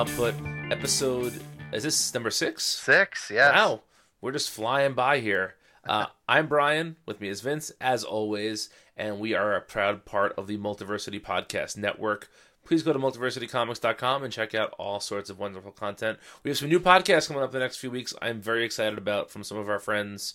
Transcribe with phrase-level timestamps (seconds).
[0.00, 0.34] Output,
[0.70, 1.42] episode.
[1.74, 2.64] Is this number six?
[2.64, 3.54] Six, yes.
[3.54, 3.82] Wow,
[4.22, 5.56] we're just flying by here.
[5.86, 6.96] Uh, I'm Brian.
[7.04, 11.20] With me is Vince, as always, and we are a proud part of the Multiversity
[11.20, 12.30] Podcast Network.
[12.64, 16.18] Please go to multiversitycomics.com and check out all sorts of wonderful content.
[16.44, 18.14] We have some new podcasts coming up the next few weeks.
[18.22, 20.32] I'm very excited about from some of our friends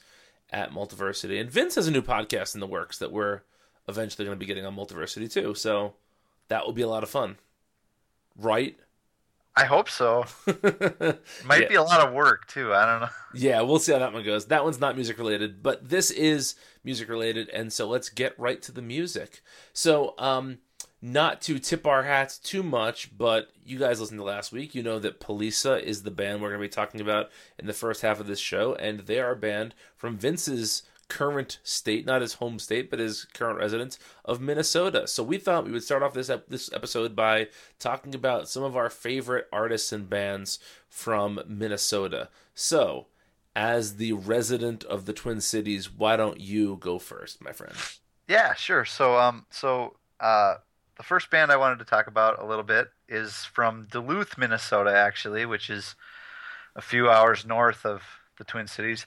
[0.51, 3.41] at Multiversity, and Vince has a new podcast in the works that we're
[3.89, 5.55] eventually going to be getting on Multiversity too.
[5.55, 5.95] So
[6.49, 7.37] that will be a lot of fun,
[8.37, 8.77] right?
[9.57, 10.25] I hope so.
[11.45, 11.67] Might Yeah.
[11.69, 12.73] be a lot of work too.
[12.73, 13.09] I don't know.
[13.33, 14.47] Yeah, we'll see how that one goes.
[14.47, 18.61] That one's not music related, but this is music related, and so let's get right
[18.63, 19.41] to the music.
[19.73, 20.57] So, um,
[21.01, 24.73] not to tip our hats too much, but you guys listened to last week.
[24.73, 27.73] You know that Poliça is the band we're going to be talking about in the
[27.73, 32.21] first half of this show, and they are a band from Vince's current state, not
[32.21, 35.07] his home state, but his current residence of Minnesota.
[35.07, 37.47] So we thought we would start off this ep- this episode by
[37.79, 42.29] talking about some of our favorite artists and bands from Minnesota.
[42.53, 43.07] So,
[43.55, 47.75] as the resident of the Twin Cities, why don't you go first, my friend?
[48.27, 48.85] Yeah, sure.
[48.85, 50.55] So, um, so uh,
[50.97, 54.95] the first band I wanted to talk about a little bit is from Duluth, Minnesota,
[54.95, 55.95] actually, which is
[56.75, 58.01] a few hours north of
[58.37, 59.05] the Twin Cities.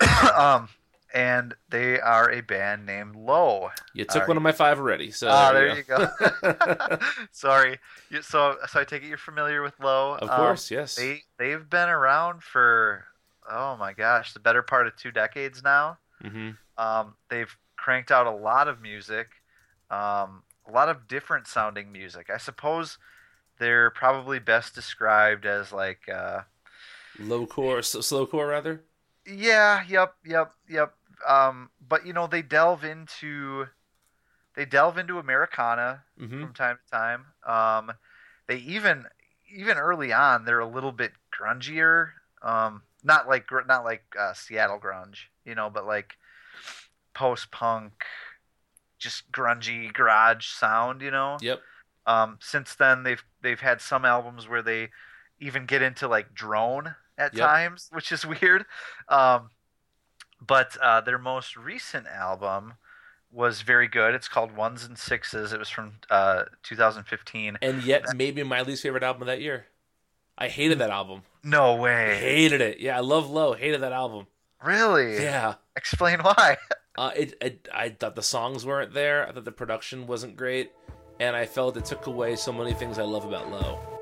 [0.36, 0.68] um,
[1.16, 3.70] and they are a band named Low.
[3.94, 5.10] You took one of my five already.
[5.10, 6.08] So Ah, there, you go.
[6.20, 6.98] go.
[7.32, 7.78] Sorry.
[8.20, 10.14] So, so I take it you're familiar with Low.
[10.16, 10.94] of Um, course, yes.
[10.94, 13.06] They they've been around for
[13.50, 15.98] oh my gosh, the better part of two decades now.
[16.22, 16.50] Mm-hmm.
[16.78, 19.28] Um, they've cranked out a lot of music,
[19.90, 22.28] um, a lot of different sounding music.
[22.28, 22.98] I suppose
[23.58, 26.40] they're probably best described as like uh,
[27.18, 28.84] Low core, slow core, rather.
[29.26, 30.94] yeah, yep, yep, yep.
[31.26, 33.66] Um, but you know they delve into
[34.56, 37.26] they delve into Americana hmm from time to time.
[37.46, 37.92] Um,
[38.48, 39.06] they even
[39.54, 42.10] even early on they're a little bit grungier.
[42.42, 46.16] Um, not like not like uh, Seattle grunge, you know, but like
[47.14, 47.92] post punk,
[48.98, 51.42] just grungy garage sound, you know.
[51.42, 51.60] Yep.
[52.06, 54.90] Um, since then they've they've had some albums where they
[55.40, 57.36] even get into like drone at Yep.
[57.36, 58.66] times, which is weird.
[59.08, 59.50] Um,
[60.40, 62.74] but uh, their most recent album
[63.30, 64.14] was very good.
[64.14, 65.52] It's called Ones and Sixes.
[65.52, 67.58] It was from uh, 2015.
[67.60, 69.66] And yet, maybe my least favorite album of that year.
[70.38, 71.22] I hated that album.
[71.42, 72.12] No way.
[72.12, 72.80] I hated it.
[72.80, 73.54] Yeah, I love Low.
[73.54, 74.26] Hated that album.
[74.64, 75.22] Really?
[75.22, 75.54] Yeah.
[75.76, 76.56] Explain why.
[76.98, 79.28] Uh, it, it, I thought the songs weren't there.
[79.28, 80.72] I thought the production wasn't great,
[81.20, 83.95] and I felt it took away so many things I love about Low.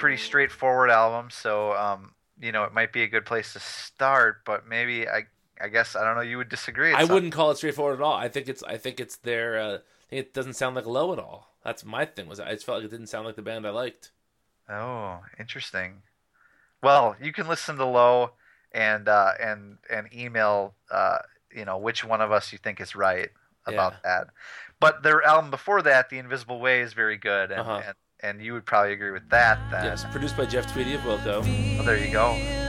[0.00, 4.44] Pretty straightforward album, so um, you know, it might be a good place to start,
[4.44, 5.24] but maybe I
[5.60, 6.22] I guess I don't know.
[6.22, 6.94] You would disagree.
[6.94, 8.14] I It's wouldn't call it straightforward at all.
[8.14, 9.58] I think it's I think it's their.
[9.58, 9.78] Uh,
[10.10, 11.54] it doesn't sound like Low at all.
[11.64, 12.26] That's my thing.
[12.28, 14.12] Was I just felt like it didn't sound like the band I liked.
[14.68, 16.02] Oh, interesting.
[16.82, 18.32] Well, you can listen to Low
[18.72, 21.18] and uh, and and email uh,
[21.52, 23.30] you know which one of us you think is right
[23.66, 24.28] about that.
[24.80, 27.82] But their album before that, The Invisible Way, is very good, and Uh-huh.
[27.86, 29.58] and, and you would probably agree with that.
[29.70, 29.84] Then.
[29.84, 31.42] Yes, produced by Jeff Tweedy of Wilco.
[31.76, 32.59] Well, there you go.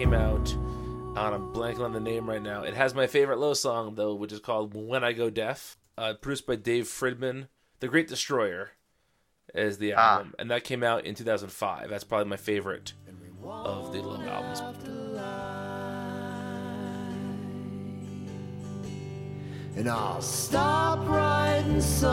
[0.00, 0.54] Came out.
[0.54, 2.62] On I'm blanking on the name right now.
[2.62, 6.14] It has my favorite low song though, which is called "When I Go Deaf," uh,
[6.14, 7.48] produced by Dave Fridmann.
[7.80, 8.70] "The Great Destroyer"
[9.54, 10.16] is the Ah.
[10.20, 11.90] album, and that came out in 2005.
[11.90, 12.94] That's probably my favorite
[13.44, 14.60] of the low albums.
[19.76, 22.10] and I'll stop writing songs,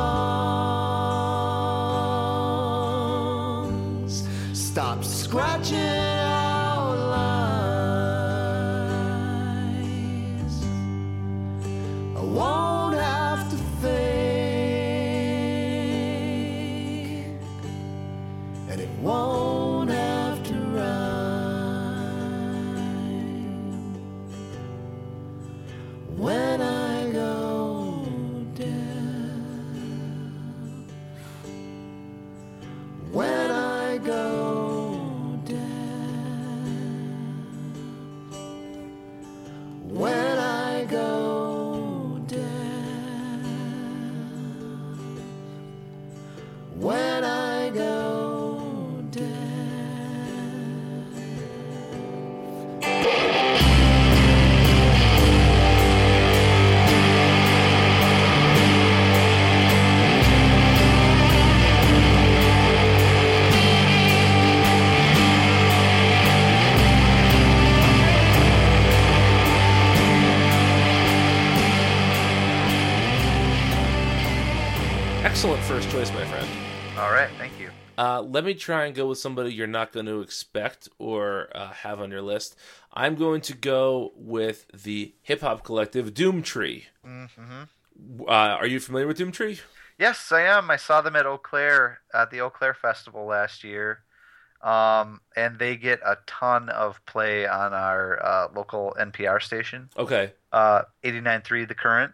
[4.54, 6.17] stop scratching
[12.40, 12.67] I
[75.38, 76.48] Excellent first choice, my friend.
[76.98, 77.70] All right, thank you.
[77.96, 81.68] Uh, let me try and go with somebody you're not going to expect or uh,
[81.74, 82.56] have on your list.
[82.92, 86.86] I'm going to go with the hip hop collective Doomtree.
[87.06, 88.22] Mm-hmm.
[88.22, 89.62] Uh, are you familiar with Doomtree?
[90.00, 90.72] Yes, I am.
[90.72, 94.00] I saw them at Eaux Claires at the Eaux Claires Festival last year,
[94.64, 100.34] um, and they get a ton of play on our uh, local NPR station, Okay.
[100.52, 102.14] uh, 89.3 The Current,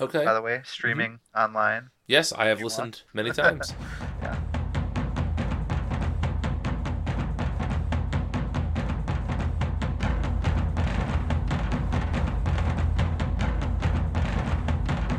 [0.00, 0.24] Okay.
[0.24, 1.90] by the way, streaming online.
[2.06, 3.74] Yes, I have listened many times.
[4.22, 4.36] Yeah.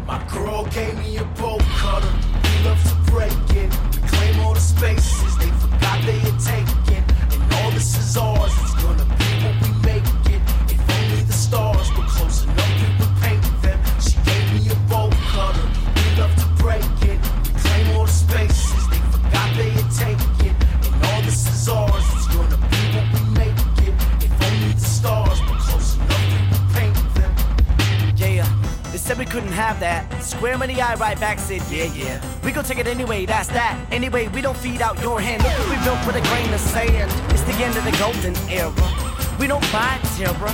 [0.08, 2.14] My girl gave me a bolt cutter.
[2.44, 3.72] We love to break it.
[3.94, 7.04] We claim all the spaces they forgot they had taken.
[7.34, 8.52] And all this is ours.
[8.62, 9.25] It's gonna be
[29.06, 30.02] said we couldn't have that.
[30.24, 32.20] Square in the eye, right back said, yeah, yeah.
[32.44, 33.78] We gon' take it anyway, that's that.
[33.92, 35.44] Anyway, we don't feed out your hand.
[35.44, 37.12] Look what we built with a grain of sand.
[37.32, 38.74] It's the end of the golden era.
[39.40, 40.52] We don't buy terror.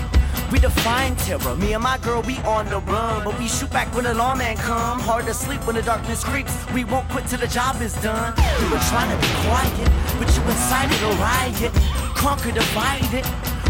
[0.52, 1.56] We define terror.
[1.56, 4.58] Me and my girl, we on the run, but we shoot back when the lawman
[4.58, 5.00] come.
[5.00, 6.54] Hard to sleep when the darkness creeps.
[6.74, 8.34] We won't quit till the job is done.
[8.60, 9.88] We were trying to be quiet,
[10.20, 11.72] but you incited a riot.
[12.20, 13.26] Conquer, divide it.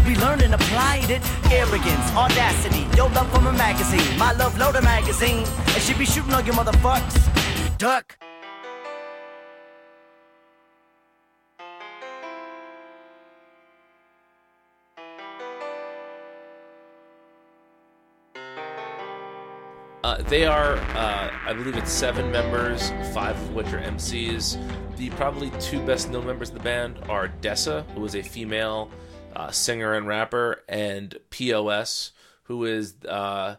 [0.06, 1.22] We learned and applied it.
[1.50, 4.18] Arrogance, audacity, your love from a magazine.
[4.18, 5.46] My love loader magazine.
[5.68, 7.78] And she be shooting on your motherfucks.
[7.78, 8.16] Duck.
[20.04, 24.58] Uh, they are, uh, I believe it's seven members, five of which are MCs.
[24.96, 28.90] The probably two best known members of the band are Dessa, who is a female
[29.34, 32.12] uh, singer and rapper, and POS,
[32.44, 33.56] who is, uh,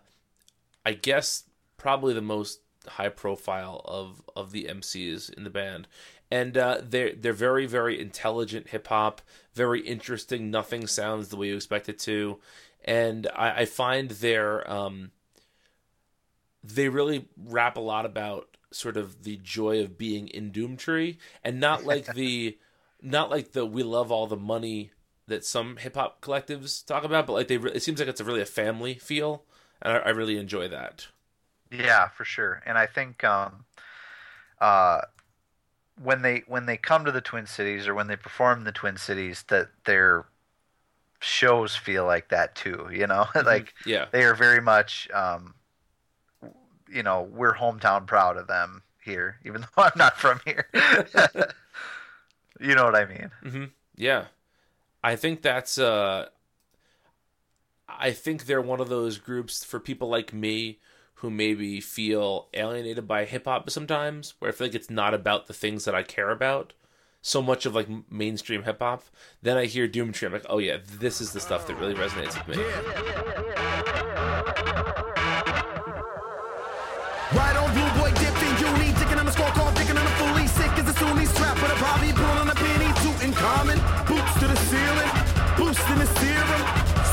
[0.85, 1.43] I guess,
[1.77, 5.87] probably the most high profile of, of the MCs in the band.
[6.31, 9.21] And uh, they're they're very very intelligent hip hop,
[9.53, 10.49] very interesting.
[10.49, 12.39] Nothing sounds the way you expect it to,
[12.83, 15.11] and I, I find their um,
[16.63, 21.59] they really rap a lot about sort of the joy of being in Doomtree and
[21.59, 22.57] not like the
[23.01, 24.91] not like the we love all the money
[25.27, 28.21] that some hip hop collectives talk about, but like they re- it seems like it's
[28.21, 29.43] a really a family feel,
[29.81, 31.07] and I, I really enjoy that.
[31.71, 32.61] Yeah, for sure.
[32.65, 33.65] And I think um,
[34.59, 35.01] uh,
[36.01, 38.71] when they when they come to the Twin Cities or when they perform in the
[38.71, 40.25] Twin Cities, that their
[41.19, 42.89] shows feel like that too.
[42.91, 45.55] You know, like Yeah, they are very much, um,
[46.89, 50.67] you know, we're hometown proud of them here, even though I'm not from here.
[52.59, 53.31] You know what I mean?
[53.43, 53.63] Mm-hmm.
[53.95, 54.25] Yeah.
[55.03, 56.27] I think that's uh
[57.87, 60.79] I think they're one of those groups for people like me
[61.15, 65.47] who maybe feel alienated by hip hop sometimes, where I feel like it's not about
[65.47, 66.73] the things that I care about.
[67.21, 69.03] So much of like mainstream hip hop.
[69.41, 72.35] Then I hear Doomtree, I'm like, oh yeah, this is the stuff that really resonates
[72.45, 72.63] with me.
[77.33, 79.27] Right on blue boy dipping, uni, dicking on
[79.97, 83.79] on fully sick a strap a Bobby pulling a penny, common,
[84.53, 85.11] the ceiling,
[85.57, 86.63] boosting the serum,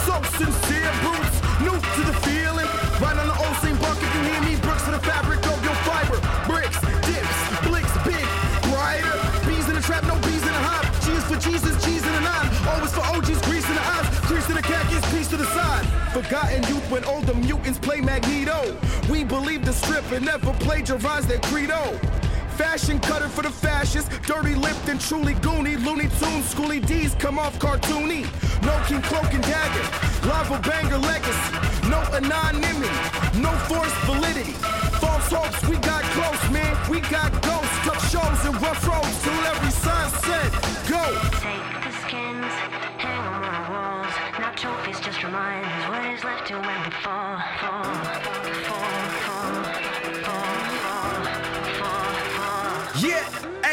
[0.05, 2.69] so sincere, boots, new to the feeling,
[3.01, 5.75] right on the old same bucket, you hear me, bricks to the fabric of your
[5.89, 8.27] fiber, bricks, dips, blicks, big,
[8.69, 9.17] brighter,
[9.49, 12.21] bees in the trap, no bees in the hive, G's for Jesus, G's in the
[12.21, 15.49] nine, always for OGs, grease in the eyes, crease in the khakis, piece to the
[15.57, 18.77] side, forgotten youth when older mutants play Magneto,
[19.09, 21.99] we believe the strip and never plagiarize their credo.
[22.61, 25.83] Fashion cutter for the fascists, dirty lipped and truly goony.
[25.83, 28.29] Looney Tunes, schooly D's come off cartoony.
[28.63, 31.57] No king cloak and dagger, lava banger legacy.
[31.89, 34.53] No anonymity, no forced validity.
[35.01, 36.77] False hopes, we got close, man.
[36.91, 40.53] We got ghosts, tough shows and rough roads till every sign said
[40.85, 41.05] go.
[41.41, 42.53] Take the skins,
[43.01, 44.15] hang on the walls.
[44.39, 45.89] Not trophies, just reminders.
[45.89, 48.60] What is left to when we fall, fall,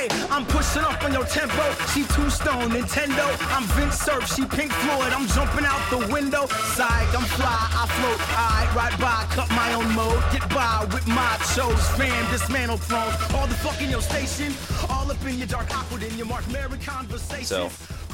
[0.10, 1.64] hey, I'm pushing up on your tempo.
[1.94, 3.26] She two stone Nintendo.
[3.56, 5.14] I'm Vince Surf, she Pink Floyd.
[5.14, 6.46] I'm jumping out the window.
[6.48, 8.20] Psych, I'm fly, I float.
[8.38, 10.24] I ride by, cut my own mode.
[10.32, 11.88] Get by with my shows.
[11.98, 13.16] Fam, dismantle thrones.
[13.36, 14.54] All the fuck in your station.
[14.90, 17.46] All up in your dark awkward in your Mark Mary conversation.
[17.46, 17.70] So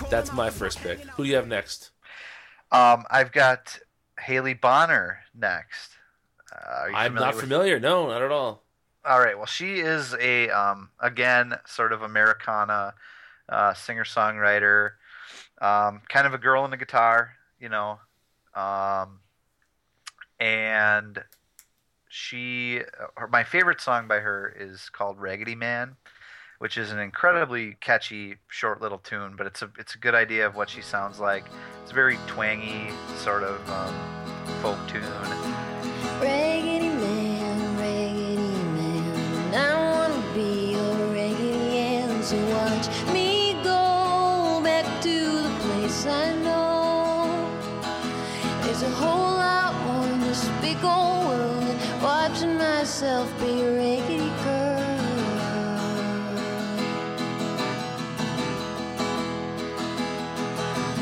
[0.10, 1.00] that's my first pick.
[1.02, 1.92] Who do you have next?
[2.72, 3.78] Um, I've got
[4.20, 5.92] Haley Bonar next.
[6.52, 7.80] Uh, are you I'm not with- familiar.
[7.80, 8.63] No, not at all.
[9.06, 9.36] All right.
[9.36, 12.94] Well, she is a um, again sort of Americana
[13.50, 14.92] uh, singer songwriter,
[15.62, 18.00] um, kind of a girl in the guitar, you know,
[18.56, 19.20] um,
[20.40, 21.22] and
[22.08, 22.82] she.
[23.18, 25.98] Her, my favorite song by her is called "Raggedy Man,"
[26.60, 29.36] which is an incredibly catchy, short little tune.
[29.38, 31.46] But it's a it's a good idea of what she sounds like.
[31.82, 33.94] It's a very twangy sort of um,
[34.62, 35.04] folk tune.
[42.24, 47.50] So watch me go back to the place I know.
[48.64, 53.76] There's a whole lot more in this big old world than watching myself be a
[53.78, 54.80] raggedy girl.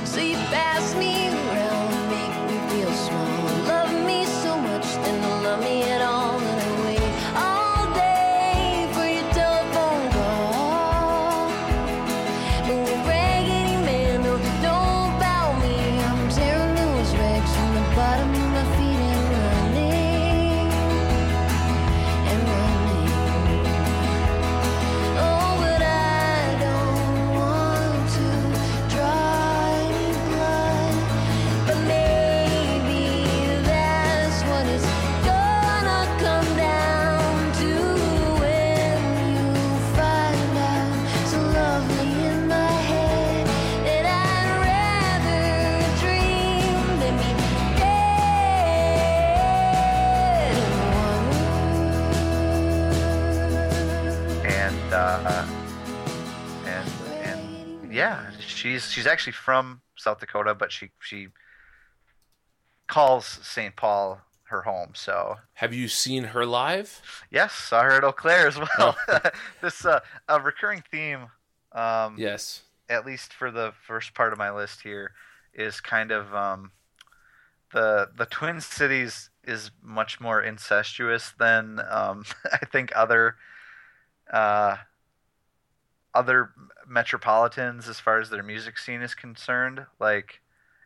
[0.06, 1.21] So you pass me
[55.26, 55.46] uh,
[56.66, 56.90] and
[57.84, 61.28] and yeah, she's she's actually from South Dakota, but she she
[62.88, 63.76] calls St.
[63.76, 64.92] Paul her home.
[64.94, 67.02] So Have you seen her live?
[67.30, 68.98] yes, saw her at Eaux Claires as well.
[69.62, 71.28] this uh, a recurring theme,
[71.72, 72.64] um, Yes.
[72.90, 75.12] at least for the first part of my list here,
[75.54, 76.72] is kind of um,
[77.74, 83.36] the the Twin Cities is much more incestuous than um, I think other
[84.32, 84.76] uh,
[86.14, 86.52] other
[86.88, 89.86] metropolitans as far as their music scene is concerned.
[90.00, 90.42] Like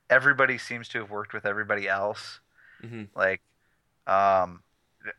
[0.10, 2.40] everybody seems to have worked with everybody else.
[2.84, 3.08] Mhm.
[3.16, 3.42] Like
[4.08, 4.62] um,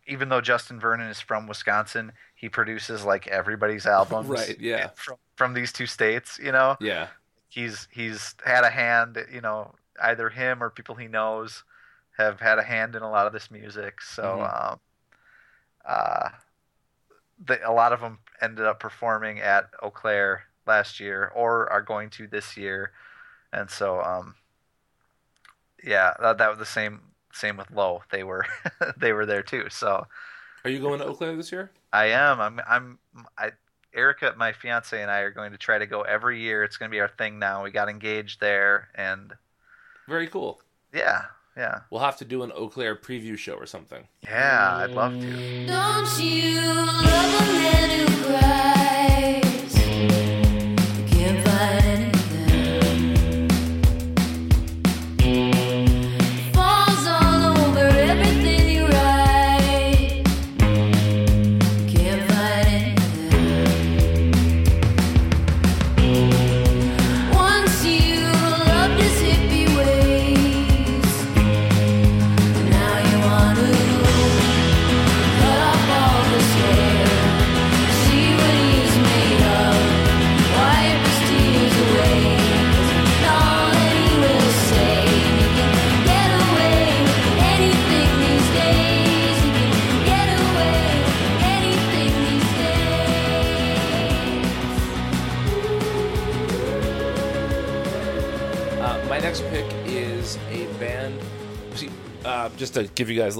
[0.07, 4.29] even though Justin Vernon is from Wisconsin, he produces like everybody's albums.
[4.29, 4.91] Right, yeah.
[4.95, 7.09] From from these two states, you know Yeah.
[7.49, 11.65] he's he's had a hand you know either him or people he knows
[12.17, 14.73] have had a hand in a lot of this music so Mhm.
[14.73, 14.81] um
[15.85, 16.29] uh
[17.65, 22.11] a lot of them ended up performing at Eaux Claires last year or are going
[22.11, 22.93] to this year
[23.53, 24.35] and so um
[25.85, 27.01] yeah that, that was the same
[27.33, 28.45] same with Low they were
[28.97, 30.07] they were there too so
[30.65, 31.71] Are you going to Eaux Claires this year?
[31.93, 32.99] I am I'm I'm
[33.39, 33.53] I
[33.95, 36.63] Erica, my fiance, and I are going to try to go every year.
[36.63, 37.65] It's going to be our thing now.
[37.65, 39.33] We got engaged there, and
[40.07, 40.61] Very cool.
[40.93, 41.23] yeah,
[41.57, 44.07] yeah, We'll have to do an Eaux Claires preview show or something.
[44.25, 44.77] yeah.
[44.85, 45.67] I'd love to.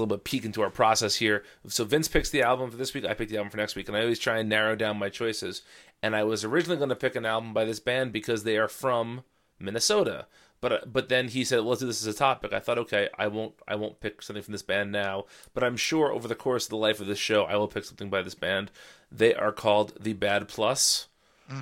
[0.07, 1.43] Little bit peek into our process here.
[1.67, 3.05] So Vince picks the album for this week.
[3.05, 5.09] I pick the album for next week, and I always try and narrow down my
[5.09, 5.61] choices.
[6.01, 8.67] And I was originally going to pick an album by this band because they are
[8.67, 9.23] from
[9.59, 10.27] Minnesota.
[10.59, 13.09] But uh, but then he said, "Let's do this as a topic." I thought, okay,
[13.17, 15.25] I won't I won't pick something from this band now.
[15.53, 17.83] But I'm sure over the course of the life of this show, I will pick
[17.83, 18.71] something by this band.
[19.11, 21.07] They are called the Bad Plus.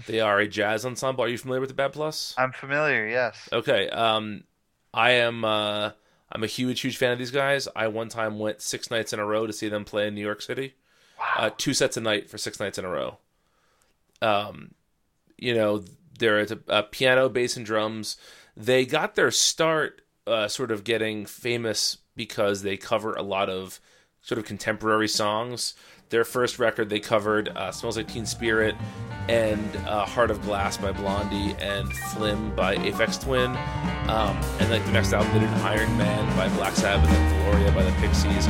[0.07, 1.23] They are a jazz ensemble.
[1.23, 2.33] Are you familiar with the Bad Plus?
[2.37, 3.07] I'm familiar.
[3.07, 3.47] Yes.
[3.53, 3.89] Okay.
[3.89, 4.45] Um,
[4.93, 5.45] I am.
[5.45, 5.91] Uh,
[6.35, 7.69] I'm a huge, huge fan of these guys.
[7.77, 10.21] I one time went six nights in a row to see them play in New
[10.21, 10.73] York City.
[11.37, 13.19] Uh, two sets a night for six nights in a row.
[14.21, 14.73] Um,
[15.37, 15.85] you know,
[16.19, 18.17] they're a, a piano, bass, and drums.
[18.57, 23.79] They got their start, uh, sort of getting famous because they cover a lot of
[24.21, 25.73] sort of contemporary songs.
[26.09, 28.75] Their first record, they covered uh, "Smells Like Teen Spirit"
[29.27, 33.51] and uh, "Heart of Glass" by Blondie and "Flim" by Aphex Twin.
[34.07, 37.71] Um, and like the next album, they did "Iron Man" by Black Sabbath and "Gloria"
[37.71, 38.47] by the Pixies.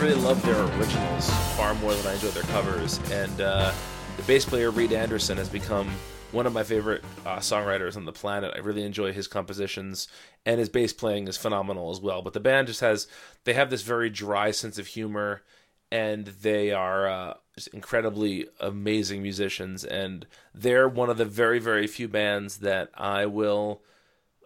[0.00, 3.00] Really love their originals far more than I enjoy their covers.
[3.10, 3.72] And uh,
[4.16, 5.90] the bass player Reid Anderson has become
[6.30, 8.52] one of my favorite uh, songwriters on the planet.
[8.54, 10.06] I really enjoy his compositions,
[10.46, 12.22] and his bass playing is phenomenal as well.
[12.22, 13.08] But the band just has
[13.42, 15.42] they have this very dry sense of humor,
[15.90, 19.84] and they are uh, just incredibly amazing musicians.
[19.84, 23.82] And they're one of the very very few bands that I will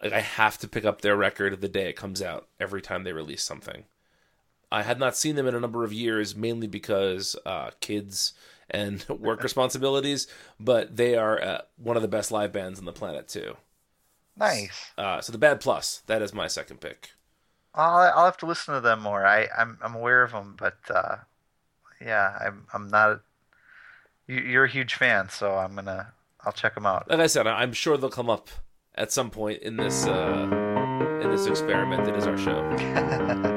[0.01, 0.13] like.
[0.13, 3.13] I have to pick up their record the day it comes out every time they
[3.13, 3.85] release something.
[4.73, 8.33] I had not seen them in a number of years, mainly because uh, kids
[8.71, 10.27] and work responsibilities.
[10.59, 13.55] But they are uh, one of the best live bands on the planet too.
[14.35, 14.91] Nice.
[14.97, 17.11] Uh, so the Bad Plus, that is my second pick.
[17.75, 19.25] I'll I'll have to listen to them more.
[19.25, 21.17] I I'm I'm aware of them, but uh,
[22.01, 23.21] yeah, I'm I'm not.
[24.27, 27.09] You, you're a huge fan, so I'm gonna I'll check them out.
[27.09, 28.49] Like I said, I'm sure they'll come up
[28.95, 33.51] at some point in this uh, in this experiment that is our show.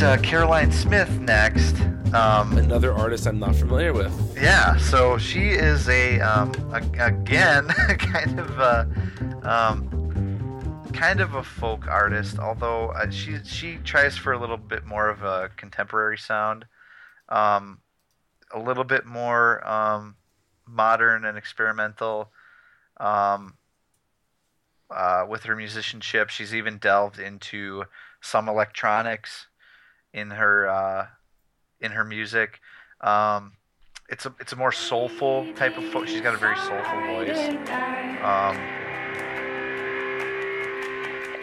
[0.00, 1.78] got uh, Caroline Smith next.
[2.14, 4.10] Um, Another artist I'm not familiar with.
[4.34, 7.66] yeah, so she is a, um, a again
[7.98, 8.88] kind of a,
[9.42, 12.38] um, kind of a folk artist.
[12.38, 16.64] Although uh, she she tries for a little bit more of a contemporary sound,
[17.28, 17.80] um,
[18.52, 20.16] a little bit more um,
[20.66, 22.30] modern and experimental.
[22.98, 23.54] Um,
[24.90, 27.84] uh, with her musicianship, she's even delved into
[28.20, 29.46] some electronics
[30.12, 31.06] in her uh,
[31.80, 32.60] in her music.
[33.00, 33.52] Um,
[34.08, 36.08] it's a it's a more soulful type of folk.
[36.08, 37.38] She's got a very soulful voice.
[38.22, 38.56] Um,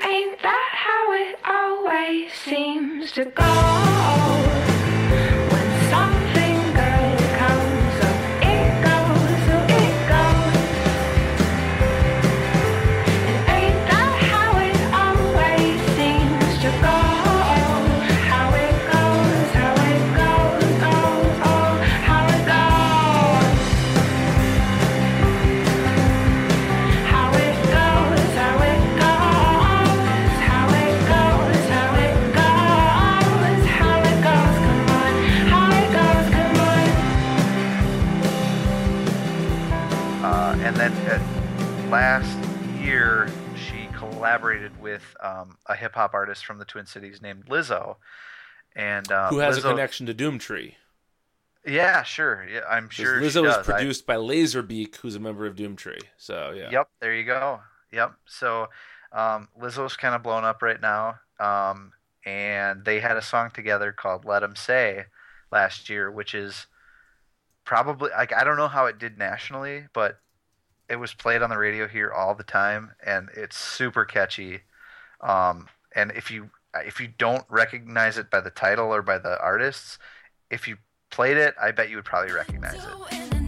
[0.04, 4.67] Ain't that how it always seems to go?
[44.48, 47.98] Collaborated with um, a hip hop artist from the Twin Cities named Lizzo.
[48.76, 50.76] And uh, Who has a connection to Doomtree?
[51.66, 52.48] Yeah, sure.
[52.50, 53.20] Yeah, I'm sure.
[53.20, 53.70] Lizzo was does.
[53.70, 56.02] I- produced by Lazerbeak, who's a member of Doomtree.
[56.18, 56.70] So yeah.
[56.72, 57.60] Yep, there you go.
[57.92, 58.14] Yep.
[58.26, 58.70] So
[59.12, 61.92] um, Lizzo's kind of blown up right now, um,
[62.26, 65.06] and they had a song together called "Let "Let 'Em Say"
[65.52, 66.68] last year, which is
[67.66, 70.20] probably like I don't know how it did nationally, but
[70.90, 74.62] it was played on the radio here all the time, and it's super catchy.
[75.22, 79.40] Um, and if you if you don't recognize it by the title or by the
[79.42, 79.98] artists,
[80.50, 80.78] if you
[81.10, 83.47] played it, I bet you would probably recognize it.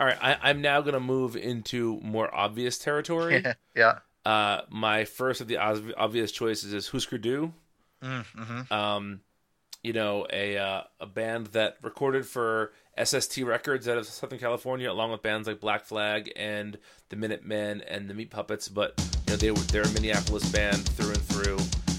[0.00, 3.44] All right, I, I'm now going to move into more obvious territory.
[3.76, 3.98] yeah.
[4.24, 7.52] uh, my first of the ob- obvious choices is Husker Du.
[8.02, 8.72] Mm-hmm.
[8.72, 9.20] Um,
[9.82, 14.90] you know, a uh, a band that recorded for SST Records out of Southern California,
[14.90, 16.78] along with bands like Black Flag and
[17.10, 18.68] the Minutemen and the Meat Puppets.
[18.68, 18.94] But
[19.26, 21.89] you know, they were they're a Minneapolis band through and through.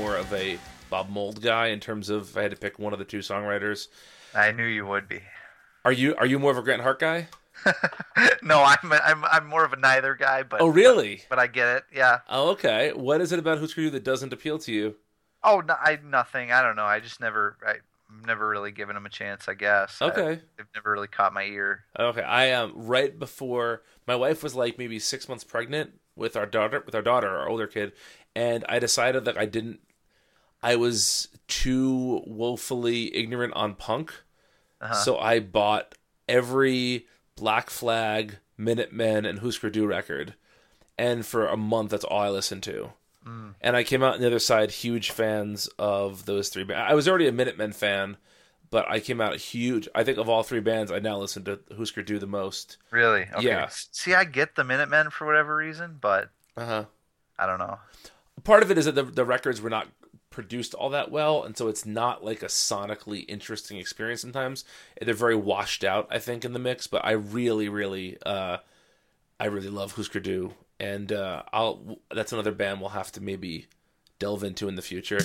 [0.00, 0.58] More of a
[0.88, 3.18] Bob Mould guy in terms of if I had to pick one of the two
[3.18, 3.88] songwriters.
[4.34, 5.20] I knew you would be.
[5.84, 7.28] Are you are you more of a Grant Hart guy?
[8.42, 11.24] no, I'm I'm I'm more of a neither guy, but Oh, really?
[11.28, 11.84] But, I get it.
[11.94, 12.20] Yeah.
[12.30, 12.94] Oh, okay.
[12.94, 14.96] What is it about Du that doesn't appeal to you?
[15.44, 16.50] Oh, no, I nothing.
[16.50, 16.86] I don't know.
[16.86, 17.74] I just never I
[18.26, 19.48] never really given him a chance.
[19.48, 19.98] I guess.
[20.00, 20.40] I- Okay.
[20.56, 21.84] they've never really caught my ear.
[21.98, 26.46] Okay, I um right before my wife was like maybe six months pregnant with our
[26.46, 27.92] daughter with our daughter, our older kid,
[28.34, 29.80] and I decided that I didn't
[30.62, 34.12] I was too woefully ignorant on punk.
[34.80, 34.94] Uh-huh.
[34.94, 35.94] So I bought
[36.28, 40.34] every Black Flag, Minutemen, and Husker Du record.
[40.98, 42.92] And for a month that's all I listened to.
[43.62, 46.90] And I came out on the other side huge fans of those three bands.
[46.90, 48.16] I was already a Minutemen fan,
[48.70, 49.88] but I came out huge.
[49.94, 52.78] I think of all three bands, I now listen to Husker Du the most.
[52.90, 53.28] Really?
[53.34, 53.46] Okay.
[53.46, 53.68] Yeah.
[53.70, 56.84] See, I get the Minutemen for whatever reason, but Uh huh.
[57.38, 57.78] I don't know.
[58.42, 59.86] Part of it is that the, the records were not
[60.30, 64.64] produced all that well, and so it's not like a sonically interesting experience sometimes.
[65.00, 66.86] They're very washed out, I think, in the mix.
[66.86, 68.58] But I really, really, uh,
[69.38, 71.98] I really love Husker Du, and uh, I'll.
[72.10, 73.66] That's another band we'll have to maybe
[74.18, 75.18] delve into in the future.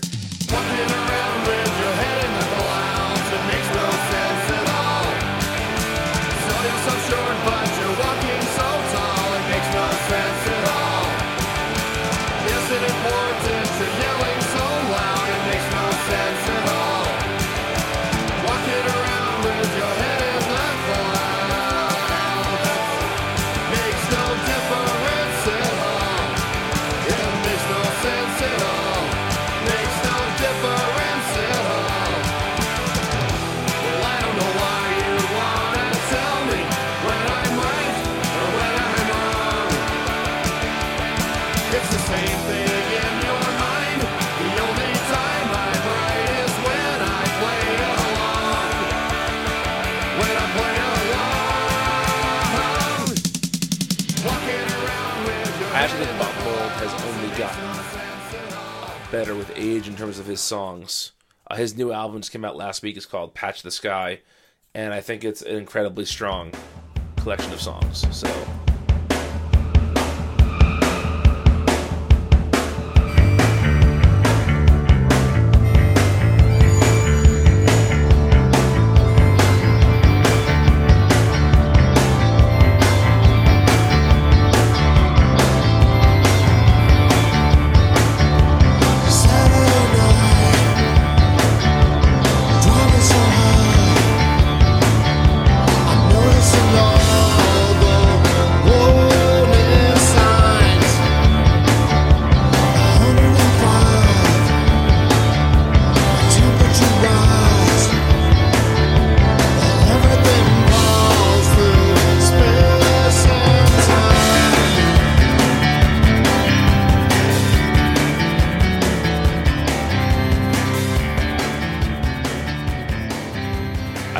[59.15, 61.13] Better with age in terms of his songs.
[61.49, 62.97] Uh, his new album just came out last week.
[62.97, 64.19] It's called Patch the Sky,
[64.73, 66.51] and I think it's an incredibly strong
[67.15, 68.05] collection of songs.
[68.11, 68.27] So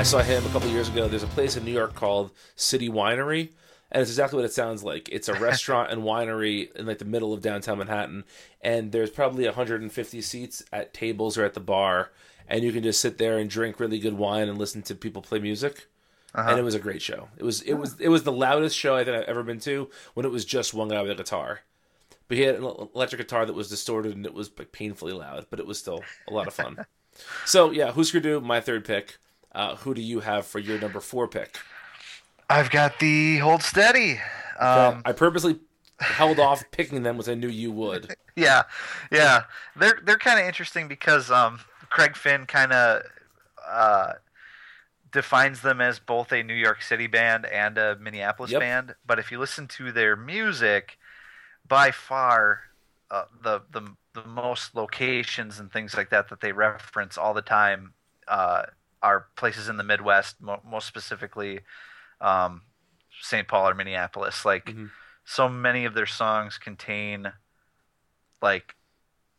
[0.05, 1.07] saw him a couple years ago.
[1.07, 3.49] There's a place in New York called City Winery,
[3.91, 5.09] and it's exactly what it sounds like.
[5.09, 8.23] It's a restaurant and winery in like the middle of downtown Manhattan,
[8.61, 12.11] and there's probably 150 seats at tables or at the bar,
[12.47, 15.23] and you can just sit there and drink really good wine and listen to people
[15.23, 15.87] play music.
[16.35, 16.51] Uh-huh.
[16.51, 17.29] And it was a great show.
[17.37, 19.89] It was it was it was the loudest show I think I've ever been to
[20.13, 21.61] when it was just one guy with a guitar.
[22.27, 25.47] But he had an electric guitar that was distorted and it was like, painfully loud,
[25.49, 26.85] but it was still a lot of fun.
[27.45, 29.17] so yeah, Husker Du, my third pick.
[29.55, 31.57] Uh, who do you have for your number four pick?
[32.49, 34.19] I've got the Hold Steady.
[34.59, 35.59] Um, I purposely
[35.99, 38.13] held off picking them, which I knew you would.
[38.35, 38.63] yeah,
[39.11, 39.43] yeah.
[39.75, 43.03] They're they're kind of interesting because um, Craig Finn kind of
[43.65, 44.13] uh,
[45.11, 48.59] defines them as both a New York City band and a Minneapolis Yep.
[48.59, 48.95] band.
[49.07, 50.97] But if you listen to their music,
[51.67, 52.59] by far
[53.09, 57.41] uh, the the the most locations and things like that that they reference all the
[57.41, 57.93] time
[58.27, 58.63] uh,
[59.05, 61.59] are places in the Midwest, mo- most specifically
[62.21, 62.63] um,
[63.21, 63.47] St.
[63.47, 64.43] Paul or Minneapolis.
[64.45, 64.89] Like Mhm.
[65.23, 67.31] so many of their songs contain
[68.41, 68.75] like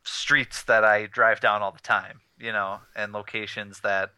[0.05, 4.13] streets that I drive down all the time, you know, and locations that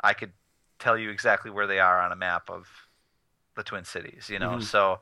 [0.00, 0.32] I could
[0.78, 2.68] tell you exactly where they are on a map of
[3.56, 4.56] the Twin Cities, you know.
[4.58, 4.62] Mhm.
[4.62, 5.00] So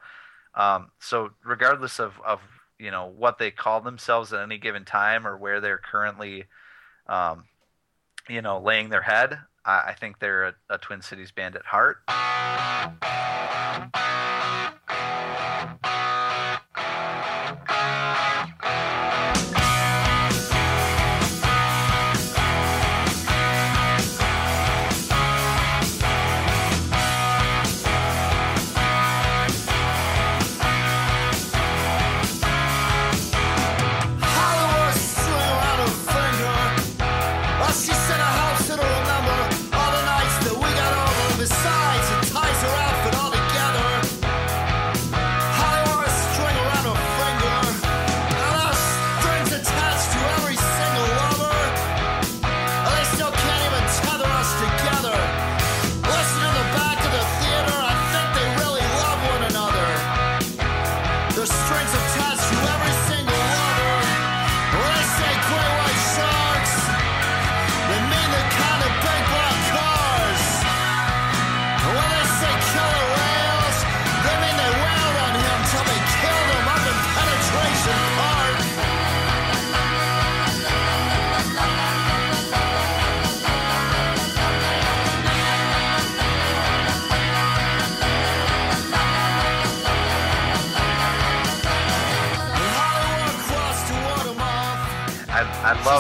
[0.54, 2.40] um so regardless of of
[2.78, 6.44] you know what they call themselves at any given time or where they're currently
[7.06, 7.44] um
[8.28, 11.64] you know laying their head, I, I think they're a, a Twin Cities band at
[11.64, 11.98] heart.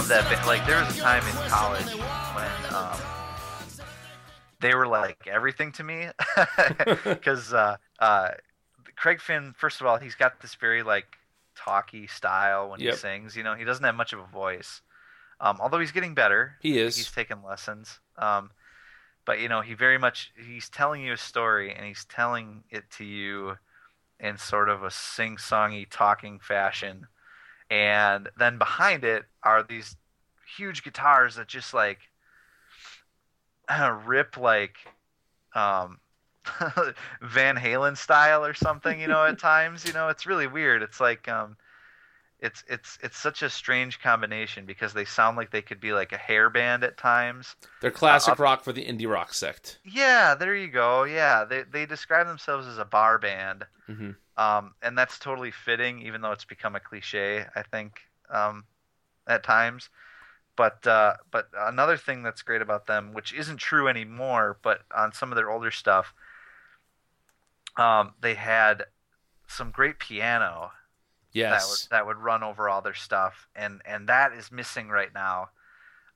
[0.02, 0.28] Love that.
[0.30, 0.46] Band.
[0.46, 1.86] Like there was a time in college
[2.34, 2.98] when um,
[4.60, 6.08] they were like everything to me
[7.04, 8.30] because uh, uh,
[8.96, 9.54] Craig Finn.
[9.56, 11.06] First of all, he's got this very like
[11.54, 12.94] talky style when Yep.
[12.94, 13.36] he sings.
[13.36, 14.80] You know, he doesn't have much of a voice.
[15.40, 16.56] Um, although he's getting better.
[16.60, 16.96] He is.
[16.96, 18.00] He's taking lessons.
[18.16, 18.50] Um,
[19.24, 22.84] but you know, he very much he's telling you a story and he's telling it
[22.98, 23.56] to you
[24.18, 27.06] in sort of a sing-songy talking fashion.
[27.70, 29.96] And then behind it are these
[30.56, 31.98] huge guitars that just like
[34.04, 34.76] rip like
[35.54, 35.98] um
[37.22, 40.82] Van Halen style or something, you know, at times, you know, it's really weird.
[40.82, 41.56] It's like um
[42.40, 46.12] it's it's it's such a strange combination because they sound like they could be like
[46.12, 47.54] a hair band at times.
[47.80, 49.78] They're classic up- rock for the indie rock sect.
[49.84, 51.04] Yeah, there you go.
[51.04, 56.02] Yeah, they they describe themselves as a bar band, hmm um, and that's totally fitting,
[56.02, 57.46] even though it's become a cliche.
[57.54, 58.00] I think
[58.30, 58.64] um,
[59.26, 59.88] at times,
[60.56, 65.12] but uh, but another thing that's great about them, which isn't true anymore, but on
[65.12, 66.12] some of their older stuff,
[67.76, 68.84] um, they had
[69.46, 70.78] some great piano that
[71.32, 71.70] Yes.
[71.70, 75.48] would that would run over all their stuff, and and that is missing right now,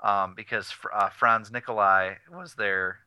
[0.00, 2.98] um, because uh, Franz Nicolay was their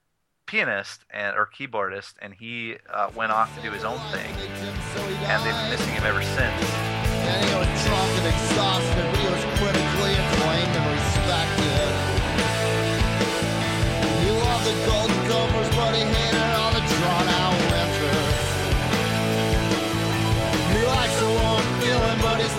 [0.47, 5.45] pianist and or keyboardist, and he uh, went off to do his own thing, and
[5.45, 6.65] they've been missing him ever since.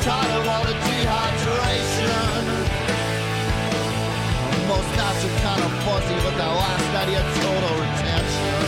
[0.03, 2.45] Tired of all the dehydration.
[4.67, 8.65] Most nights are kind of fuzzy, but that last night he had total retention.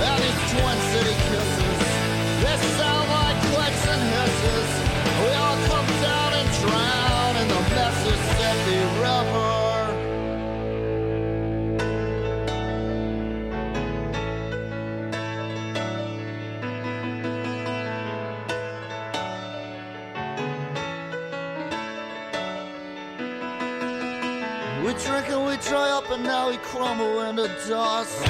[0.00, 1.78] And these Twin City kisses,
[2.40, 4.61] they sound like clicks and hisses.
[26.32, 28.18] Now we crumble into dust.
[28.20, 28.26] We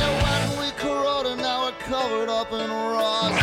[0.00, 3.38] get wet and we corrode and now we're covered up in rust.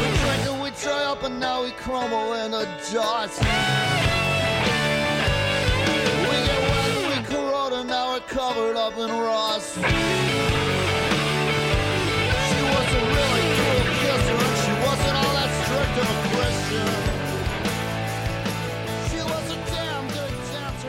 [0.00, 3.38] We drink and we dry up and now we crumble into dust.
[3.38, 3.46] We
[6.48, 9.74] get wet and we corrode and now we're covered up in rust.
[9.74, 9.82] She
[12.72, 17.07] was a really cool kisser and she wasn't all that strict of a Christian.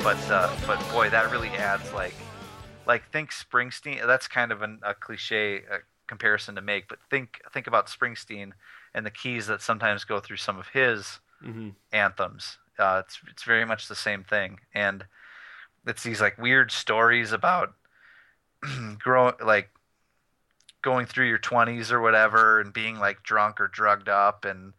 [0.04, 2.16] But uh, but boy, that really adds like
[2.86, 4.06] like think Springsteen.
[4.06, 8.52] That's kind of an, a cliche uh, comparison to make, but think think about Springsteen
[8.94, 12.58] and the keys that sometimes go through some of his hmm anthems.
[12.78, 15.06] Uh, it's it's very much the same thing, and
[15.86, 17.74] it's these like weird stories about
[19.00, 19.70] grow like
[20.82, 24.74] going through your twenties or whatever, and being like drunk or drugged up, and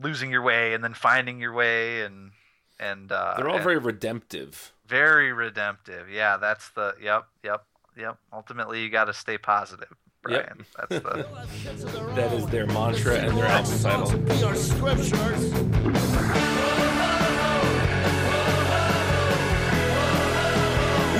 [0.00, 2.32] losing your way, and then finding your way, and
[2.80, 4.72] and uh, They're all and very redemptive.
[4.88, 6.10] very redemptive.
[6.10, 7.64] Yeah, that's the yep, yep,
[7.96, 8.18] yep.
[8.32, 9.94] Ultimately, you got to stay positive,
[10.28, 10.56] Yep.
[10.56, 10.66] Brian.
[10.88, 11.26] That's the
[12.16, 14.18] That is their mantra and their album title.
[14.18, 15.52] Be our scriptures.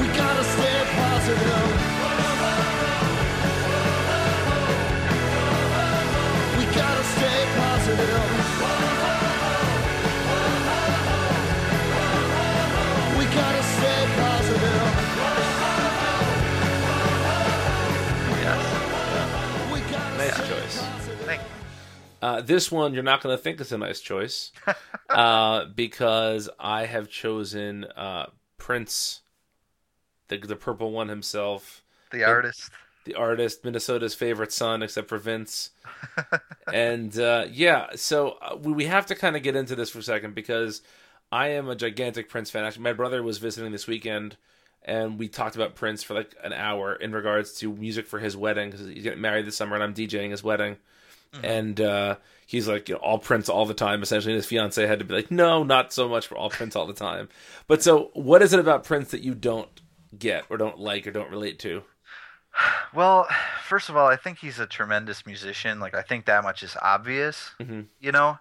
[0.01, 0.85] We gotta stay
[7.57, 8.90] positive.
[22.23, 24.53] Uh, this one you're not going to think is a nice choice
[25.11, 28.27] uh, because I have chosen uh,
[28.59, 29.23] Prince,
[30.29, 32.71] the the purple one himself, The artist.
[33.05, 35.71] the artist, Minnesota's favorite son, except for Vince.
[36.73, 40.01] and uh, yeah, so uh, we, we have to kind of get into this for
[40.01, 40.83] a second because
[41.33, 42.65] I am a gigantic Prince fan.
[42.65, 44.37] Actually, my brother was visiting this weekend,
[44.83, 48.37] and we talked about Prince for like an hour in regards to music for his
[48.37, 50.77] wedding because he's getting married this summer, and I'm DJing his wedding.
[51.43, 52.17] And uh,
[52.47, 54.03] he's like, you know, all Prince all the time.
[54.03, 56.75] Essentially, and his fiance had to be like, no, not so much for all Prince
[56.75, 57.29] all the time.
[57.69, 59.69] But so, what is it about Prince that you don't
[60.19, 61.83] get, or don't like, or don't relate to?
[62.93, 63.29] Well,
[63.65, 65.79] first of all, I think he's a tremendous musician.
[65.79, 67.87] Like I think that much is obvious, Mhm.
[68.01, 68.39] you know.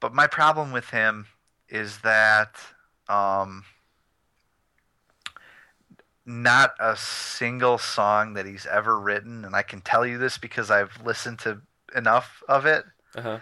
[0.00, 1.26] But my problem with him
[1.70, 2.56] is that
[3.08, 3.64] um,
[6.26, 10.70] not a single song that he's ever written, and I can tell you this because
[10.70, 11.62] I've listened to
[11.94, 12.84] enough of it
[13.16, 13.38] Uh-huh.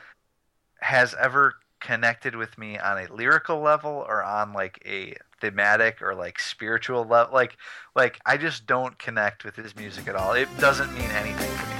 [0.80, 6.14] has ever connected with me on a lyrical level or on like a thematic or
[6.14, 7.56] like spiritual level like
[7.96, 10.34] like I just don't connect with his music at all.
[10.34, 11.66] It doesn't mean anything to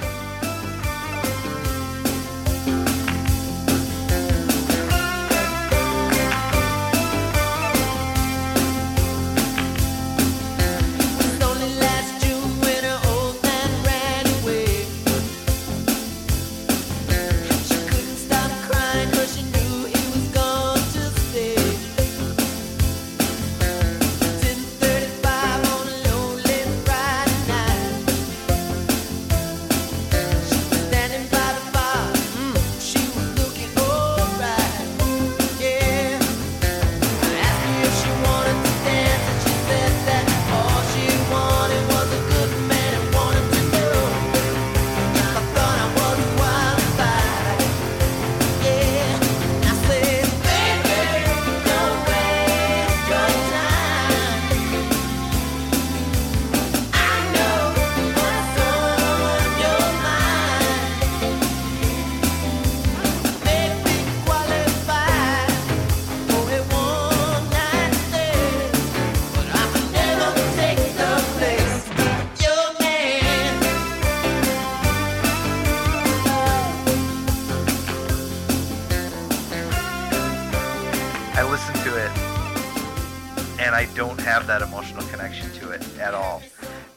[83.71, 86.43] And I don't have that emotional connection to it at all.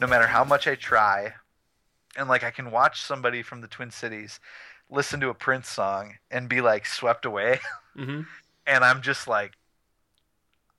[0.01, 1.31] No matter how much I try.
[2.17, 4.41] And like I can watch somebody from the Twin Cities
[4.89, 7.61] listen to a Prince song and be like swept away.
[7.95, 8.23] Mm-hmm.
[8.67, 9.53] and I'm just like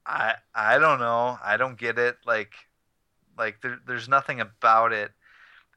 [0.05, 1.39] I I don't know.
[1.43, 2.19] I don't get it.
[2.27, 2.53] Like
[3.39, 5.13] like there, there's nothing about it.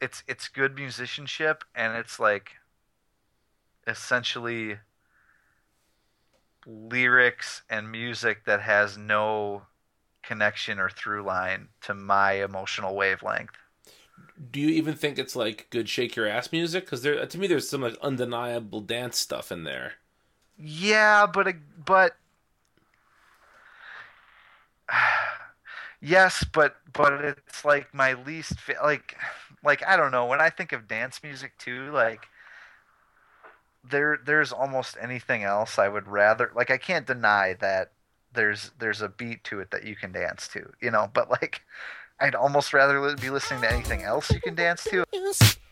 [0.01, 2.55] It's it's good musicianship and it's like
[3.87, 4.79] essentially
[6.65, 9.61] lyrics and music that has no
[10.29, 13.57] connection or through line to my emotional wavelength.
[14.51, 16.85] Do you even think it's like good shake your ass music?
[16.85, 19.93] Because there, to me, there's some like undeniable dance stuff in there.
[20.59, 22.15] Yeah, but but
[26.01, 29.17] yes, but but it's like my least fa- like
[29.63, 32.27] like I don't know when I think of dance music too like
[33.83, 37.91] there there's almost anything else I would rather like I can't deny that
[38.33, 41.61] there's there's a beat to it that you can dance to you know but like
[42.19, 45.05] I'd almost rather be listening to anything else you can dance to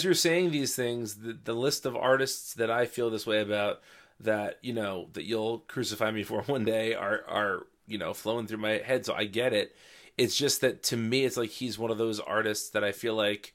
[0.00, 3.40] as you're saying these things, the, the list of artists that I feel this way
[3.40, 3.80] about,
[4.18, 8.46] that you know, that you'll crucify me for one day, are are you know flowing
[8.46, 9.04] through my head.
[9.04, 9.76] So I get it.
[10.16, 13.14] It's just that to me, it's like he's one of those artists that I feel
[13.14, 13.54] like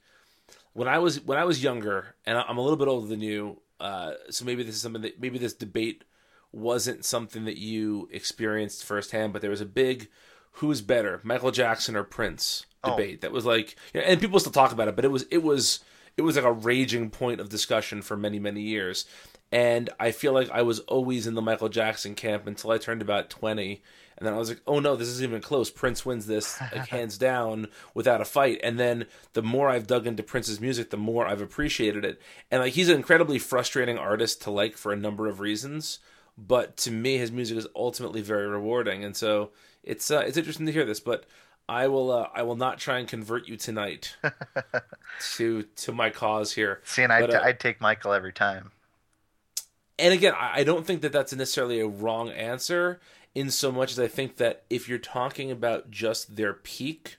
[0.72, 3.60] when I was when I was younger, and I'm a little bit older than you,
[3.80, 6.04] uh, so maybe this is something that maybe this debate
[6.52, 10.08] wasn't something that you experienced firsthand, but there was a big
[10.52, 14.88] who's better, Michael Jackson or Prince debate that was like, and people still talk about
[14.88, 15.80] it, but it was it was
[16.16, 19.04] it was like a raging point of discussion for many many years.
[19.52, 23.00] And I feel like I was always in the Michael Jackson camp until I turned
[23.00, 23.80] about 20.
[24.18, 25.70] And then I was like, oh no, this isn't even close.
[25.70, 28.60] Prince wins this like, hands down without a fight.
[28.62, 32.20] And then the more I've dug into Prince's music, the more I've appreciated it.
[32.50, 36.00] And like he's an incredibly frustrating artist to like for a number of reasons.
[36.38, 39.04] But to me, his music is ultimately very rewarding.
[39.04, 39.50] And so
[39.82, 41.00] it's uh, it's interesting to hear this.
[41.00, 41.24] But
[41.68, 44.16] I will uh, I will not try and convert you tonight
[45.36, 46.80] to to my cause here.
[46.84, 48.70] See, and I'd, uh, I'd take Michael every time.
[49.98, 53.00] and again, I I don't think that that's necessarily a wrong answer.
[53.34, 57.18] In so much as I think that if you're talking about just their peak,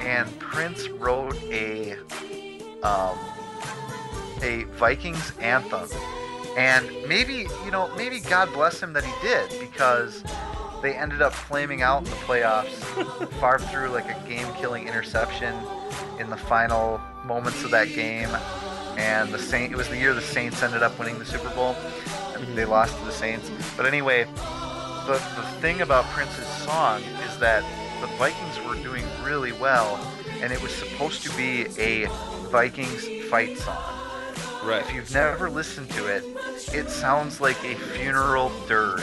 [0.00, 1.96] and Prince wrote a
[2.82, 3.18] um,
[4.42, 5.88] a Vikings anthem,
[6.56, 10.22] and maybe you know maybe God bless him that he did because
[10.82, 12.68] they ended up flaming out in the playoffs.
[13.40, 15.54] Favre threw like a game-killing interception
[16.20, 18.28] in the final moments of that game,
[18.96, 19.72] and the Saint.
[19.72, 21.74] It was the year the Saints ended up winning the Super Bowl.
[22.34, 22.54] And mm-hmm.
[22.54, 24.24] They lost to the Saints, but anyway,
[25.06, 27.62] the the thing about Prince's song is that
[28.00, 29.96] the Vikings were doing really well,
[30.42, 32.06] and it was supposed to be a
[32.50, 33.82] Vikings fight song.
[34.64, 34.82] right?
[34.82, 36.24] If you've never listened to it,
[36.74, 39.02] it sounds like a funeral dirge.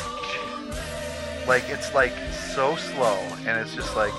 [1.48, 2.14] Like it's like
[2.54, 3.18] so slow,
[3.48, 4.14] and it's just like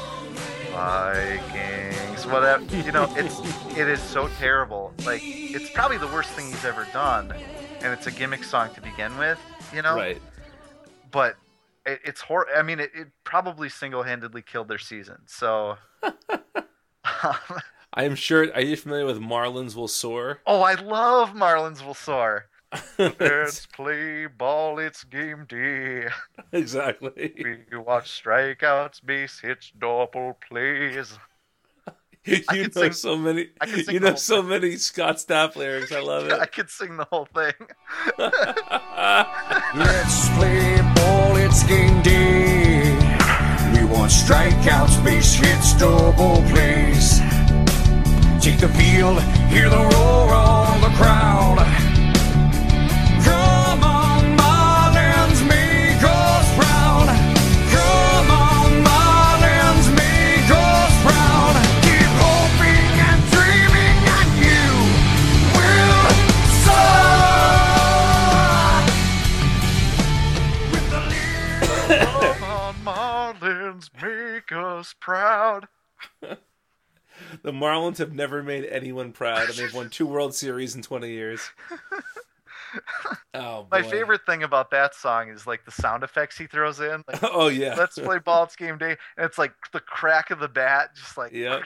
[0.74, 2.64] Vikings, whatever.
[2.76, 3.40] You know, it's
[3.78, 4.92] it is so terrible.
[5.04, 7.32] Like it's probably the worst thing he's ever done,
[7.80, 9.38] and it's a gimmick song to begin with.
[9.72, 10.20] You know, Right.
[11.10, 11.36] but
[11.86, 12.46] it, it's hor.
[12.56, 15.18] I mean, it, it probably single-handedly killed their season.
[15.26, 15.76] So.
[17.96, 18.52] I am sure.
[18.54, 20.40] Are you familiar with Marlins Will Soar?
[20.46, 22.46] Oh, I love Marlins will soar.
[22.98, 26.08] Let's play ball, it's game day.
[26.52, 27.32] exactly.
[27.70, 31.18] We watch strikeouts, base hits, double plays.
[32.26, 33.48] You I know sing- so many.
[33.60, 35.92] I could sing You know whole so many Scott Stapp lyrics.
[35.92, 36.32] I love it.
[36.40, 36.52] I it.
[36.52, 37.52] could sing the whole thing.
[39.76, 42.94] Let's play ball, it's game day.
[43.76, 47.18] We want strikeouts, base hits, double plays.
[48.42, 49.20] Take the field,
[49.52, 51.58] hear the roar of the crowd.
[74.54, 75.68] Us proud.
[77.42, 81.08] The Marlins have never made anyone proud, and they've won two World Series in 20
[81.08, 81.40] years.
[83.34, 87.04] Oh, My favorite thing about that song is like the sound effects he throws in.
[87.06, 87.74] Like, Oh yeah.
[87.78, 88.96] Let's play ball, it's game day.
[89.16, 91.62] And it's like the crack of the bat, just like, Yep.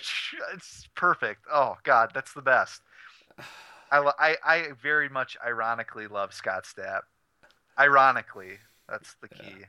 [0.55, 1.45] it's perfect.
[1.51, 2.82] Oh, God, that's the best.
[3.91, 7.03] I, I, I very much ironically love Scott Stapp.
[7.78, 9.64] Ironically, that's the key.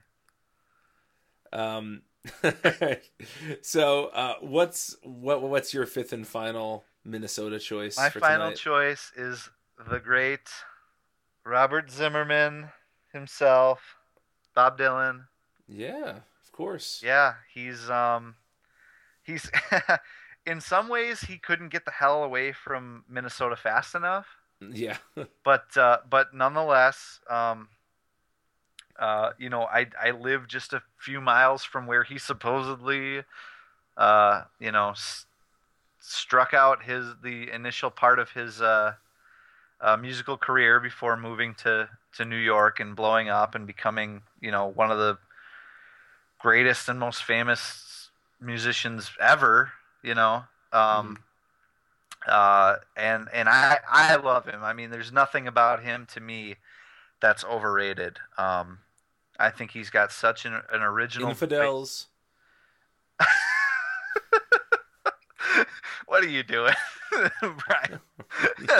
[1.53, 2.01] Um,
[3.61, 7.97] so uh, what's what what's your fifth and final Minnesota choice?
[7.97, 8.57] My for final tonight?
[8.57, 9.49] choice is
[9.89, 10.49] the great
[11.45, 12.69] Robert Zimmerman
[13.13, 13.95] himself,
[14.53, 15.25] Bob Dylan.
[15.67, 17.01] Yeah, of course.
[17.03, 18.35] Yeah, he's um,
[19.23, 19.49] he's
[20.45, 24.27] in some ways he couldn't get the hell away from Minnesota fast enough.
[24.71, 24.97] Yeah.
[25.43, 27.69] but uh, but nonetheless, um,
[28.99, 33.23] uh, you know, I I live just a few miles from where he supposedly,
[33.97, 35.25] uh, you know, s-
[35.99, 38.93] struck out his the initial part of his uh,
[39.81, 44.51] uh, musical career before moving to to New York and blowing up and becoming you
[44.51, 45.17] know one of the
[46.39, 48.09] greatest and most famous
[48.41, 49.71] musicians ever.
[50.03, 50.43] You know.
[50.71, 51.17] Um,
[52.27, 54.63] uh, and and I I love him.
[54.63, 56.57] I mean, there's nothing about him to me
[57.21, 58.17] that's overrated.
[58.37, 58.79] Um,
[59.39, 61.29] I think he's got such an, an original.
[61.29, 62.07] Infidels.
[66.07, 66.73] what are you doing,
[67.41, 67.99] Brian?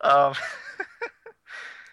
[0.00, 0.34] um,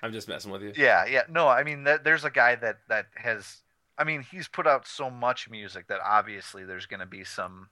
[0.04, 0.74] I'm just messing with you.
[0.76, 1.24] yeah, yeah.
[1.28, 3.58] No, I mean, that, there's a guy that that has.
[3.98, 7.70] I mean, he's put out so much music that obviously there's going to be some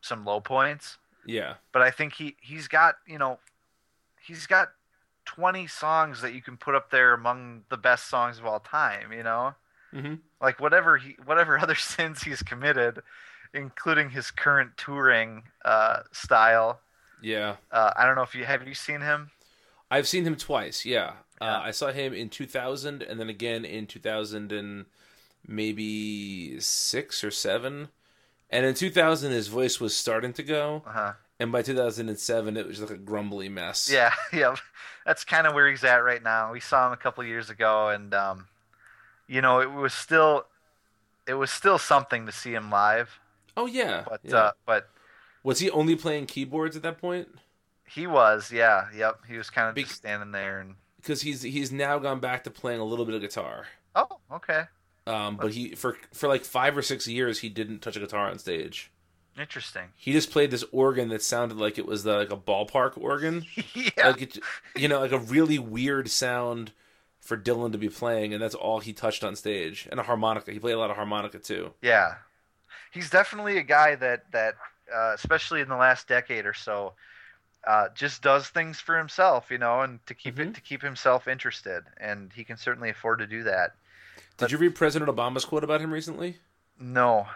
[0.00, 0.98] some low points.
[1.24, 1.54] Yeah.
[1.70, 3.38] but I think he he's got you know
[4.20, 4.72] he's got
[5.24, 9.12] 20 songs that you can put up there among the best songs of all time
[9.12, 9.54] you know
[9.94, 10.20] Mhm.
[10.40, 13.02] like whatever he whatever other sins he's committed
[13.54, 16.80] including his current touring uh, style
[17.20, 17.56] Yeah.
[17.70, 19.30] uh, I don't know if you have you seen him
[19.90, 20.86] I've seen him twice.
[20.86, 21.12] Yeah.
[21.38, 24.86] Uh, I saw him in 2000 and then again in 2000 and
[25.46, 27.88] maybe 6 or 7.
[28.48, 30.82] And in 2000 his voice was starting to go.
[30.86, 31.12] uh-huh.
[31.42, 33.90] And by 2007 it was like a grumbly mess.
[33.92, 34.54] yeah yeah
[35.04, 37.88] that's kind of where he's at right now we saw him a couple years ago
[37.88, 38.46] and um,
[39.26, 40.46] you know it was still
[41.26, 43.18] it was still something to see him live
[43.56, 44.04] Oh yeah.
[44.08, 44.36] but yeah.
[44.36, 44.88] uh, but
[45.42, 47.28] was he only playing keyboards at that point?
[47.84, 49.18] He was, yeah, yep.
[49.28, 50.76] He was kind of Be- just standing there and.
[50.96, 53.66] Because he's he's now gone back to playing a little bit of guitar.
[53.94, 54.62] Oh, okay,
[55.06, 58.30] Um, but he for for like five or six years he didn't touch a guitar
[58.30, 58.90] on stage.
[59.38, 59.84] Interesting.
[59.96, 63.44] He just played this organ that sounded like it was the, like a ballpark organ.
[63.74, 64.38] yeah, like it,
[64.76, 66.72] you know, like a really weird sound
[67.20, 69.86] for Dylan to be playing, and that's all he touched on stage.
[69.90, 70.52] And a harmonica.
[70.52, 71.72] He played a lot of harmonica too.
[71.82, 72.14] yeah.
[72.92, 74.54] He's definitely a guy that that,
[74.94, 76.92] uh, especially in the last decade or so,
[77.66, 80.50] uh, just does things for himself, you know, and to keep Mm-hmm.
[80.50, 83.76] it to keep himself interested, and he can certainly afford to do that.
[84.36, 86.36] Did you read President Obama's quote about him recently?
[86.78, 87.26] No,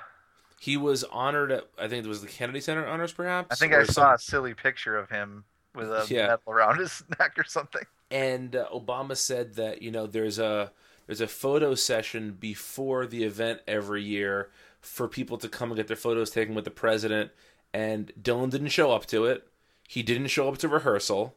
[0.61, 3.49] He was honored at I think it was the Kennedy Center honors, perhaps.
[3.51, 5.45] I think I saw some- a silly picture of him
[5.75, 6.29] with a Yeah.
[6.29, 7.83] medal around his neck or something.
[8.11, 10.73] and uh, Obama said that you know there's a
[11.07, 14.51] there's a photo session before the event every year
[14.81, 17.31] for people to come and get their photos taken with the president.
[17.75, 19.47] And Dylan didn't show up to it.
[19.89, 21.37] He didn't show up to rehearsal.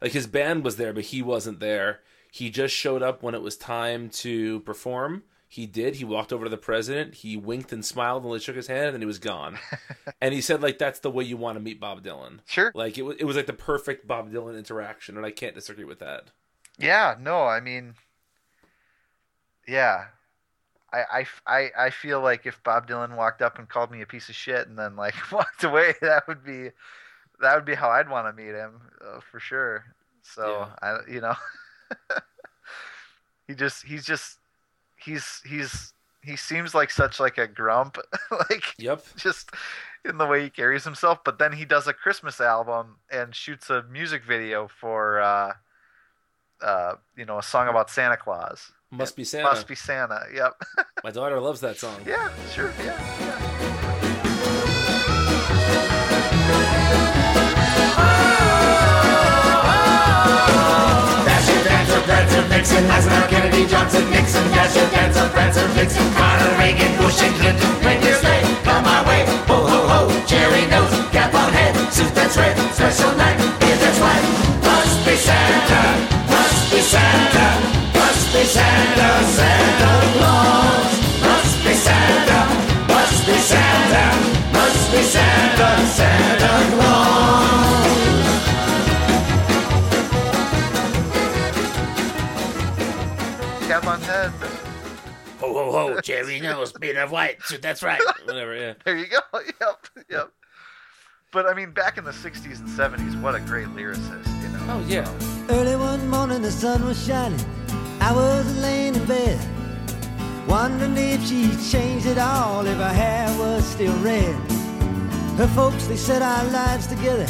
[0.00, 2.00] Like his band was there, but he wasn't there.
[2.30, 5.22] He just showed up when it was time to perform.
[5.54, 5.94] He did.
[5.94, 7.14] He walked over to the president.
[7.14, 9.56] He winked and smiled and shook his hand, and then he was gone.
[10.20, 12.40] and he said, like, that's the way you want to meet Bob Dylan.
[12.44, 12.72] Sure.
[12.74, 15.84] Like it was, it was like the perfect Bob Dylan interaction, and I can't disagree
[15.84, 16.32] with that.
[16.76, 17.94] Yeah, no, I mean,
[19.68, 20.06] yeah,
[20.92, 24.06] I, I, I, I feel like if Bob Dylan walked up and called me a
[24.06, 26.70] piece of shit and then like walked away, that would be,
[27.40, 29.84] that would be how I'd want to meet him uh, for sure.
[30.22, 31.36] So I, you know,
[33.46, 34.38] he just, he's just,
[35.04, 35.92] he's, he's,
[36.22, 37.98] he seems like such like a grump,
[38.30, 39.04] like Yep.
[39.16, 39.50] just
[40.04, 41.18] in the way he carries himself.
[41.24, 45.52] But then he does a Christmas album and shoots a music video for, uh,
[46.62, 48.72] uh, you know, a song about Santa Claus.
[48.90, 49.44] Must be Santa.
[49.48, 50.22] Must be Santa.
[50.32, 50.62] Yep.
[51.04, 52.00] My daughter loves that song.
[52.06, 52.30] yeah.
[52.54, 52.72] Sure.
[52.78, 52.98] Yeah.
[53.20, 53.43] yeah.
[62.06, 64.44] Dancer, Vixen, Eisenhower, Kennedy, Johnson, Nixon.
[64.74, 67.70] Your dancer, Prancer, Vixen, Ronald Reagan, Bush and Clinton.
[67.84, 69.24] When you sleigh, come my way.
[69.48, 73.98] Ho ho ho, cherry nose, cap on head, suit that's red, special night, beer that's
[74.00, 74.24] white.
[74.66, 75.82] Must be Santa,
[76.28, 77.46] must be Santa,
[77.94, 80.92] must be Santa, Santa Claus.
[81.24, 82.40] Must be Santa,
[82.88, 84.04] must be Santa,
[84.52, 87.23] must be Santa, Santa Claus.
[95.64, 98.00] Ho ho ho, cherry nose, beard of white, suit that's right.
[98.24, 98.74] Whatever, yeah.
[98.84, 99.20] There you go.
[99.60, 99.86] Yep.
[100.10, 100.32] Yep.
[101.32, 104.66] But I mean, back in the '60s and '70s, what a great lyricist, you know.
[104.68, 105.08] Oh yeah.
[105.48, 107.40] Early one morning, the sun was shining.
[108.00, 109.40] I was laying in bed,
[110.46, 114.34] wondering if she'd changed it all, if her hair was still red.
[115.38, 117.26] Her folks, they said our lives together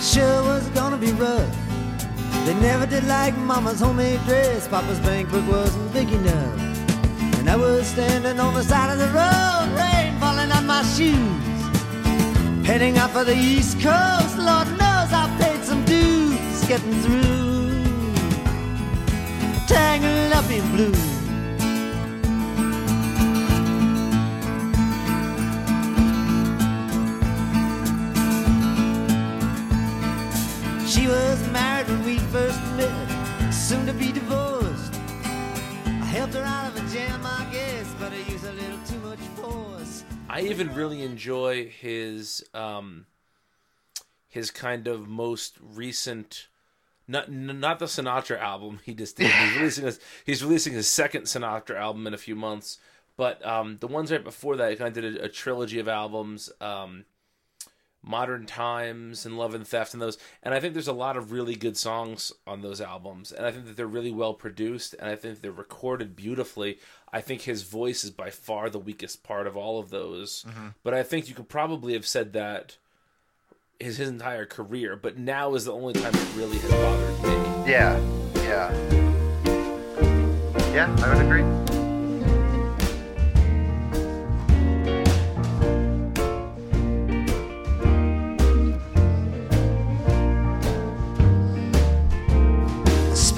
[0.00, 1.56] sure was gonna be rough.
[2.44, 4.68] They never did like Mama's homemade dress.
[4.68, 6.77] Papa's bankbook wasn't big enough.
[7.38, 12.66] And I was standing on the side of the road, rain falling on my shoes.
[12.66, 17.84] Heading out for the East Coast, Lord knows I paid some dues getting through.
[19.66, 20.94] Tangled up in blue.
[30.86, 34.27] She was married when we first met, soon to be divorced.
[36.18, 38.98] I helped her out of a jam, I guess, but I used a little too
[38.98, 40.02] much force.
[40.28, 43.06] I even really enjoy his um
[44.26, 46.48] his kind of most recent
[47.06, 49.30] not not the Sinatra album he just did.
[49.30, 52.78] He's releasing his he's releasing his second Sinatra album in a few months.
[53.16, 55.86] But um the ones right before that he kind of did a, a trilogy of
[55.86, 56.50] albums.
[56.60, 57.04] Um
[58.02, 60.18] Modern Times and Love and Theft and those.
[60.42, 63.32] And I think there's a lot of really good songs on those albums.
[63.32, 66.78] And I think that they're really well produced and I think they're recorded beautifully.
[67.12, 70.44] I think his voice is by far the weakest part of all of those.
[70.48, 70.68] Mm-hmm.
[70.82, 72.76] But I think you could probably have said that
[73.80, 77.70] his his entire career, but now is the only time it really has bothered me.
[77.70, 77.98] Yeah,
[78.34, 78.72] yeah,
[80.72, 80.96] yeah.
[81.00, 81.77] I would agree.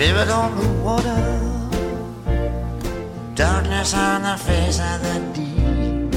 [0.01, 1.21] Spirit on the water,
[3.35, 6.15] darkness on the face of the deep.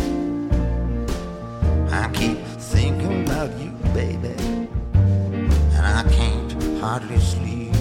[1.91, 2.37] I keep
[2.71, 4.35] thinking about you, baby,
[4.93, 7.75] and I can't hardly sleep.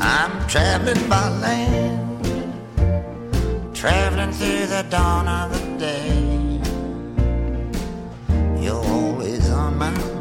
[0.00, 2.26] I'm traveling by land,
[3.72, 6.58] traveling through the dawn of the day.
[8.60, 10.11] You're always on my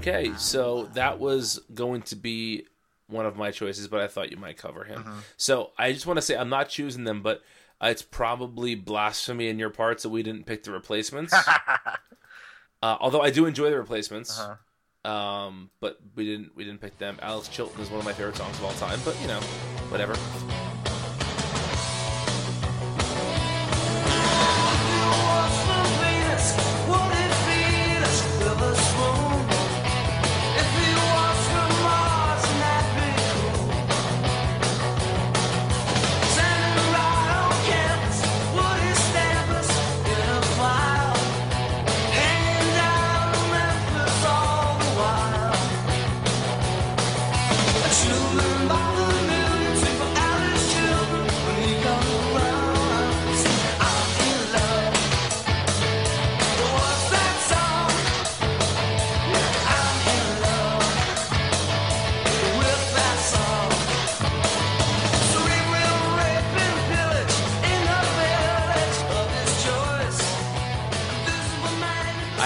[0.00, 2.66] okay, so that was going to be
[3.08, 5.04] one of my choices, but I thought you might cover him.
[5.36, 7.42] So I just want to say I'm not choosing them, but
[7.82, 11.32] uh, it's probably blasphemy in your parts that we didn't pick the replacements.
[12.82, 14.38] uh, although I do enjoy the replacements.
[15.02, 17.18] Um, but we didn't we didn't pick them.
[17.22, 19.40] Alex Chilton is one of my favorite songs of all time, but you know,
[19.88, 20.14] whatever.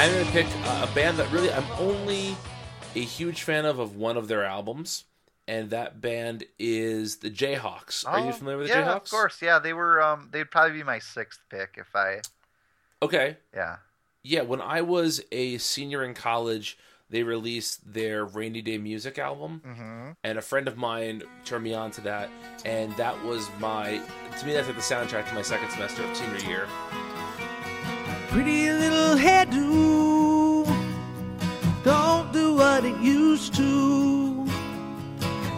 [0.05, 2.37] I'm gonna pick a, band that really I'm only
[2.95, 5.05] a huge fan of of one of their albums,
[5.49, 8.07] and that band is the Jayhawks.
[8.07, 9.05] Are you Oh, familiar with the yeah, Jayhawks?
[9.05, 9.41] of course.
[9.43, 10.03] Yeah, they were.
[10.03, 12.21] Um, they'd probably be my sixth pick if I.
[13.03, 13.39] Okay.
[13.55, 13.77] Yeah.
[14.23, 16.77] Yeah, when I was a senior in college,
[17.09, 20.11] they released their Rainy Day Music album, Mm-hmm.
[20.23, 22.29] and a friend of mine turned me on to that,
[22.67, 24.01] and that was my
[24.39, 26.67] to me that's like the soundtrack to my second semester of senior year.
[28.35, 30.67] Pretty little hairdo,
[31.85, 34.45] don't do what it used to.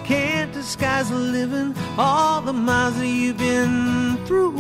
[0.05, 4.51] Can't disguise the living, all the miles that you've been through.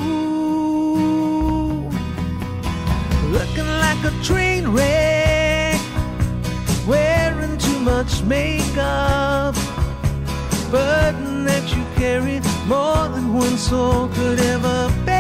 [3.37, 5.79] Looking like a train wreck,
[6.89, 9.55] wearing too much makeup.
[10.71, 15.16] Burden that you carry more than one soul could ever bear.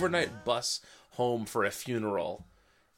[0.00, 0.80] Overnight bus
[1.10, 2.46] home for a funeral,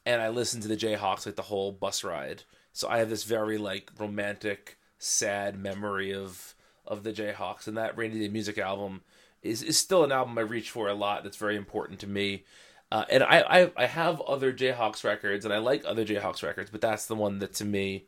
[0.05, 2.43] and I listened to the Jayhawks like the whole bus ride.
[2.71, 7.97] So I have this very like romantic, sad memory of of the Jayhawks, and that
[7.97, 9.01] Rainy Day Music album
[9.41, 11.23] is is still an album I reach for a lot.
[11.23, 12.43] That's very important to me.
[12.91, 16.69] Uh, and I, I I have other Jayhawks records, and I like other Jayhawks records,
[16.69, 18.05] but that's the one that to me,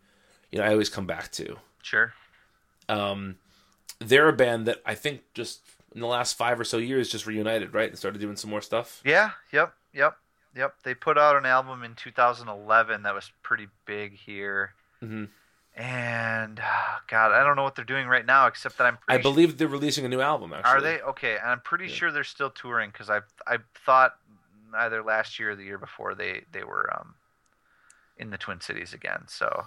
[0.51, 1.57] you know, I always come back to.
[1.81, 2.13] Sure.
[2.87, 3.37] Um,
[3.99, 5.61] they're a band that I think just
[5.93, 8.61] in the last five or so years just reunited, right, and started doing some more
[8.61, 9.01] stuff.
[9.05, 9.31] Yeah.
[9.51, 9.73] Yep.
[9.93, 10.17] Yep.
[10.55, 10.75] Yep.
[10.83, 14.73] They put out an album in 2011 that was pretty big here.
[15.03, 15.29] Mhm.
[15.77, 16.63] And uh,
[17.07, 18.97] God, I don't know what they're doing right now, except that I'm.
[19.09, 20.53] I believe they're releasing a new album.
[20.53, 21.37] Actually, Are they okay?
[21.37, 24.15] And I'm pretty sure they're still touring because I I thought
[24.73, 27.15] either last year or the year before they they were um
[28.17, 29.25] in the Twin Cities again.
[29.27, 29.65] So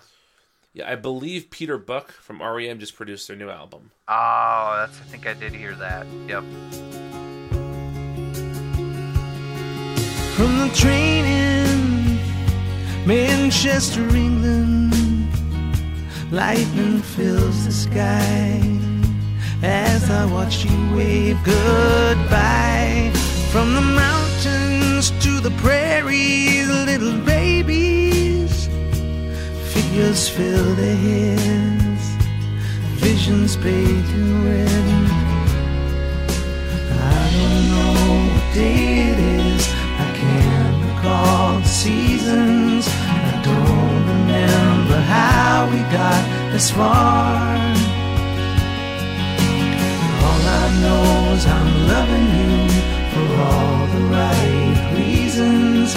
[0.73, 3.91] Yeah, I believe Peter Buck from REM just produced their new album.
[4.09, 6.07] oh, that's I think I did hear that.
[6.27, 7.28] Yep.
[10.39, 12.21] From the train in
[13.05, 14.95] Manchester, England,
[16.31, 18.61] lightning fills the sky
[19.65, 23.11] as I watch you wave goodbye.
[23.51, 28.69] From the mountains to the prairies, little babies,
[29.75, 32.05] figures fill their heads,
[33.03, 34.87] visions painted red.
[37.11, 39.28] I don't know what day it is.
[45.59, 47.35] How we got this far.
[50.27, 52.55] All I know is I'm loving you
[53.13, 55.89] for all the right reasons.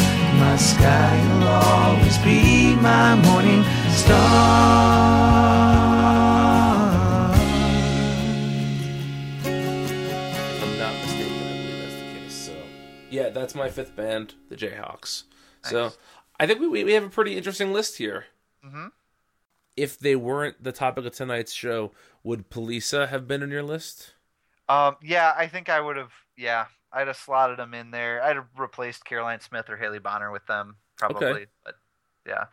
[0.44, 1.48] My sky will
[1.78, 3.62] always be my morning
[3.94, 5.30] star.
[9.46, 12.34] If I'm not mistaken, I believe that's the case.
[12.34, 12.54] So,
[13.12, 15.24] yeah, that's my fifth band, the Jayhawks.
[15.64, 15.92] So,
[16.40, 18.26] I think we, we we have a pretty interesting list here.
[18.66, 18.92] Mhm.
[19.82, 21.92] If they weren't the topic of tonight's show,
[22.24, 24.14] would Poliça have been on your list?
[24.70, 26.14] Um, yeah, I think I would have.
[26.38, 28.22] Yeah, I'd have slotted them in there.
[28.24, 31.46] I'd have replaced Caroline Smith or Haley Bonar with them probably.
[31.46, 31.48] Okay.
[31.64, 31.76] But
[32.26, 32.46] yeah,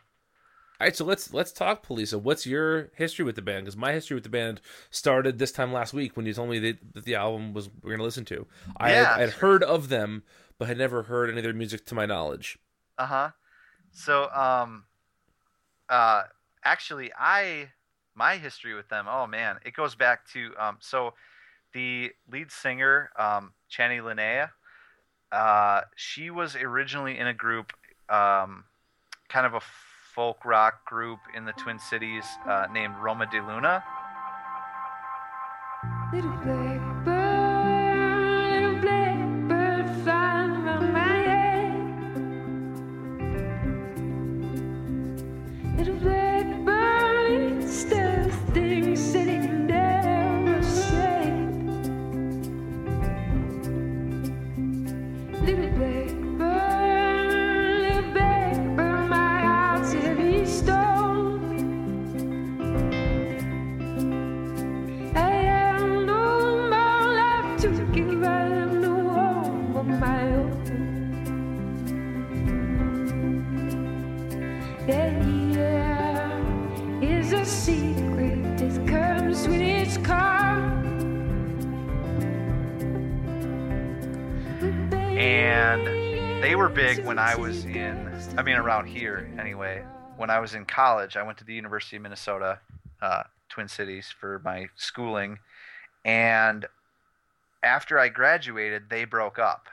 [0.79, 2.19] All right, so let's let's talk Poliça.
[2.21, 3.65] What's your history with the band?
[3.65, 4.61] Because my history with the band
[4.91, 7.97] started this time last week when you told me that, the album was we're going
[7.99, 8.47] to listen to.
[8.77, 10.23] I Yeah, had, I'd heard of them,
[10.57, 12.57] but had never heard any of their music to my knowledge.
[12.97, 13.31] uh huh.
[13.91, 14.85] So um,
[15.89, 16.23] uh,
[16.63, 17.69] actually, I
[18.15, 19.05] my history with them.
[19.09, 20.77] Oh man, it goes back to um.
[20.79, 21.13] So
[21.73, 24.49] the lead singer, um, Channy Leaneagh,
[25.31, 27.73] uh, she was originally in a group,
[28.09, 28.65] um,
[29.27, 29.61] kind of a
[30.13, 33.83] folk rock group in the Twin Cities uh, named Roma di Luna.
[88.37, 89.83] I mean, around here anyway.
[90.17, 92.59] When I was in college, I went to the University of Minnesota,
[93.01, 95.39] uh, Twin Cities, for my schooling.
[96.03, 96.65] And
[97.63, 99.67] after I graduated, they broke up.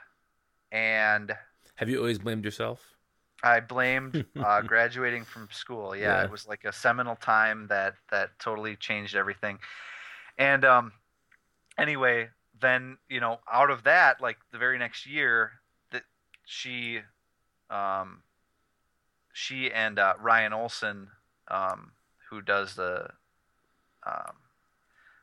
[0.71, 1.35] And
[1.75, 2.81] Have you always blamed yourself?
[3.43, 5.95] I blamed uh, graduating from school.
[5.95, 6.23] Yeah, Yeah.
[6.23, 9.59] it was like a seminal time that that totally changed everything.
[10.37, 10.91] And um,
[11.77, 12.29] anyway,
[12.61, 15.51] then you know, out of that, like the very next year,
[15.91, 16.03] that
[16.45, 17.01] she,
[17.69, 18.21] um,
[19.37, 21.09] she and uh, Ryan Olson,
[21.47, 21.91] um,
[22.27, 23.07] who does the
[24.03, 24.33] um,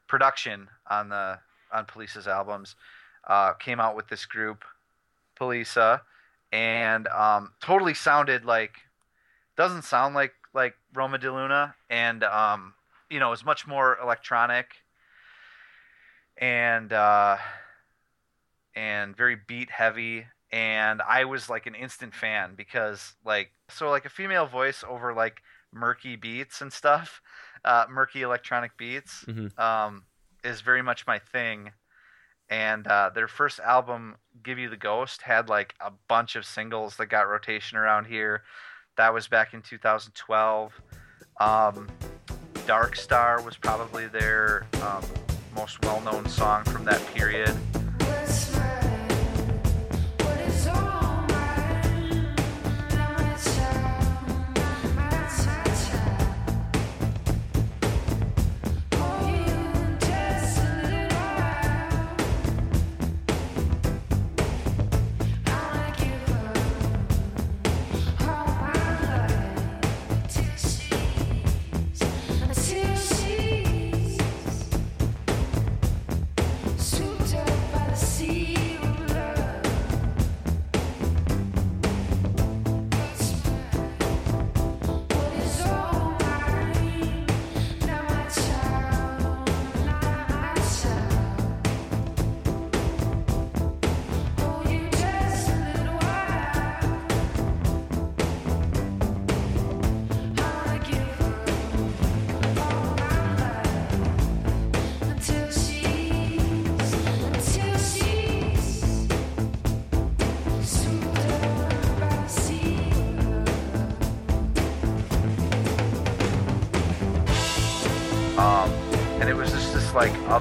[0.06, 1.40] production on the
[1.72, 2.76] on Poliça's albums,
[3.26, 4.64] uh, came out with this group,
[5.38, 6.02] Poliça,
[6.52, 8.76] and um, totally sounded like
[9.56, 12.74] doesn't sound like like Roma di Luna, and um,
[13.10, 14.76] you know, is much more electronic
[16.38, 17.36] and uh,
[18.76, 20.26] and very beat heavy.
[20.55, 25.12] And I was like an instant fan because like so like a female voice over
[25.12, 25.42] like
[25.72, 27.20] murky beats and stuff,
[27.64, 29.59] uh, murky electronic beats Mhm.
[29.59, 30.05] um,
[30.44, 31.72] is very much my thing.
[32.50, 36.96] and uh, their first album, "Give You the Ghost," had like a bunch of singles
[36.98, 38.42] that got rotation around here.
[38.96, 40.72] That was back in 2012.
[41.40, 41.88] Um,
[42.66, 45.02] "Dark Star" was probably their um,
[45.57, 47.57] most well-known song from that period.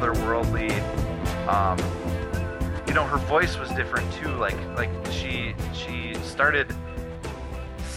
[0.03, 0.69] Otherworldly
[1.47, 1.77] um,
[2.87, 6.75] you know her voice was different too like like she she started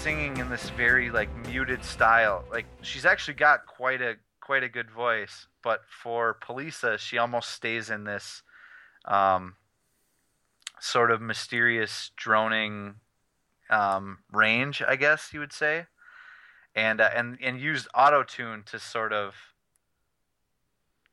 [0.06, 2.44] singing in this very like muted style.
[2.48, 7.50] Like she's actually got quite a quite a good voice but for Poliça she almost
[7.50, 8.44] stays in this
[9.06, 9.56] um,
[10.78, 12.94] sort of mysterious droning
[13.68, 15.86] um, range I guess you would say.
[16.72, 19.34] And uh, and and used auto tune to sort of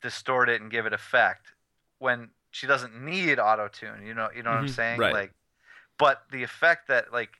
[0.04, 1.54] distort it and give it effect
[1.98, 4.04] when she doesn't need auto tune.
[4.06, 4.74] You know, you know what I'm Mhm.
[4.74, 5.00] saying?
[5.00, 5.12] Right.
[5.14, 5.32] Like,
[5.98, 7.30] but the effect that like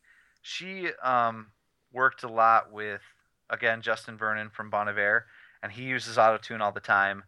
[0.42, 1.52] she um,
[1.92, 3.02] worked a lot with
[3.50, 5.26] again Justin Vernon from Bon Iver,
[5.62, 7.24] and he uses auto tune all the time,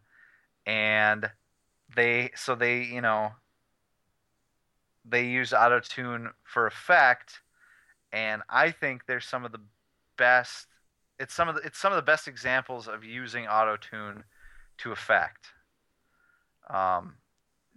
[0.65, 1.31] and
[1.95, 3.31] they so they you know
[5.05, 7.41] they use auto tune for effect,
[8.11, 9.61] and I think they're some of the
[10.17, 10.67] best.
[11.19, 14.23] It's some of the it's some of the best examples of using auto tune
[14.79, 15.47] to effect.
[16.69, 17.15] Um,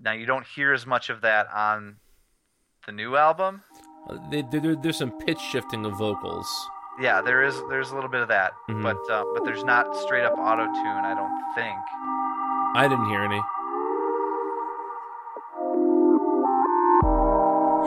[0.00, 1.96] now you don't hear as much of that on
[2.86, 3.62] the new album.
[4.08, 6.46] Uh, they, there, there's some pitch shifting of vocals.
[7.00, 8.82] Yeah, there is there's a little bit of that, Mhm.
[8.82, 11.04] but uh, but there's not straight up auto tune.
[11.04, 11.78] I don't think.
[12.76, 13.40] I didn't hear any.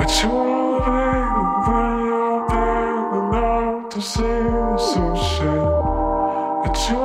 [0.04, 1.20] It's your way
[1.66, 4.40] when you're big enough to see
[4.92, 5.72] some shit.
[6.70, 7.03] It's your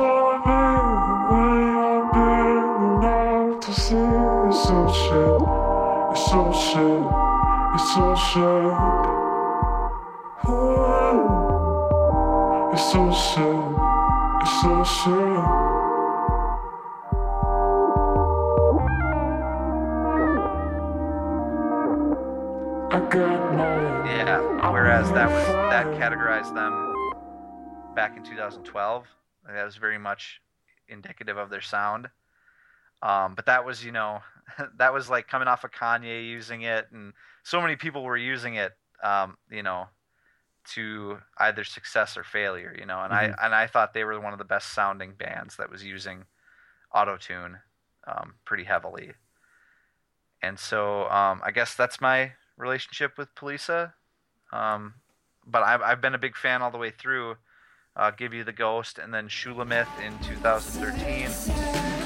[4.61, 4.75] It's shit.
[6.11, 6.29] It's
[6.73, 7.03] shit.
[7.73, 7.93] It's
[13.31, 13.55] shit.
[14.41, 15.39] It's so shit.
[22.91, 24.03] I got no.
[24.05, 24.71] Yeah.
[24.71, 26.93] Whereas that was that categorized them
[27.95, 29.05] back in 2012.
[29.47, 30.41] That was very much
[30.89, 32.09] indicative of their sound.
[33.01, 34.19] Um, but that was, you know,
[34.77, 38.55] that was like coming off of Kanye using it, and so many people were using
[38.55, 38.73] it,
[39.03, 39.87] um, you know,
[40.73, 43.01] to either success or failure, you know.
[43.01, 43.35] And Mhm.
[43.39, 46.25] I and I thought they were one of the best sounding bands that was using
[46.93, 47.59] auto tune
[48.07, 49.13] um, pretty heavily.
[50.41, 53.93] And so um, I guess that's my relationship with Poliça.
[54.51, 54.95] Um,
[55.45, 57.37] but I've, I've been a big fan all the way through.
[57.95, 61.98] Uh, Give You the Ghost and then Shulamith in 2013.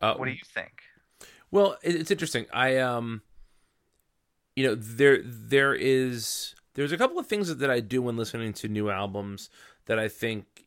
[0.00, 0.82] Uh, what do you think?
[1.50, 2.46] Well, it's interesting.
[2.52, 3.22] I um,
[4.54, 8.52] you know, there there is there's a couple of things that I do when listening
[8.54, 9.50] to new albums
[9.86, 10.66] that I think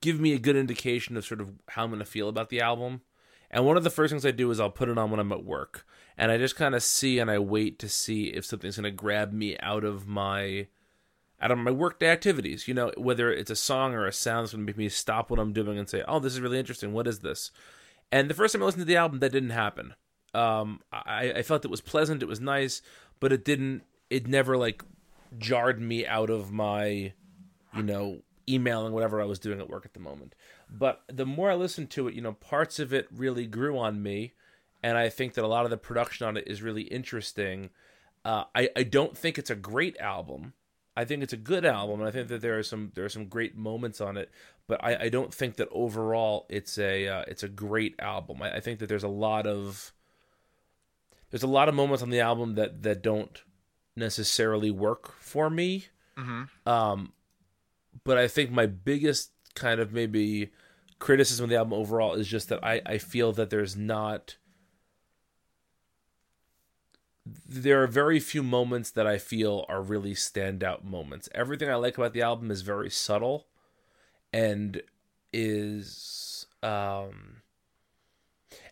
[0.00, 2.60] give me a good indication of sort of how I'm going to feel about the
[2.60, 3.00] album.
[3.50, 5.32] And one of the first things I do is I'll put it on when I'm
[5.32, 5.84] at work,
[6.16, 8.90] and I just kind of see and I wait to see if something's going to
[8.92, 10.68] grab me out of my
[11.40, 12.68] out of my workday activities.
[12.68, 15.30] You know, whether it's a song or a sound that's going to make me stop
[15.30, 16.92] what I'm doing and say, "Oh, this is really interesting.
[16.92, 17.50] What is this?"
[18.12, 19.94] And the first time I listened to the album, that didn't happen.
[20.34, 22.82] Um, I, I felt it was pleasant, it was nice,
[23.18, 23.82] but it didn't.
[24.08, 24.82] It never like
[25.38, 27.12] jarred me out of my,
[27.74, 30.34] you know, emailing whatever I was doing at work at the moment.
[30.68, 34.02] But the more I listened to it, you know, parts of it really grew on
[34.02, 34.34] me,
[34.82, 37.70] and I think that a lot of the production on it is really interesting.
[38.24, 40.54] Uh, I I don't think it's a great album.
[41.00, 43.10] I think it's a good album, and I think that there are some there are
[43.10, 44.30] some great moments on it.
[44.66, 48.42] But I, I don't think that overall it's a uh, it's a great album.
[48.42, 49.94] I, I think that there's a lot of
[51.30, 53.42] there's a lot of moments on the album that that don't
[53.96, 55.86] necessarily work for me.
[56.18, 56.68] Mm-hmm.
[56.68, 57.12] Um,
[58.04, 60.50] but I think my biggest kind of maybe
[60.98, 64.36] criticism of the album overall is just that I, I feel that there's not
[67.48, 71.28] there are very few moments that I feel are really standout moments.
[71.34, 73.46] Everything I like about the album is very subtle
[74.32, 74.82] and
[75.32, 77.42] is um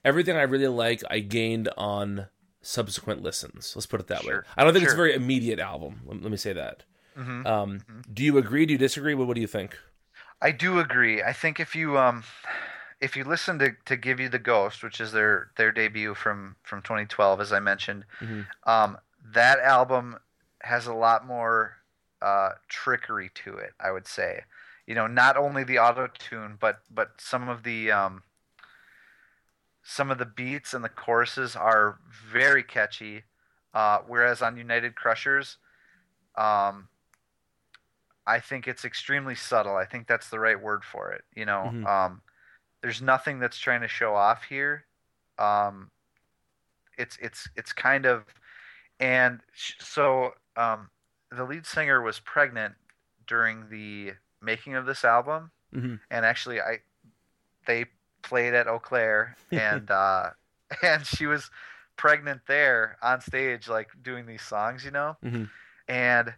[0.05, 2.27] everything I really like I gained on
[2.63, 3.75] subsequent listens.
[3.77, 4.35] Let's put it that way.
[4.57, 6.01] I don't think it's a very immediate album.
[6.05, 6.85] Let, let me say that.
[7.17, 7.47] Mhm.
[7.47, 7.81] Um,
[8.13, 8.67] do you agree?
[8.67, 9.15] Do you disagree?
[9.15, 9.77] What, what do you think?
[10.41, 11.23] I do agree.
[11.23, 12.25] I think if you um
[13.01, 16.57] if you listen to, to Give You the Ghost, which is their their debut from
[16.63, 18.47] from 2012, as I mentioned, Mhm.
[18.65, 18.99] um,
[19.33, 20.19] that album
[20.63, 21.77] has a lot more
[22.21, 23.75] uh, trickery to it.
[23.81, 24.45] I would say,
[24.87, 28.23] you know, not only the auto tune, but but some of the um,
[29.83, 33.25] some of the beats and the choruses are very catchy.
[33.75, 35.59] Uh, whereas on United Crushers,
[36.37, 36.89] um,
[38.27, 39.77] I think it's extremely subtle.
[39.77, 41.25] I think that's the right word for it.
[41.35, 41.87] You know, Mhm.
[41.87, 42.23] um,
[42.83, 44.85] there's nothing that's trying to show off here.
[45.39, 45.91] Um,
[46.97, 48.25] it's it's it's kind of,
[49.01, 50.91] and sh- so um,
[51.31, 52.75] the lead singer was pregnant
[53.27, 55.97] during the making of this album, Mm-hmm.
[56.11, 56.79] and actually I
[57.67, 57.87] they
[58.23, 60.31] played at Eaux Claires and uh,
[60.83, 61.51] and she was
[61.97, 65.45] pregnant there on stage like doing these songs, you know Mm-hmm.
[65.89, 66.33] and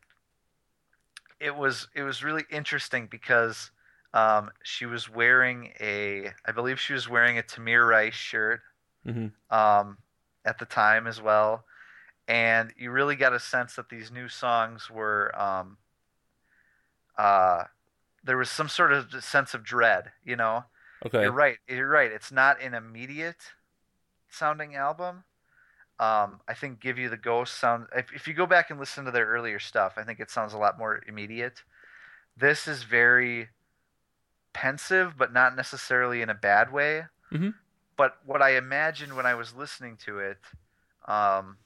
[1.38, 3.70] it was it was really interesting because
[4.14, 8.60] um, she was wearing a I believe she was wearing a Tamir Rice shirt
[9.06, 9.28] Mm-hmm.
[9.54, 9.98] um,
[10.44, 11.64] at the time as well,
[12.28, 15.78] and you really got a sense that these new songs were um,
[17.16, 17.64] uh,
[18.24, 20.64] there was some sort of sense of dread, you know.
[21.04, 21.22] Okay.
[21.22, 21.58] You're right.
[21.68, 22.10] You're right.
[22.12, 23.40] It's not an immediate
[24.30, 25.24] sounding album.
[25.98, 27.86] Um, I think "Give You the Ghost" sound.
[27.96, 30.54] If, if you go back and listen to their earlier stuff, I think it sounds
[30.54, 31.62] a lot more immediate.
[32.36, 33.48] This is very
[34.52, 37.06] pensive, but not necessarily in a bad way.
[37.32, 37.54] Mhm.
[37.96, 40.38] But what I imagined when I was listening to it
[41.06, 41.58] um,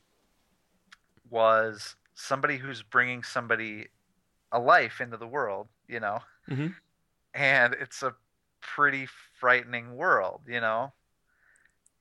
[1.29, 3.89] was somebody who's bringing somebody
[4.53, 6.77] a life into the world, you know, Mhm.
[7.33, 8.15] and it's a
[8.61, 10.93] pretty frightening world, you know.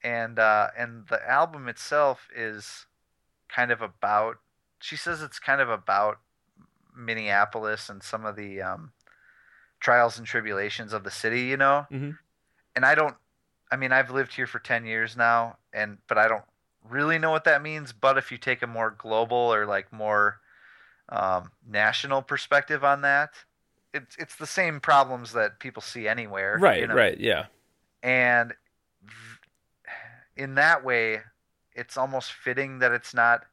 [0.04, 2.86] And uh, and the album itself is
[3.48, 4.38] kind of about.
[4.80, 6.20] She says it's kind of about
[6.94, 8.94] Minneapolis and some of the um,
[9.84, 11.86] trials and tribulations of the city, you know.
[11.92, 12.18] Mhm.
[12.76, 13.16] And I don't.
[13.72, 16.46] I mean, I've lived here for ten years now, and but I don't
[16.90, 17.92] really know what that means.
[17.92, 20.40] But if you take a more global or like more
[21.10, 23.32] um, national perspective on that,
[23.94, 26.58] it's it's the same problems that people see anywhere.
[26.60, 26.80] Right.
[26.82, 26.96] you know?
[26.96, 27.20] Right.
[27.20, 27.46] Yeah.
[28.02, 28.54] and
[30.36, 31.22] in that way
[31.76, 33.46] it's almost fitting that it's not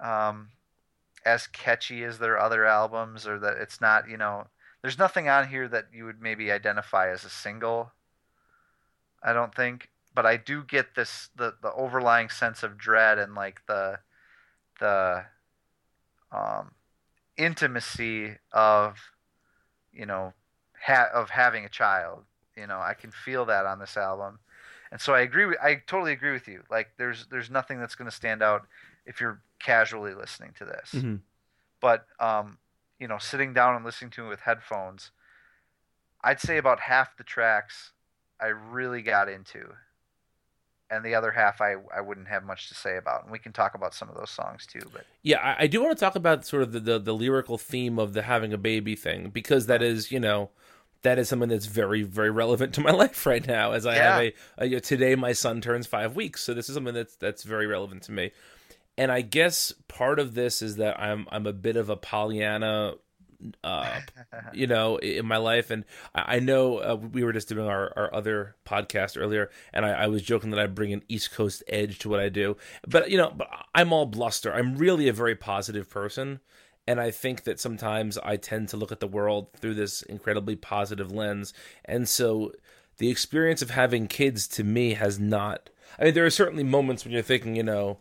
[0.00, 0.48] um,
[1.24, 4.46] as catchy as their other albums or that it's not you know
[4.82, 7.92] there's nothing on here that you would maybe identify as a single
[9.22, 9.90] i don't think.
[10.14, 14.00] But i do get this the the overlying sense of dread and like the
[14.80, 15.24] the
[16.32, 16.72] um
[17.36, 18.98] intimacy of
[19.92, 20.32] you know
[20.80, 22.24] ha- of having a child.
[22.56, 24.40] You know i can feel that on this album.
[24.90, 26.62] And so i agree with, i totally agree with you.
[26.70, 28.66] Like there's there's nothing that's going to stand out
[29.06, 30.90] if you're casually listening to this.
[30.94, 31.20] Mhm.
[31.80, 32.58] but um
[32.98, 35.10] you know sitting down and listening to it with headphones
[36.22, 37.92] i'd say about half the tracks
[38.40, 39.74] i really got into
[40.90, 43.52] and the other half i i wouldn't have much to say about and we can
[43.52, 46.16] talk about some of those songs too but Yeah, I, I do want to talk
[46.16, 49.66] about sort of the, the, the lyrical theme of the having a baby thing because
[49.66, 50.50] that is, you know,
[51.02, 54.00] that is something that's very very relevant to my life right now as I Yeah.
[54.00, 57.44] have a, a today my son turns 5 weeks so this is something that's that's
[57.44, 58.32] very relevant to me
[58.98, 62.94] and I guess part of this is that I'm I'm a bit of a Pollyanna
[63.62, 64.00] uh
[64.52, 65.70] you know in my life.
[65.70, 65.84] And
[66.14, 70.06] i know uh, we were just doing our, our other podcast earlier and I, I
[70.08, 72.56] was joking that i bring an east coast edge to what i do.
[72.86, 74.52] But you know but i'm all bluster.
[74.52, 76.40] I'm really a very positive person.
[76.88, 80.56] And i think that sometimes i tend to look at the world through this incredibly
[80.56, 81.54] positive lens.
[81.84, 82.52] And so
[82.96, 85.70] the experience of having kids to me has not
[86.00, 87.98] i mean there are certainly moments when you're thinking you know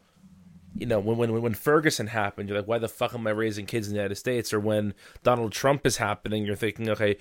[0.75, 3.65] you know, when when when Ferguson happened, you're like, why the fuck am I raising
[3.65, 4.53] kids in the United States?
[4.53, 7.17] Or when Donald Trump is happening, you're thinking, okay,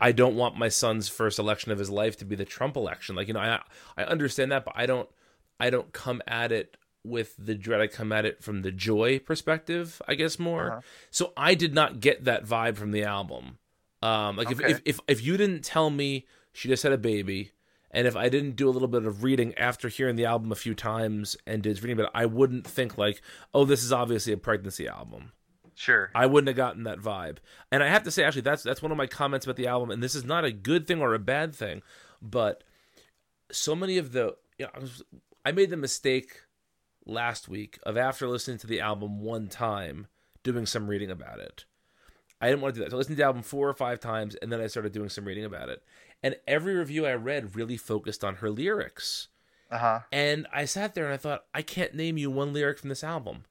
[0.00, 3.16] I don't want my son's first election of his life to be the Trump election.
[3.16, 3.60] Like, you know, I
[3.96, 5.08] I understand that, but I don't
[5.58, 7.80] I don't come at it with the dread.
[7.80, 10.82] I come at it from the joy perspective, I guess more.
[11.10, 13.58] So I did not get that vibe from the album.
[14.02, 17.52] Um, like if, if if if you didn't tell me she just had a baby,
[17.94, 20.56] and if I didn't do a little bit of reading after hearing the album a
[20.56, 23.22] few times and did reading about it, I wouldn't think like,
[23.54, 25.32] oh, this is obviously a pregnancy album.
[25.76, 26.10] Sure.
[26.14, 27.38] I wouldn't have gotten that vibe.
[27.72, 29.90] And I have to say, actually, that's that's one of my comments about the album.
[29.90, 31.82] And this is not a good thing or a bad thing,
[32.20, 32.64] but
[33.50, 35.02] so many of the you know, I, was,
[35.44, 36.42] I made the mistake
[37.06, 40.06] last week of after listening to the album one time,
[40.42, 41.64] doing some reading about it.
[42.40, 42.90] I didn't want to do that.
[42.90, 45.08] So I listened to the album four or five times, and then I started doing
[45.08, 45.82] some reading about it.
[46.24, 49.28] And every review I read really focused on her lyrics.
[49.70, 50.00] Uh huh.
[50.10, 53.04] And I sat there and I thought, I can't name you one lyric from this
[53.04, 53.44] album.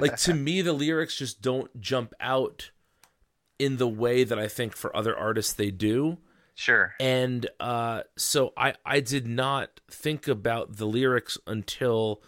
[0.00, 2.72] like to me, the lyrics just don't jump out
[3.58, 6.18] in the way that I think for other artists they do.
[6.54, 6.92] Sure.
[7.00, 12.22] And uh, so I I did not think about the lyrics until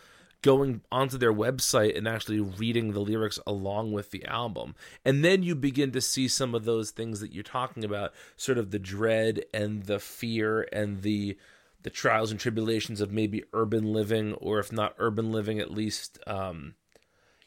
[0.46, 4.76] going onto their website and actually reading the lyrics along with the album.
[5.04, 8.56] And then you begin to see some of those things that you're talking about, sort
[8.56, 11.36] of the dread and the fear and the
[11.82, 16.18] the trials and tribulations of maybe urban living or if not urban living at least
[16.26, 16.74] um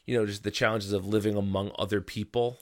[0.06, 2.58] you know just the challenges of living among other people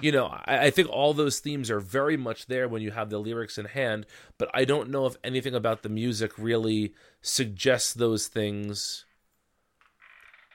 [0.00, 3.10] you know I, I think all those themes are very much there when you have
[3.10, 4.06] the lyrics in hand
[4.38, 9.04] but i don't know if anything about the music really suggests those things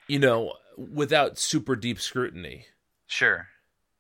[0.07, 2.65] you know without super deep scrutiny
[3.07, 3.47] Sure.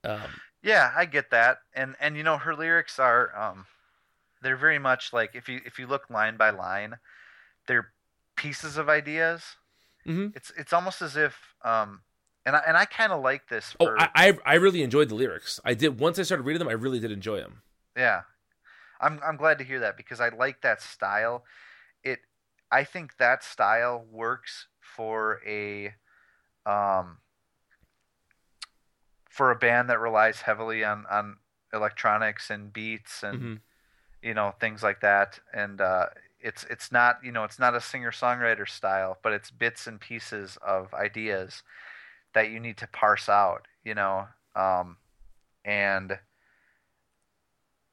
[0.03, 1.59] um Yeah, I get that.
[1.73, 3.65] And and you know her lyrics are um
[4.41, 6.97] they're very much like if you if you look line by line,
[7.67, 7.93] they're
[8.35, 9.55] pieces of ideas.
[10.05, 10.35] Mhm.
[10.35, 12.01] It's it's almost as if um
[12.45, 15.15] and I and I kind of like this oh I, I i really enjoyed the
[15.15, 17.61] lyrics i did once i started reading them i really did enjoy them
[17.95, 18.21] Yeah.
[18.99, 21.43] I'm I'm glad to hear that because I like that style.
[22.03, 22.19] It
[22.71, 24.67] I think that style works
[24.97, 25.93] for a
[26.65, 27.19] um
[29.29, 31.37] for a band that relies heavily on on
[31.73, 33.61] electronics and beats and Mhm.
[34.23, 36.07] you know things like that and uh
[36.41, 40.01] it's it's not you know it's not a singer songwriter style but it's bits and
[40.01, 41.63] pieces of ideas
[42.33, 44.97] that you need to parse out you know um
[45.65, 46.19] and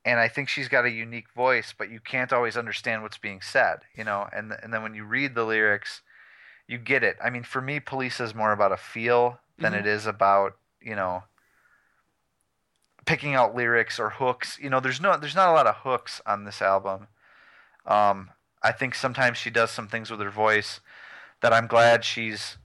[0.04, 3.42] and I think she's got a unique voice, but you can't always understand what's being
[3.42, 4.28] said, you know.
[4.32, 6.02] And and then when you read the lyrics,
[6.66, 7.16] you get it.
[7.22, 9.80] I mean, for me, Poliça is more about a feel than Mhm.
[9.80, 11.24] it is about you know
[13.06, 14.58] picking out lyrics or hooks.
[14.58, 17.08] You know, there's no there's not a lot of hooks on this album.
[17.86, 18.30] Um,
[18.62, 20.80] I think sometimes she does some things with her voice
[21.40, 22.56] that I'm glad she's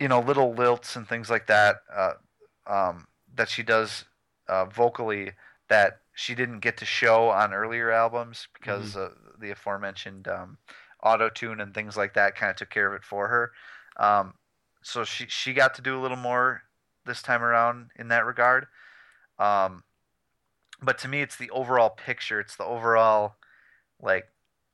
[0.00, 2.14] you know little lilts and things like that uh,
[2.66, 4.04] um, that she does
[4.48, 5.32] uh, vocally
[5.68, 10.58] that she didn't get to show on earlier albums because uh, the aforementioned um,
[11.02, 13.52] auto tune and things like that kind of took care of it for her.
[13.96, 14.34] Um,
[14.82, 16.62] so she she got to do a little more
[17.06, 18.66] this time around in that regard.
[19.38, 19.84] Um,
[20.82, 22.40] but to me, it's the overall picture.
[22.40, 23.34] It's the overall
[24.00, 24.24] like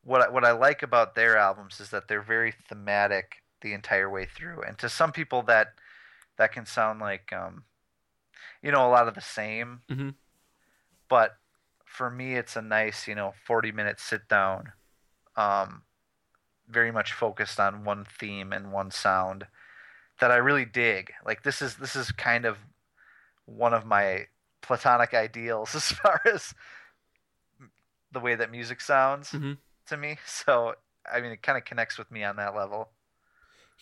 [0.05, 4.09] what I, what I like about their albums is that they're very thematic the entire
[4.09, 4.63] way through.
[4.63, 5.69] And to some people, that
[6.39, 7.65] that can sound like um,
[8.63, 9.83] you know a lot of the same.
[9.91, 10.15] Mhm.
[11.09, 11.37] But
[11.85, 14.73] for me, it's a nice you know forty minute sit down.
[15.37, 15.83] Um,
[16.69, 19.47] very much focused on one theme and one sound
[20.21, 21.13] that I really dig.
[21.25, 22.59] Like this is this is kind of
[23.45, 24.27] one of my
[24.63, 26.55] platonic ideals as far as
[28.13, 29.59] the way that music sounds Mhm.
[29.89, 30.19] to me.
[30.27, 30.75] So
[31.11, 32.91] I mean, it kind of connects with me on that level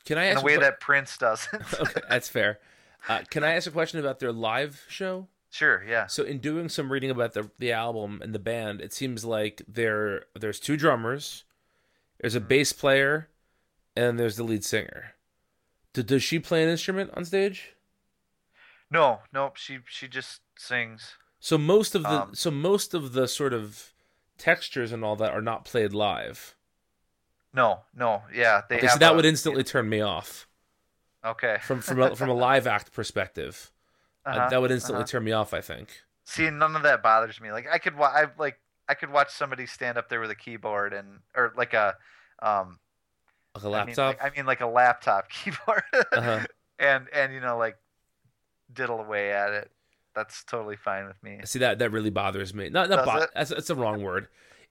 [0.04, 1.62] can i in ask a way que- that Prince doesn't.
[1.80, 2.58] okay that's fair
[3.08, 6.68] uh, can i ask a question about their live show sure, yeah, So in doing
[6.68, 10.76] some reading about the the album and the band, it seems like there there's two
[10.76, 11.44] drummers,
[12.24, 13.28] there's a bass player,
[13.94, 15.12] and there's the lead singer.
[15.92, 17.74] D- does she play an instrument on stage?
[18.90, 19.56] no, nope.
[19.58, 21.16] She she just sings.
[21.38, 23.92] So most of the Um, so most of the sort of
[24.38, 26.54] textures and all that are not played live.
[27.52, 30.48] No, no, yeah, they Okay, have so that a- would instantly turn me off
[31.24, 31.58] Okay.
[31.60, 33.70] from from a, from a live act perspective.
[34.24, 35.06] Uh, Uh-huh, that would instantly uh-huh.
[35.10, 35.52] turn me off.
[35.52, 36.00] I think.
[36.24, 37.52] See, none of that bothers me.
[37.52, 38.58] Like I could, I like,
[38.88, 41.96] I could watch somebody stand up there with a keyboard and, or like a,
[42.42, 42.78] um,
[43.54, 44.06] Like a I mean, laptop.
[44.20, 45.82] like, I mean, like a laptop keyboard,
[46.12, 46.40] Uh-huh.
[46.78, 47.76] and and you know, like,
[48.72, 49.70] diddle away at it.
[50.14, 51.40] That's totally fine with me.
[51.44, 52.68] See that that really bothers me.
[52.68, 53.30] Not not bo- it?
[53.34, 54.28] that's that's the wrong word.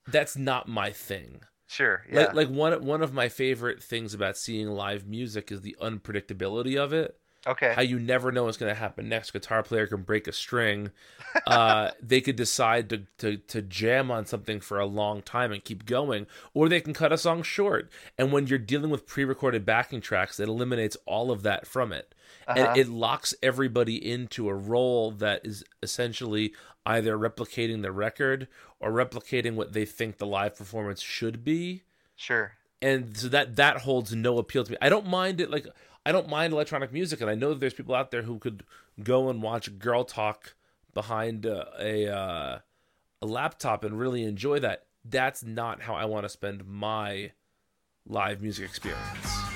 [0.07, 1.41] That's not my thing.
[1.67, 5.61] Sure, yeah, Like like one one of my favorite things about seeing live music is
[5.61, 7.17] the unpredictability of it.
[7.47, 9.31] Okay, How you never know what's going to happen next.
[9.31, 10.91] Guitar player can break a string.
[11.47, 15.63] Uh, they could decide to, to to jam on something for a long time and
[15.63, 17.91] keep going, or they can cut a song short.
[18.17, 22.13] And when you're dealing with pre-recorded backing tracks, it eliminates all of that from it,
[22.47, 22.59] Uh-huh.
[22.59, 26.53] and it locks everybody into a role that is essentially
[26.85, 28.47] either replicating the record
[28.79, 31.83] or replicating what they think the live performance should be
[32.15, 32.51] sure,
[32.81, 34.77] and so that that holds no appeal to me.
[34.81, 35.65] I don't mind it like
[36.05, 38.63] I don't mind electronic music, and I know that there's people out there who could
[39.01, 40.55] go and watch a girl talk
[40.93, 42.59] behind uh, a uh,
[43.21, 44.85] a laptop and really enjoy that.
[45.05, 47.31] That's not how I want to spend my
[48.05, 49.52] live music experience.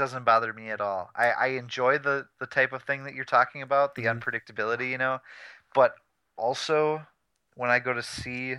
[0.00, 1.10] Doesn't bother me at all.
[1.16, 4.98] I I enjoy the the type of thing that you're talking about, the unpredictability, you
[4.98, 5.20] know,
[5.74, 5.94] but
[6.36, 7.06] also
[7.56, 8.56] when I go to see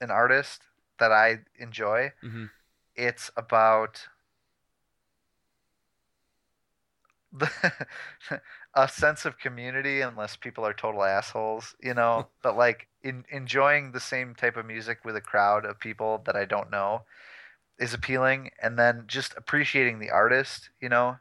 [0.00, 0.62] an artist
[0.98, 2.50] that I enjoy, Mhm.
[2.96, 4.08] it's about
[7.32, 7.50] the
[8.74, 13.92] a sense of community unless people are total assholes you know but like in, enjoying
[13.92, 17.02] the same type of music with a crowd of people that i don't know
[17.78, 21.16] is appealing and then just appreciating the artist you know?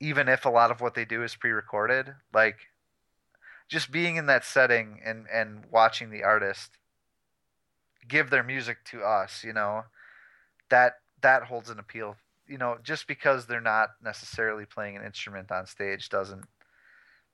[0.00, 2.56] Even if a lot of what they do is pre-recorded like
[3.68, 6.70] just being in that setting and and watching the artist
[8.06, 9.84] give their music to us you know?
[10.70, 12.16] That that holds an appeal
[12.46, 12.78] you know?
[12.82, 16.44] Just because they're not necessarily playing an instrument on stage doesn't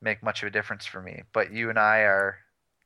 [0.00, 2.43] make much of a difference for me but you and i are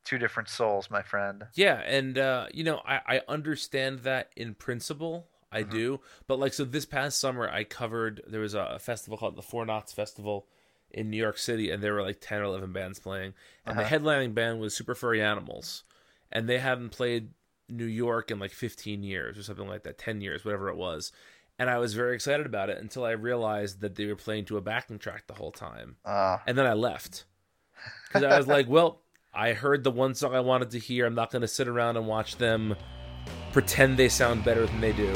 [0.08, 4.54] two different souls my friend Yeah, and uh, you know, I, I understand that in
[4.54, 5.26] principle.
[5.50, 6.00] I do.
[6.26, 9.42] But like so this past summer I covered there was a, a festival called the
[9.42, 10.46] Four Knots Festival
[10.90, 13.34] in New York City and there were like ten or eleven bands playing.
[13.66, 15.84] And the headlining band was Super Furry Animals.
[16.30, 17.30] And they hadn't played
[17.68, 21.12] New York in like fifteen years or something like that, ten years, whatever it was.
[21.58, 24.58] And I was very excited about it until I realized that they were playing to
[24.58, 25.96] a backing track the whole time.
[26.04, 27.24] uh, And then I left.
[28.06, 29.00] Because I was like, well,
[29.38, 31.06] I heard the one song I wanted to hear.
[31.06, 32.74] I'm not going to sit around and watch them
[33.52, 35.14] pretend they sound better than they do.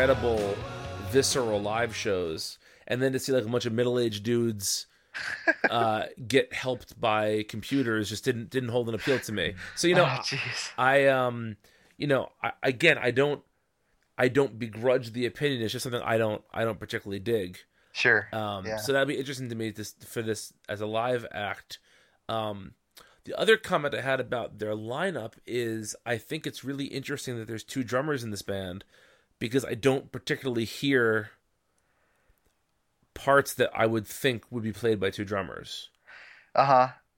[0.00, 0.56] Incredible,
[1.10, 4.86] visceral live shows, and then to see like a bunch of middle-aged dudes
[5.68, 9.52] uh, get helped by computers just didn't didn't hold an appeal to me.
[9.76, 10.38] So you know, oh,
[10.78, 11.58] I um,
[11.98, 13.42] you know, I, again, I don't,
[14.16, 15.60] I don't begrudge the opinion.
[15.60, 17.58] It's just something I don't, I don't particularly dig.
[17.92, 18.78] sure Um, yeah.
[18.78, 21.78] So that'd be interesting to me to, for this as a live act.
[22.26, 22.72] Um,
[23.26, 27.46] The other comment I had about their lineup is I think it's really interesting that
[27.46, 28.82] there's two drummers in this band
[29.40, 31.30] because I don't particularly hear
[33.14, 35.88] parts that I would think would be played by two drummers.
[36.54, 36.64] Uh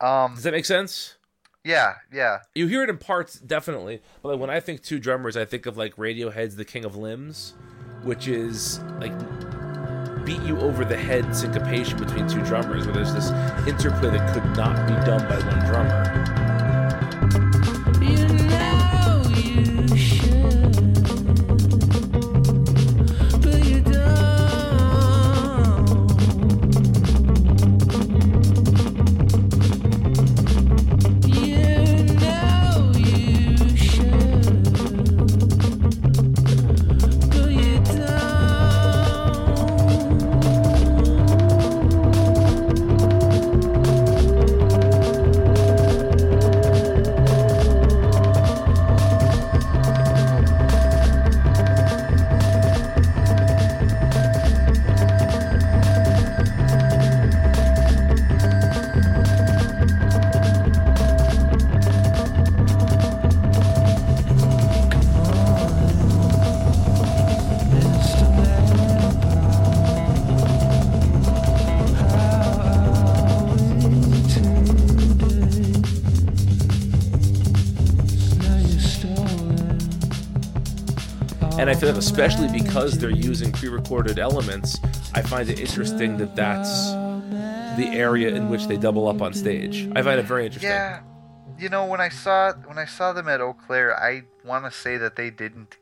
[0.01, 0.07] huh.
[0.07, 0.35] Um.
[0.35, 1.17] Does that make sense?
[1.65, 1.95] Yeah.
[2.13, 2.39] Yeah.
[2.55, 4.01] You hear it in parts, definitely.
[4.23, 6.97] But like when I think two drummers, I think of like Radiohead's "The King of
[6.97, 7.55] Limbs,"
[8.03, 9.13] which is like
[10.25, 13.31] beat you over the head syncopation between two drummers, where there's this
[13.67, 16.22] interplay that could not be done by one drummer.
[82.17, 84.79] Especially because they're using pre-recorded elements,
[85.15, 86.91] I find it interesting that that's
[87.79, 89.89] the area in which they double up on stage.
[89.97, 90.71] I find it very interesting.
[90.71, 91.01] Yeah.
[91.59, 94.71] You know, when I saw when I saw them at Eaux Claires, I want to
[94.71, 95.79] say that they didn't.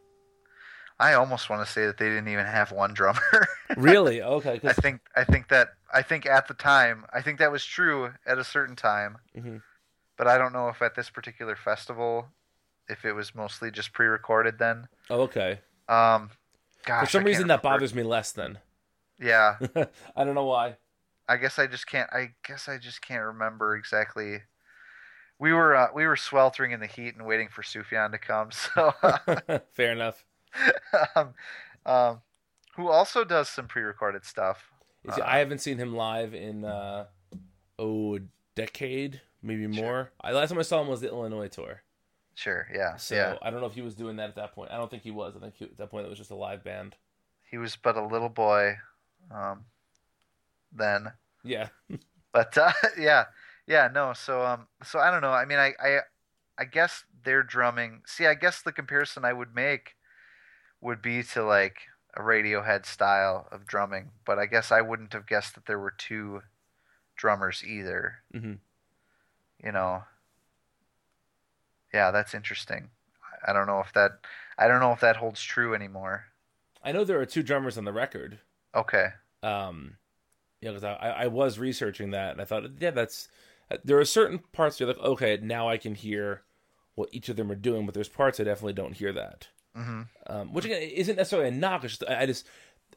[1.00, 3.48] I almost want to say that they didn't even have one drummer.
[3.76, 4.20] Really?
[4.22, 4.60] Okay.
[4.64, 8.12] I think I think that I think at the time I think that was true
[8.24, 9.62] at a certain time, Mhm.
[10.16, 12.28] but I don't know if at this particular festival,
[12.88, 14.86] if it was mostly just pre-recorded then.
[15.08, 15.60] Oh, okay.
[15.90, 16.30] Um,
[16.86, 18.58] gosh, For some reason, that bothers me less than.
[19.20, 19.56] Yeah,
[20.16, 20.76] I don't know why.
[21.28, 22.08] I guess I just can't.
[22.12, 24.42] I guess I just can't remember exactly.
[25.38, 28.50] We were uh, we were sweltering in the heat and waiting for Sufjan to come.
[28.74, 28.94] So,
[29.72, 30.24] Fair enough.
[31.16, 31.34] um,
[31.84, 32.20] um,
[32.76, 34.70] who also does some pre-recorded stuff.
[35.14, 37.06] See, I haven't seen him live in uh,
[37.78, 38.20] oh a
[38.54, 40.12] decade, maybe more.
[40.20, 41.82] I, last time I saw him was the Illinois tour.
[42.34, 43.36] Sure, yeah, So yeah.
[43.42, 44.70] I don't know if he was doing that at that point.
[44.70, 45.34] I don't think he was.
[45.36, 46.96] I think he, at that point it was just a live band.
[47.50, 48.76] He was but a little boy,
[49.30, 49.64] um,
[50.72, 51.12] then.
[51.42, 51.68] Yeah.
[52.32, 53.24] But uh, yeah,
[53.66, 54.12] yeah, no.
[54.12, 55.32] So um, so I don't know.
[55.32, 55.98] I mean, I I
[56.56, 58.02] I guess their drumming.
[58.06, 59.96] See, I guess the comparison I would make
[60.80, 65.26] would be to like a Radiohead style of drumming, but I guess I wouldn't have
[65.26, 66.42] guessed that there were two
[67.16, 68.22] drummers either.
[68.32, 68.54] hmm
[69.62, 70.04] You know.
[71.92, 72.90] Yeah, that's interesting.
[73.46, 74.12] I- don't know if that
[74.58, 76.26] I don't know if that holds true anymore.
[76.84, 78.38] I know there are two drummers on the record.
[78.74, 79.08] Okay.
[79.42, 79.96] Um,
[80.60, 83.28] yeah, because I, I was researching that and I thought, yeah, that's
[83.84, 86.42] there are certain parts you're like, okay, now I can hear
[86.96, 89.48] what each of them are doing, but there's parts I definitely don't hear that.
[89.76, 90.08] Mhm.
[90.26, 91.84] Um, which again isn't necessarily a knock.
[91.84, 92.46] It's just I I just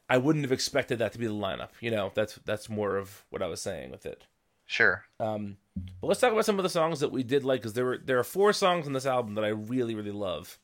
[0.09, 1.69] I wouldn't have expected that to be the lineup.
[1.79, 4.25] You know, that's that's more of what I was saying with it.
[4.65, 5.03] Sure.
[5.19, 5.57] Um,
[6.01, 7.99] but let's talk about some of the songs that we did like because there were
[8.03, 10.59] there are four songs on this album that I really really love.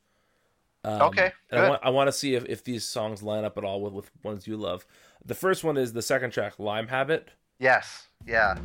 [0.84, 3.58] Um, Okay, and I want I want to see if, if these songs line up
[3.58, 4.86] at all with, with ones you love.
[5.26, 7.32] The first one is the second track, Lime Habit.
[7.60, 8.08] Yes.
[8.26, 8.58] Yeah.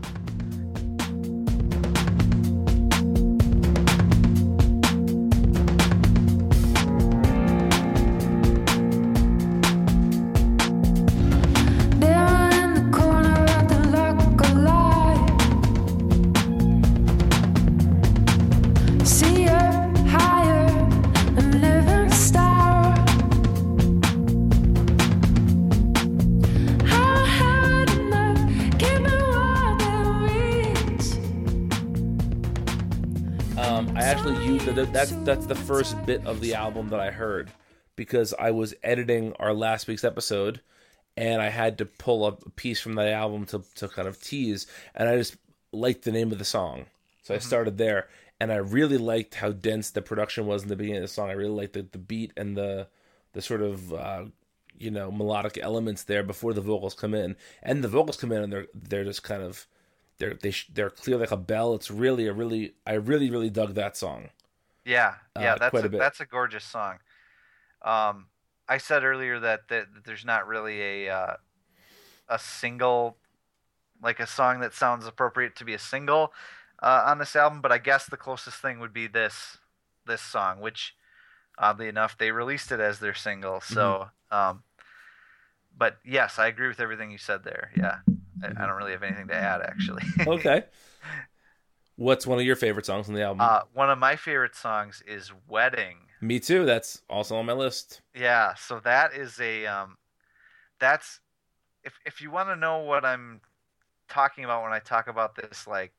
[35.75, 37.51] First bit of the album that I heard
[37.97, 40.61] because I was editing our last week's episode,
[41.17, 44.21] and I had to pull up a piece from that album to to kind of
[44.21, 45.35] tease, and I just
[45.73, 46.87] liked the name of the song,
[47.25, 50.77] so I started there, and I really liked how dense the production was in the
[50.77, 51.29] beginning of the song.
[51.29, 52.87] I really liked the, the beat and the
[53.33, 54.27] the sort of uh,
[54.79, 57.35] you know melodic elements there before the vocals come in,
[57.65, 59.67] and the vocals come in and they're they're just kind of
[60.19, 61.75] they're they sh- they're clear like a bell.
[61.75, 64.31] It's really a really I really really dug that song.
[64.85, 66.99] Yeah, yeah, Uh, that's a, a that's a gorgeous song.
[67.83, 68.29] Um,
[68.69, 71.37] I said earlier that, that, that there's not really a uh,
[72.29, 73.17] a single
[74.03, 76.33] like a song that sounds appropriate to be a single.
[76.83, 79.59] uh, on this album, but I guess the closest thing would be this
[80.07, 80.95] this song, which
[81.59, 83.61] oddly enough they released it as their single.
[83.61, 84.65] So, um,
[85.77, 87.71] but yes, I agree with everything you said there.
[87.77, 87.97] Yeah,
[88.43, 90.03] I, I don't really have anything to add actually.
[90.27, 90.65] Okay.
[91.97, 93.41] What's one of your favorite songs on the album?
[93.41, 96.65] uh, one of my favorite songs is "Wedding." Me too.
[96.65, 98.01] That's also on my list.
[98.15, 99.97] Yeah, so that is a um
[100.81, 101.21] that's
[101.83, 103.41] if if you want to know what I'm
[104.09, 105.93] talking about when I talk about this like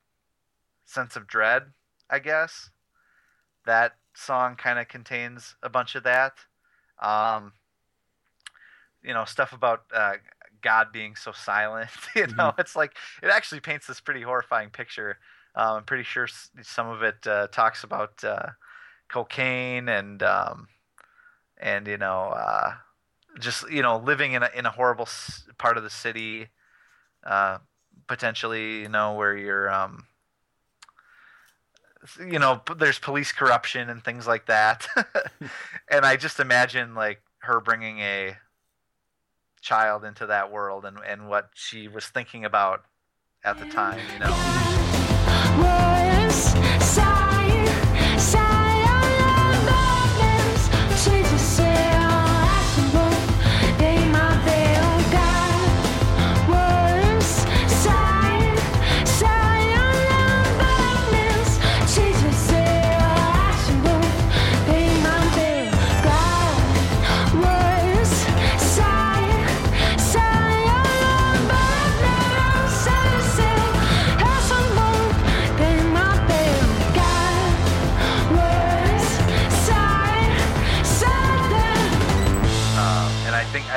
[0.85, 1.63] sense of dread,
[2.09, 2.69] I guess
[3.65, 6.33] that song kind of contains a bunch of that.
[7.01, 7.53] Um
[9.03, 10.13] you know, stuff about uh
[10.61, 15.17] God being so silent, you know, it's like it actually paints this pretty horrifying picture.
[15.55, 16.27] Um, I'm pretty sure
[16.61, 18.49] some of it uh, talks about uh,
[19.09, 20.67] cocaine and um,
[21.57, 22.73] and you know uh,
[23.39, 25.07] just you know living in a in a horrible
[25.57, 26.47] part of the city
[27.23, 27.59] uh,
[28.07, 30.05] potentially you know where you're um,
[32.19, 34.87] you know there's police corruption and things like that.
[35.87, 38.37] And I just imagine like her bringing a
[39.61, 42.83] child into that world and and what she was thinking about
[43.43, 44.94] at the time you know
[45.57, 45.94] Words,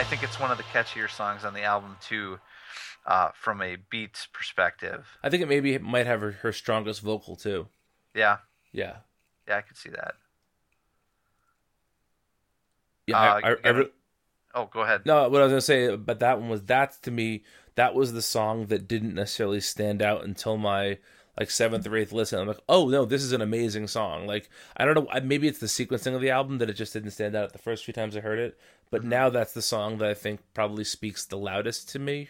[0.08, 2.38] think I think it's one of the catchier songs on the album too,
[3.06, 5.06] uh, from a beats perspective.
[5.22, 7.68] I think it maybe might have her, her strongest vocal too.
[8.14, 8.38] Yeah,
[8.72, 8.96] Yeah.
[9.46, 10.14] yeah, I could see that.
[13.06, 13.18] Yeah.
[13.20, 13.90] Uh, I, I, I re-
[14.54, 15.02] Oh, go ahead.
[15.04, 17.44] no, what I was gonna say about that one was that to me
[17.76, 20.98] that was the song that didn't necessarily stand out until my
[21.38, 22.40] like seventh or eighth listen.
[22.40, 24.26] I'm like, oh no, this is an amazing song.
[24.26, 27.12] Like I don't know, maybe it's the sequencing of the album that it just didn't
[27.12, 28.58] stand out the first few times I heard it.
[28.90, 32.28] But now that's the song that I think probably speaks the loudest to me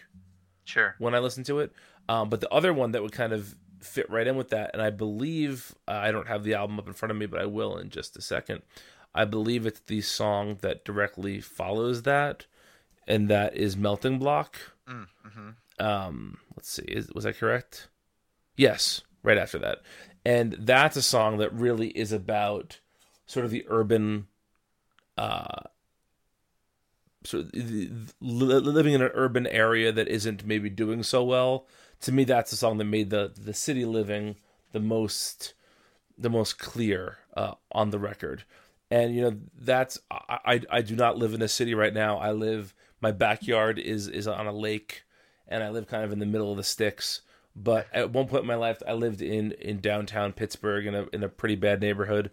[0.65, 0.95] Sure.
[0.99, 1.71] when I listen to it.
[2.07, 4.81] Um, but the other one that would kind of fit right in with that, and
[4.81, 7.45] I believe uh, I don't have the album up in front of me, but I
[7.45, 8.61] will in just a second.
[9.15, 12.45] I believe it's the song that directly follows that,
[13.07, 14.57] and that is "Melting Block."
[15.79, 17.87] Um, let's see, is, was I correct?
[18.57, 19.79] Yes, right after that,
[20.25, 22.79] and that's a song that really is about
[23.27, 24.27] sort of the urban
[25.17, 25.61] uh
[27.23, 31.65] sort of living in an urban area that isn't maybe doing so well.
[32.01, 34.37] To me, that's the song that made the the city living
[34.71, 35.53] the most
[36.17, 38.43] the most clear uh, on the record.
[38.91, 42.17] And you know that's I, I I do not live in a city right now.
[42.17, 45.03] I live my backyard is is on a lake,
[45.47, 47.21] and I live kind of in the middle of the sticks.
[47.55, 51.07] But at one point in my life, I lived in in downtown Pittsburgh in a
[51.11, 52.31] in a pretty bad neighborhood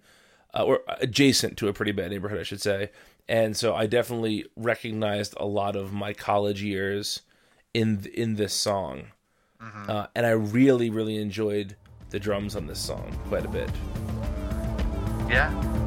[0.54, 2.90] uh, or adjacent to a pretty bad neighborhood, I should say.
[3.28, 7.22] And so I definitely recognized a lot of my college years
[7.74, 9.08] in in this song,
[9.60, 11.76] uh, and I really really enjoyed
[12.10, 13.70] the drums on this song quite a bit.
[15.28, 15.85] Yeah.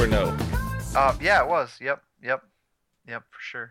[0.00, 0.34] Or no?
[0.96, 1.76] Uh, yeah, it was.
[1.80, 2.02] Yep.
[2.22, 2.42] Yep.
[3.06, 3.22] Yep.
[3.30, 3.70] For sure.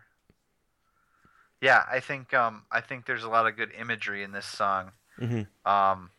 [1.60, 4.92] yeah, I think um, I think there's a lot of good imagery in this song.
[5.18, 5.46] Mhm.
[5.66, 6.10] Um,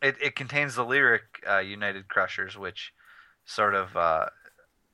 [0.00, 2.92] it it contains the lyric uh, "United Crushers," which
[3.44, 4.26] sort of uh,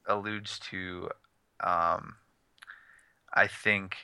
[0.06, 1.10] alludes to,
[1.60, 2.16] um,
[3.32, 3.96] I think,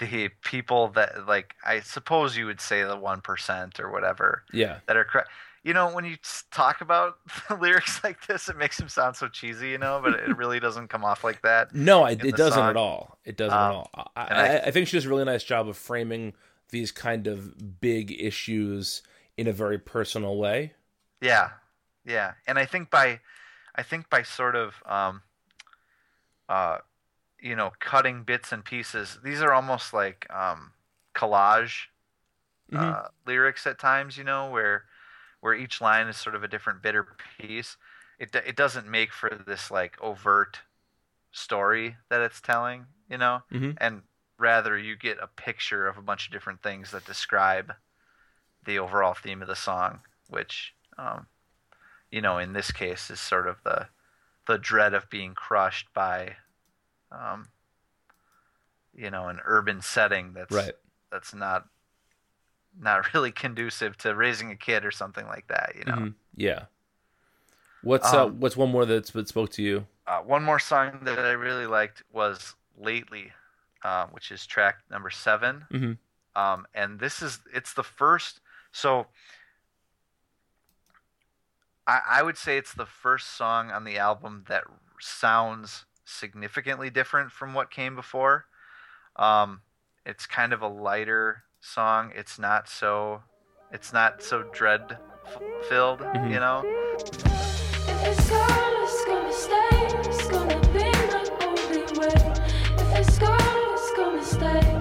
[0.00, 4.80] the people that like I suppose you would say the one percent or whatever Yeah.
[4.86, 5.04] that are.
[5.04, 5.20] Cr-
[5.64, 6.16] you know, when you
[6.52, 7.16] talk about
[7.60, 10.88] lyrics like this, it makes them sound so cheesy, you know, but it really doesn't
[10.88, 11.70] come off like that.
[11.70, 12.68] No, I, in it doesn't song.
[12.68, 13.18] at all.
[13.24, 13.90] It doesn't Um, at all.
[13.94, 16.34] I, I, I- think she does a really nice job of framing
[16.70, 19.02] these kind of big issues
[19.36, 20.74] in a very personal way.
[21.20, 21.50] Yeah,
[22.04, 23.20] yeah, and I think by,
[23.74, 25.22] I think by sort of, um,
[26.48, 26.78] uh,
[27.40, 29.18] you know, cutting bits and pieces.
[29.24, 30.72] These are almost like um,
[31.14, 31.86] collage
[32.68, 32.94] Mhm.
[32.94, 34.18] uh, lyrics at times.
[34.18, 34.84] You know, where
[35.44, 37.06] where each line is sort of a different bitter
[37.38, 37.76] piece.
[38.18, 40.60] It it doesn't make for this like overt
[41.32, 42.86] story that it's telling.
[43.10, 43.78] You know, Mhm.
[43.78, 44.04] and
[44.38, 47.74] rather you get a picture of a bunch of different things that describe
[48.64, 50.00] the overall theme of the song,
[50.30, 51.26] which, um,
[52.10, 53.88] you know, in this case is sort of the
[54.46, 56.36] the dread of being crushed by,
[57.12, 57.50] um,
[58.94, 60.74] you know, an urban setting that's Right.
[61.10, 61.68] that's not
[62.80, 65.74] not really conducive to raising a kid or something like that.
[65.78, 66.14] You know, Mhm.
[66.36, 66.66] Yeah.
[67.82, 69.86] What's uh, Um, what's one more that's that spoke to you?
[70.06, 73.32] uh, one more song that I really liked was "Lately,"
[73.82, 75.98] uh, which is track number 7 Mhm.
[76.36, 78.40] Um, and this is it's the first.
[78.72, 79.06] So
[81.86, 84.64] I, I would say it's the first song on the album that
[85.00, 88.46] sounds significantly different from what came before.
[89.16, 89.62] Um,
[90.06, 92.12] it's kind of a lighter song.
[92.14, 93.22] It's not so.
[93.72, 95.38] It's not so dread f-
[95.68, 96.00] filled.
[96.00, 96.30] Mhm.
[96.32, 96.62] You know.
[97.86, 98.30] If it's
[103.18, 103.38] gone,
[103.76, 104.73] it's gonna stay.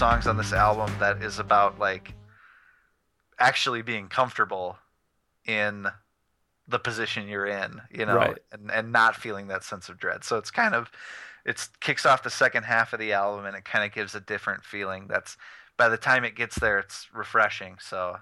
[0.00, 2.14] Songs on this album that is about like
[3.38, 4.78] actually being comfortable
[5.46, 5.86] in
[6.66, 8.38] the position you're in, you know, Right.
[8.50, 10.24] and and not feeling that sense of dread.
[10.24, 10.90] So it's kind of
[11.44, 14.20] it's kicks off the second half of the album and it kind of gives a
[14.20, 15.06] different feeling.
[15.06, 15.36] That's
[15.76, 17.76] by the time it gets there, it's refreshing.
[17.78, 18.16] So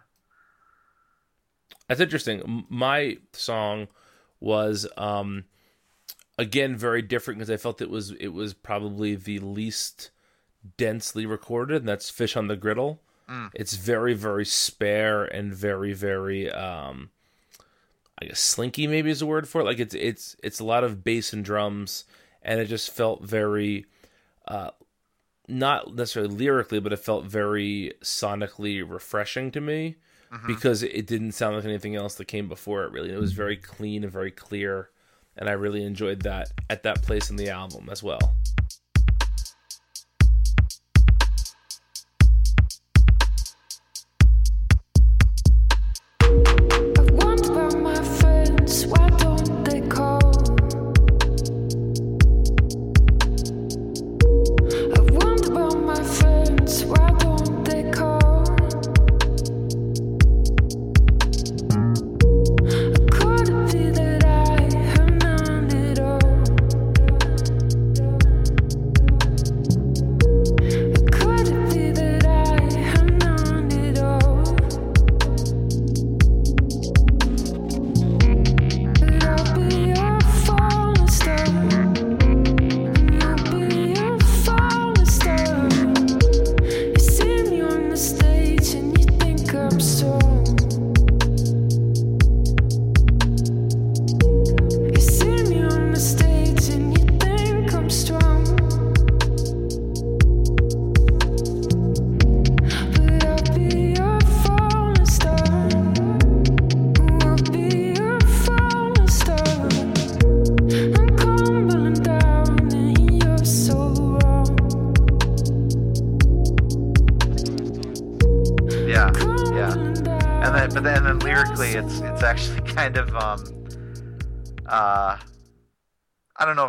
[1.89, 2.67] That's interesting.
[2.69, 3.89] My song
[4.41, 5.45] was um
[6.39, 10.11] again very different because I felt it was it was probably the least
[10.77, 13.01] densely recorded, and that's Fish on the Griddle.
[13.29, 13.51] Mm.
[13.55, 17.11] It's very very spare and very very um
[18.21, 19.65] I guess slinky maybe is the word for it.
[19.65, 22.05] Like it's it's it's a lot of bass and drums,
[22.43, 23.87] and it just felt very
[24.47, 24.71] uh
[25.47, 29.97] not necessarily lyrically, but it felt very sonically refreshing to me
[30.47, 32.93] because it didn't sound like anything else that came before it.
[32.93, 34.91] Really, it was very clean and very clear,
[35.37, 38.37] and I really enjoyed that at that place in the album as well.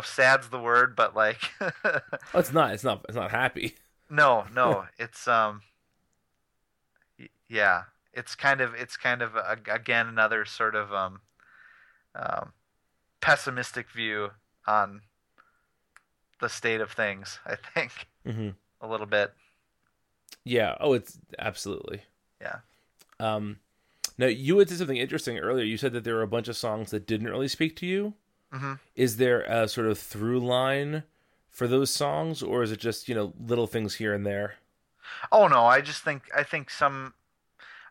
[0.00, 1.50] Know sad's the word, but like
[2.34, 2.72] Oh, it's not.
[2.72, 3.04] It's not.
[3.08, 3.76] It's not happy.
[4.10, 5.62] no, no, it's um
[7.48, 11.20] yeah, it's kind of it's kind of a, again another sort of um
[12.14, 12.52] um
[13.20, 14.30] pessimistic view
[14.66, 15.02] on
[16.40, 18.50] the state of things, I think hmm
[18.80, 19.34] a little bit.
[20.44, 20.76] Yeah.
[20.80, 22.02] Oh, it's absolutely.
[22.40, 22.60] Yeah.
[23.18, 23.58] Um,
[24.18, 25.64] now you had said something interesting earlier.
[25.64, 28.14] You said that there were a bunch of songs that didn't really speak to you.
[28.52, 28.78] Mhm.
[28.96, 31.04] Is there a sort of through line
[31.50, 34.54] for those songs, or is it just you know little things here and there?
[35.32, 37.14] Oh no, I just think I think some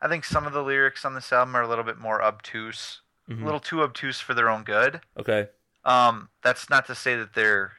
[0.01, 3.01] I think some of the lyrics on this album are a little bit more obtuse,
[3.29, 3.41] Mhm.
[3.41, 5.01] a little too obtuse for their own good.
[5.17, 5.49] Okay.
[5.85, 7.73] Um, that's not to say that they're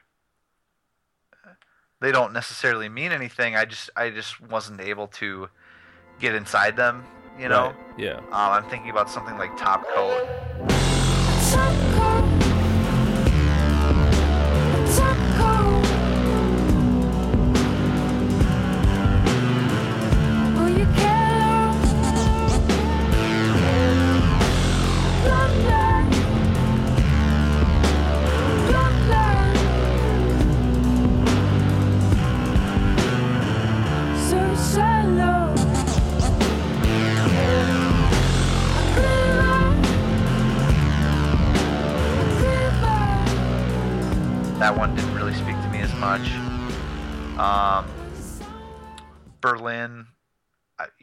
[1.99, 3.55] they don't necessarily mean anything.
[3.55, 5.49] I just I just wasn't able to
[6.19, 7.05] get inside them.
[7.37, 7.75] You know, Right.
[7.99, 8.17] Yeah.
[8.17, 10.27] um, I'm thinking about something like Top Coat.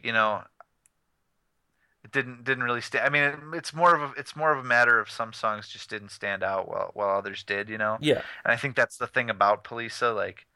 [0.02, 0.42] You know,
[2.04, 3.04] it didn't didn't really stand.
[3.04, 5.68] I mean, it, it's more of a it's more of a matter of some songs
[5.68, 7.68] just didn't stand out while while others did.
[7.68, 7.98] You know.
[8.00, 8.22] Yeah.
[8.44, 10.46] And I think that's the thing about Poliça, like,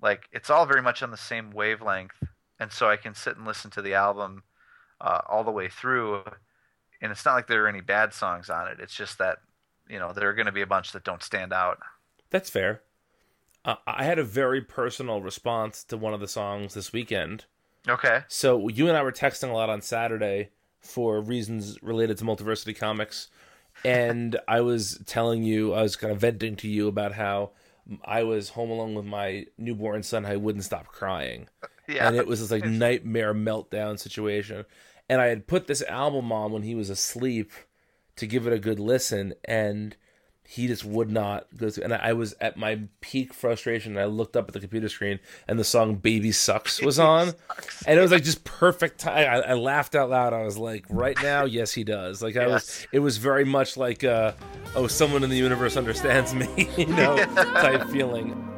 [0.00, 2.22] like it's all very much on the same wavelength,
[2.58, 4.42] and so I can sit and listen to the album
[5.00, 6.22] uh, all the way through,
[7.00, 8.78] and it's not like there are any bad songs on it.
[8.80, 9.38] It's just that
[9.88, 11.78] you know there are going to be a bunch that don't stand out.
[12.30, 12.82] That's fair.
[13.64, 17.46] Uh, I had a very personal response to one of the songs this weekend.
[17.88, 18.22] Okay.
[18.28, 20.50] So you and I were texting a lot on Saturday
[20.80, 23.28] for reasons related to Multiversity Comics,
[23.84, 27.50] and I was telling you, I was kind of venting to you about how
[28.04, 30.24] I was home alone with my newborn son.
[30.24, 31.48] I wouldn't stop crying,
[31.88, 32.06] Yeah.
[32.08, 34.64] and it was this like nightmare meltdown situation.
[35.08, 37.52] And I had put this album on when he was asleep
[38.16, 39.96] to give it a good listen, and
[40.46, 41.84] he just would not go through.
[41.84, 43.92] And I was at my peak frustration.
[43.92, 45.18] And I looked up at the computer screen,
[45.48, 47.32] and the song "Baby Sucks" was on,
[47.86, 49.28] and it was like just perfect time.
[49.28, 50.32] I, I laughed out loud.
[50.32, 52.86] I was like, "Right now, yes, he does." Like I was.
[52.92, 54.32] It was very much like, uh,
[54.74, 58.53] "Oh, someone in the universe understands me," you know, type feeling.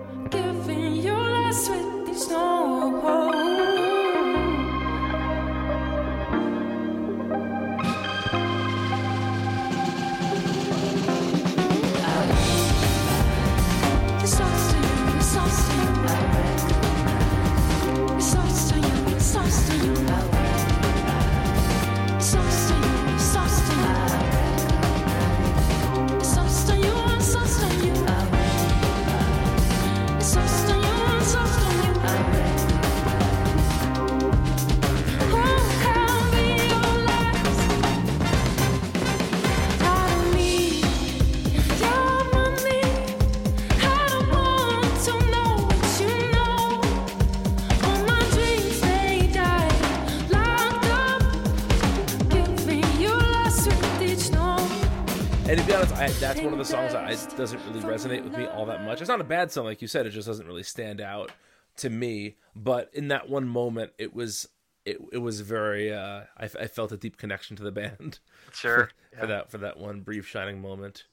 [56.67, 59.01] Songs that I, doesn't really resonate with me all that much.
[59.01, 60.07] It's not a bad song, like you said.
[60.07, 61.33] It just doesn't really stand out
[61.79, 62.37] to me.
[62.55, 64.49] But in that one moment, it was
[64.85, 65.93] it it was very.
[65.93, 68.19] Uh, I, I felt a deep connection to the band.
[68.53, 68.89] Sure.
[69.13, 71.05] for, for that for that one brief shining moment.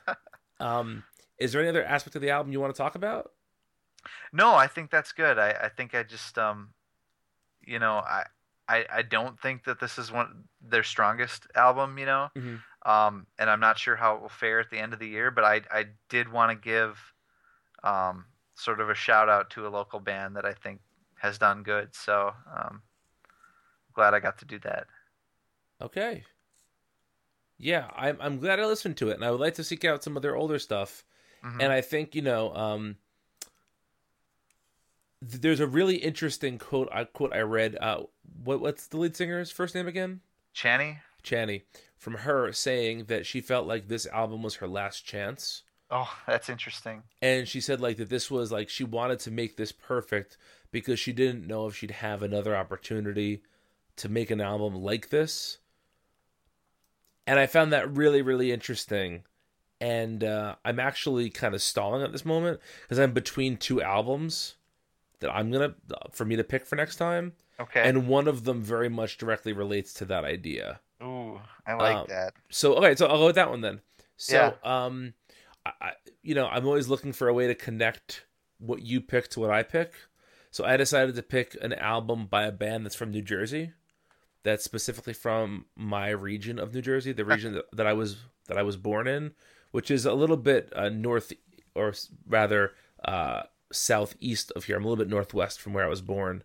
[0.60, 1.02] um,
[1.38, 3.32] is there any other aspect of the album you want to talk about?
[4.32, 5.38] No, I think that's good.
[5.38, 6.68] I, I think I just um,
[7.66, 8.24] you know, I,
[8.68, 11.98] I I don't think that this is one their strongest album.
[11.98, 12.64] You know, Mhm.
[12.86, 15.30] um, and I'm not sure how it will fare at the end of the year.
[15.30, 17.12] But I I did want to give
[17.84, 20.82] um sort of a shout out to a local band that I think
[21.16, 21.94] has done good.
[21.94, 22.82] So um,
[23.92, 24.86] glad I got to do that.
[25.80, 26.24] Okay.
[27.58, 30.02] Yeah, I'm I'm glad I listened to it, and I would like to seek out
[30.02, 31.04] some of their older stuff.
[31.42, 31.60] Mhm.
[31.60, 32.98] And I think you know, um,
[35.28, 36.88] there's a really interesting quote.
[36.92, 37.76] I quote I read.
[37.80, 38.02] Uh,
[38.42, 40.20] what what's the lead singer's first name again?
[40.54, 40.98] Channy.
[41.22, 41.62] Channy.
[41.96, 45.62] From her saying that she felt like this album was her last chance.
[45.90, 47.02] Oh, that's interesting.
[47.22, 50.36] and she said like that this was like she wanted to make this perfect
[50.72, 53.42] because she didn't know if she'd have another opportunity
[53.96, 55.58] to make an album like this
[57.26, 59.22] and I found that really really interesting.
[59.80, 64.54] And uh, I'm actually kind of stalling at this moment because I'm between two albums
[65.24, 65.74] that I'm gonna
[66.12, 67.82] for me to pick for next time, Okay.
[67.88, 70.80] and one of them very much directly relates to that idea.
[71.02, 72.34] Ooh, I like Um, that.
[72.50, 73.80] So okay, so I'll go with that one then.
[74.16, 75.14] So um,
[75.66, 75.92] I, I
[76.22, 78.24] you know I'm always looking for a way to connect
[78.58, 79.92] what you pick to what I pick.
[80.50, 83.72] So I decided to pick an album by a band that's from New Jersey,
[84.44, 88.58] that's specifically from my region of New Jersey, the region that, that I was that
[88.58, 89.32] I was born in,
[89.72, 91.32] which is a little bit uh, north
[91.74, 91.92] or
[92.28, 92.72] rather
[93.04, 93.42] uh,
[93.74, 94.76] southeast of here.
[94.76, 96.42] I'm a little bit northwest from where I was born,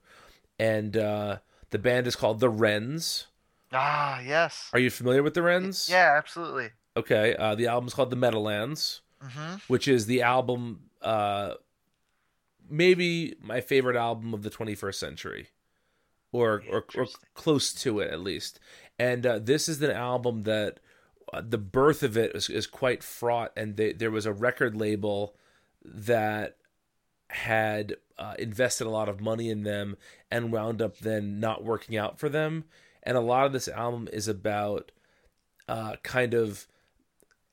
[0.57, 1.37] and uh,
[1.69, 3.27] the band is called the Wrens.
[3.71, 4.69] Ah, yes.
[4.73, 5.87] Are you familiar with the Wrens?
[5.89, 6.69] Yeah, absolutely.
[6.97, 11.53] Okay, uh, the album's called The Meadowlands, hmm which is the album, uh,
[12.69, 15.47] maybe my favorite album of the 21st century,
[16.31, 18.59] or or, or close to it at least.
[18.97, 20.79] And uh, this is an album that
[21.31, 24.75] uh, the birth of it is, is quite fraught, and they, there was a record
[24.75, 25.35] label
[25.85, 26.57] that
[27.29, 29.95] had uh, invested a lot of money in them
[30.31, 32.65] and wound up then not working out for them.
[33.03, 34.91] And a lot of this album is about
[35.67, 36.67] uh, kind of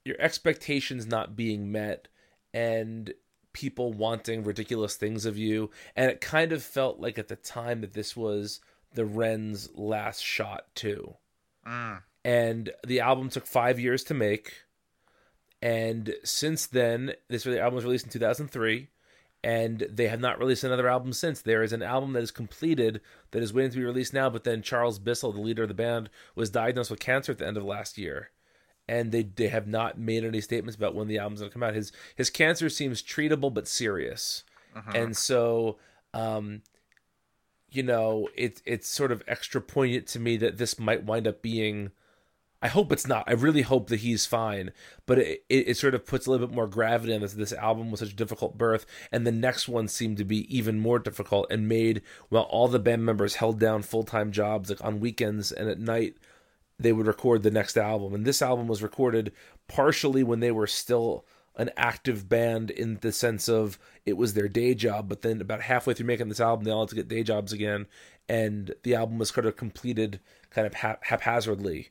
[0.04, 2.08] your expectations not being met
[2.54, 3.12] and
[3.52, 5.70] people wanting ridiculous things of you.
[5.94, 8.60] And it kind of felt like at the time that this was
[8.94, 11.16] the Wren's last shot, too
[11.66, 12.02] Mm.
[12.24, 14.62] and the album took five years to make.
[15.60, 18.88] And since then, this album was released in 2003,
[19.46, 21.40] and they have not released another album since.
[21.40, 23.00] There is an album that is completed
[23.30, 25.74] that is waiting to be released now, but then Charles Bissell, the leader of the
[25.74, 28.30] band, was diagnosed with cancer at the end of last year,
[28.88, 31.62] and they they have not made any statements about when the album's going to come
[31.62, 31.74] out.
[31.74, 34.42] His his cancer seems treatable but serious,
[34.92, 35.78] and so.
[36.12, 36.62] Um,
[37.70, 41.40] you know, it it's sort of extra poignant to me that this might wind up
[41.42, 41.92] being.
[42.62, 43.24] I hope it's not.
[43.26, 44.72] I really hope that he's fine,
[45.04, 47.34] but it, it, it sort of puts a little bit more gravity on this.
[47.34, 50.80] This album was such a difficult birth, and the next one seemed to be even
[50.80, 54.82] more difficult and made while all the band members held down full time jobs, like
[54.82, 56.16] on weekends and at night,
[56.78, 58.14] they would record the next album.
[58.14, 59.32] And this album was recorded
[59.68, 61.24] partially when they were still
[61.56, 65.62] an active band in the sense of it was their day job, but then about
[65.62, 67.86] halfway through making this album, they all had to get day jobs again,
[68.28, 70.20] and the album was kind of completed
[70.50, 71.88] kind of hap- haphazardly.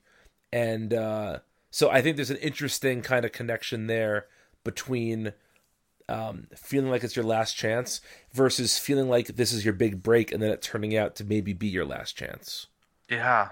[0.51, 1.39] And uh,
[1.71, 4.27] so I think there's an interesting kind of connection there
[4.63, 5.33] between
[6.07, 8.01] um, feeling like it's your last chance
[8.33, 11.53] versus feeling like this is your big break and then it turning out to maybe
[11.53, 12.67] be your last chance.
[13.09, 13.49] Yeah.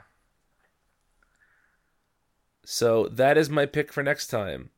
[2.65, 4.69] So that is my pick for next time.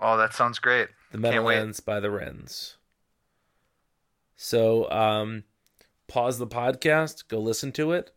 [0.00, 0.88] Oh, that sounds great.
[1.12, 1.18] The.
[1.18, 2.76] Meadowlands by the Wrens.
[4.36, 5.44] So um
[6.08, 8.12] pause the podcast, go listen to it,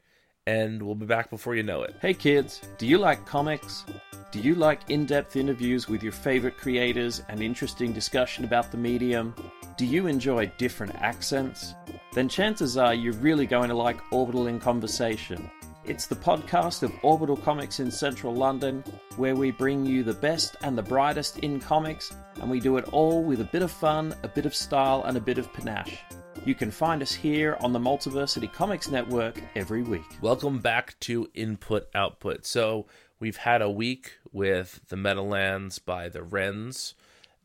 [0.48, 1.94] and we'll be back before you know it.
[2.02, 3.84] Hey kids, do you like comics?
[4.32, 8.78] Do you like in depth interviews with your favorite creators and interesting discussion about the
[8.78, 9.36] medium?
[9.76, 11.76] Do you enjoy different accents?
[12.14, 15.52] Then chances are you're really going to like Orbital in Conversation.
[15.84, 18.86] It's the podcast of Orbital Comics in central London,
[19.18, 22.86] where we bring you the best and the brightest in comics, and we do it
[22.94, 26.00] all with a bit of fun, a bit of style, and a bit of panache.
[26.48, 30.06] You can find us here on the Multiversity Comics Network every week.
[30.22, 32.46] Welcome back to Input Output.
[32.46, 32.86] So
[33.20, 36.96] we've had a week with the Meadowlands by the Wrens.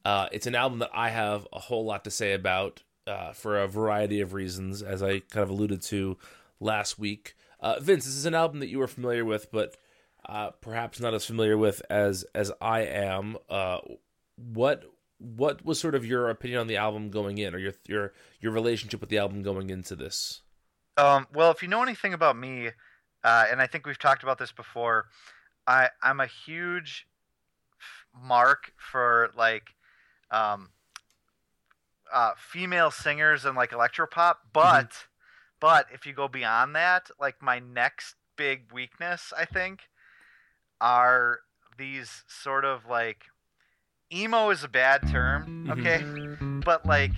[0.05, 3.59] Uh, it's an album that I have a whole lot to say about uh, for
[3.59, 6.17] a variety of reasons, as I kind of alluded to
[6.61, 7.35] last week.
[7.59, 9.77] Uh, Vince, this is an album that you were familiar with, but
[10.29, 13.37] uh, perhaps not as familiar with as as I am.
[13.51, 13.79] Uh,
[14.37, 14.85] what
[15.23, 18.53] what was sort of your opinion on the album going in, or your your your
[18.53, 20.43] relationship with the album going into this?
[20.97, 22.71] Um, well, if you know anything about me,
[23.25, 25.07] uh, and I think we've talked about this before,
[25.67, 27.07] I I'm a huge
[28.21, 29.75] mark for like
[30.31, 30.71] um,
[32.13, 34.37] uh, female singers and like electropop.
[34.53, 35.07] But
[35.61, 39.83] but if you go beyond that, like my next big weakness, I think,
[40.81, 41.41] are
[41.79, 43.25] these sort of like
[44.13, 45.81] emo is a bad term, mm-hmm.
[45.81, 46.05] okay,
[46.65, 47.13] but like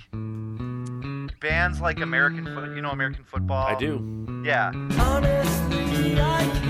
[1.40, 3.66] bands like American foot, you know American football.
[3.66, 4.42] I do.
[4.44, 4.72] Yeah.
[4.98, 6.64] Honestly, I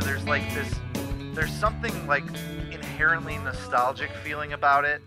[0.00, 0.74] like this.
[1.36, 2.24] There's something like
[2.72, 5.00] inherently nostalgic feeling about it,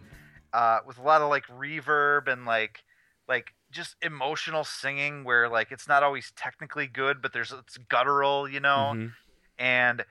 [0.53, 2.83] uh, with a lot of like reverb and like
[3.27, 8.47] like just emotional singing where like it's not always technically good, but there's it's guttural,
[8.47, 9.11] you know, Mhm.
[9.59, 10.05] and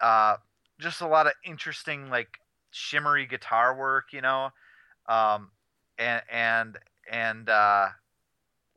[0.00, 0.36] uh,
[0.80, 2.38] just a lot of interesting like
[2.70, 4.48] shimmery guitar work, you know,
[5.10, 5.50] um,
[5.98, 6.78] and and
[7.10, 7.88] and uh,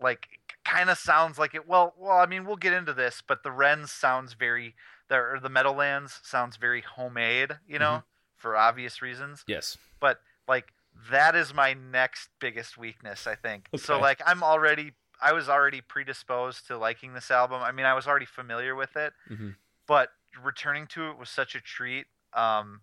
[0.02, 0.28] like
[0.66, 1.66] kind of sounds like it.
[1.66, 4.76] Well, well, I mean, we'll get into this, but the Wrens sounds very
[5.10, 8.04] the or the Meadowlands sounds very homemade, you know,
[8.36, 9.44] for obvious reasons.
[9.48, 9.78] Yes.
[10.00, 10.74] But like
[11.12, 13.68] that is my next biggest weakness, I think.
[13.78, 17.62] So like I'm already I was already predisposed to liking this album.
[17.62, 19.56] I mean, I was already familiar with it, Mhm.
[19.88, 20.10] but
[20.44, 22.08] returning to it was such a treat.
[22.34, 22.82] Um,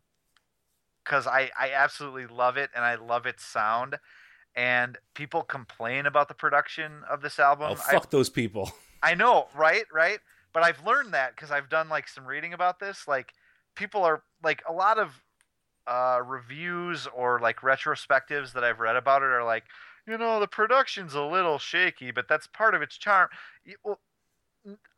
[1.04, 3.98] because I I absolutely love it and I love its sound.
[4.54, 7.68] And people complain about the production of this album.
[7.70, 8.70] Oh, I- fuck those people.
[9.02, 9.84] I know, right?
[9.92, 10.20] Right?
[10.52, 13.08] But I've learned that because I've done like some reading about this.
[13.08, 13.32] Like,
[13.74, 15.22] people are like a lot of
[15.86, 19.64] uh, reviews or like retrospectives that I've read about it are like,
[20.06, 23.28] you know, the production's a little shaky, but that's part of its charm.
[23.84, 24.00] Well,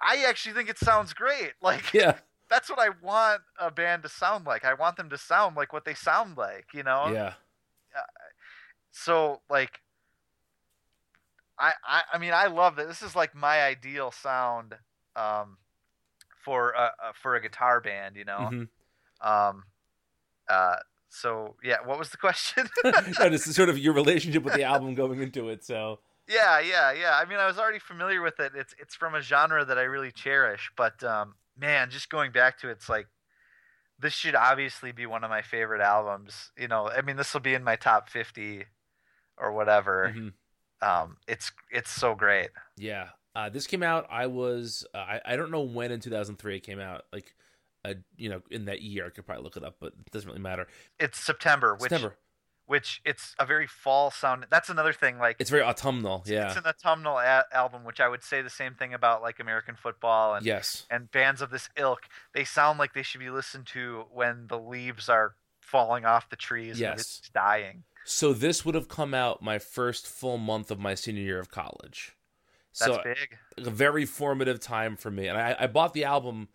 [0.01, 1.53] I actually think it sounds great.
[1.63, 2.19] Like, Yeah.
[2.51, 4.65] that's what I want a band to sound like.
[4.65, 7.11] I want them to sound like what they sound like, you know?
[7.13, 7.35] Yeah.
[8.93, 9.81] so like
[11.59, 14.75] I, I I mean I love that this is like my ideal sound
[15.17, 15.57] um
[16.45, 18.51] for a, for a guitar band you know?
[18.53, 18.69] Mhm.
[19.21, 19.65] um
[20.49, 20.77] uh
[21.09, 22.69] so yeah what was the question?
[22.85, 25.65] No, this is sort of your relationship with the album going into it.
[25.65, 26.01] So.
[26.29, 27.19] Yeah yeah yeah.
[27.21, 28.53] I mean I was already familiar with it.
[28.57, 32.59] It's it's from a genre that I really cherish but um man just going back
[32.61, 33.07] to it, it's like
[34.01, 36.89] this should obviously be one of my favorite albums you know?
[36.89, 38.65] I mean this will be in my top 50
[39.39, 40.13] or whatever.
[40.15, 40.33] Mhm.
[40.83, 42.51] um it's it's so great.
[42.77, 44.07] Yeah, uh, this came out.
[44.11, 47.03] I was uh, I I don't know when in 2003 it came out.
[47.13, 47.35] Like,
[47.85, 50.29] uh, you know, in that year, I could probably look it up, but it doesn't
[50.29, 50.67] really matter.
[50.99, 52.17] it's September, which September.
[52.67, 54.47] which it's a very fall sound.
[54.51, 55.19] That's another thing.
[55.19, 56.23] Like It's very autumnal.
[56.27, 56.47] Yeah.
[56.49, 59.75] it's an autumnal a- album, which I would say the same thing about like American
[59.77, 60.87] football and Yes.
[60.91, 62.03] and bands of this ilk.
[62.33, 66.37] They sound like they should be listened to when the leaves are falling off the
[66.37, 67.01] trees and Yes.
[67.01, 67.85] it's dying.
[68.07, 71.51] So this would have come out my first full month of my senior year of
[71.51, 72.15] college.
[72.79, 73.39] That's so big.
[73.67, 75.29] a very formative time for me.
[75.29, 76.49] And I, I bought the album.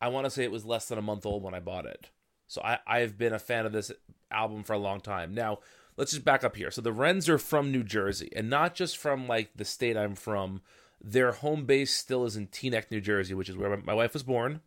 [0.00, 2.10] I want to say it was less than a month old when I bought it.
[2.46, 3.90] So I, I've been a fan of this
[4.30, 5.34] album for a long time.
[5.34, 5.58] Now
[5.96, 6.70] let's just back up here.
[6.70, 10.14] So the Wrens are from New Jersey, and not just from like the state I'm
[10.14, 10.62] from.
[11.06, 14.14] Their home base still is in Teaneck, New Jersey, which is where my, my wife
[14.14, 14.60] was born,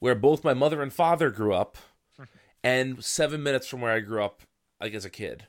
[0.00, 1.78] where both my mother and father grew up,
[2.64, 4.42] and seven minutes from where I grew up,
[4.80, 5.46] like as a kid.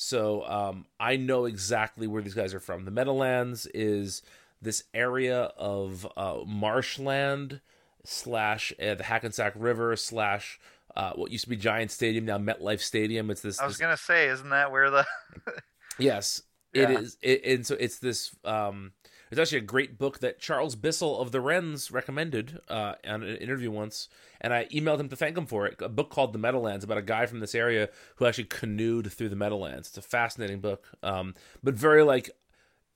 [0.00, 2.84] So um, I know exactly where these guys are from.
[2.84, 4.22] The Meadowlands is
[4.62, 7.60] this area of uh, marshland
[8.04, 10.60] slash uh, the Hackensack River slash
[10.94, 13.28] uh, what used to be Giant Stadium now MetLife Stadium.
[13.28, 13.58] It's this.
[13.58, 15.04] I was this- gonna say, isn't that where the
[15.98, 16.42] Yes,
[16.72, 16.98] it Yeah.
[17.00, 17.16] is.
[17.20, 18.30] It, and so it's this.
[18.44, 18.92] Um,
[19.30, 23.36] it's actually a great book that Charles Bissell of the Wrens recommended uh, on an
[23.36, 24.08] interview once,
[24.40, 25.80] and I emailed him to thank him for it.
[25.80, 29.28] A book called The Meadowlands about a guy from this area who actually canoed through
[29.28, 29.88] the Meadowlands.
[29.88, 32.30] It's a fascinating book, um, but very like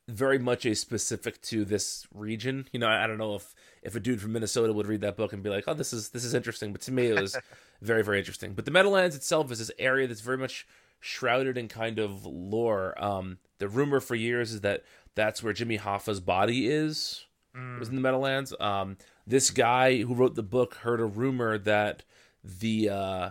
[0.09, 2.69] very much a specific to this region.
[2.73, 5.17] You know, I, I don't know if if a dude from Minnesota would read that
[5.17, 7.37] book and be like, "Oh, this is this is interesting," but to me, it was
[7.81, 8.55] very very interesting.
[8.55, 10.67] But the Meadowlands itself is this area that's very much
[11.01, 12.95] shrouded in kind of lore.
[13.03, 14.85] Um, the rumor for years is that
[15.15, 17.25] that's where Jimmy Hoffa's body is.
[17.55, 18.55] It was in the Meadowlands.
[18.61, 22.03] Um, this guy who wrote the book heard a rumor that
[22.43, 23.31] the uh,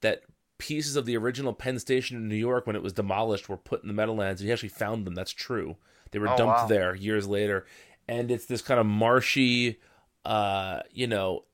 [0.00, 0.22] that
[0.56, 3.82] pieces of the original Penn Station in New York, when it was demolished, were put
[3.82, 5.14] in the Meadowlands, and he actually found them.
[5.14, 5.76] That's true.
[6.12, 6.66] They were Oh, dumped wow.
[6.66, 7.66] there years later,
[8.08, 9.78] and it's this kind of marshy,
[10.24, 11.44] uh, you know,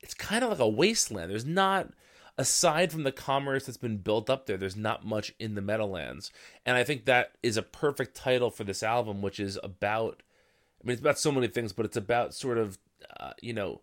[0.00, 1.30] it's kind of like a wasteland.
[1.30, 1.90] There's not,
[2.38, 6.30] aside from the commerce that's been built up there, there's not much in the Meadowlands,
[6.64, 10.22] and I think that is a perfect title for this album, which is about.
[10.82, 12.78] I mean, it's about so many things, but it's about sort of,
[13.18, 13.80] uh, you know,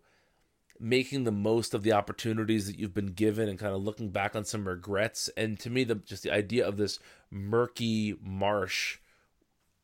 [0.78, 4.34] making the most of the opportunities that you've been given and kind of looking back
[4.34, 5.28] on some regrets.
[5.36, 6.98] And to me, the just the idea of this
[7.30, 8.98] murky marsh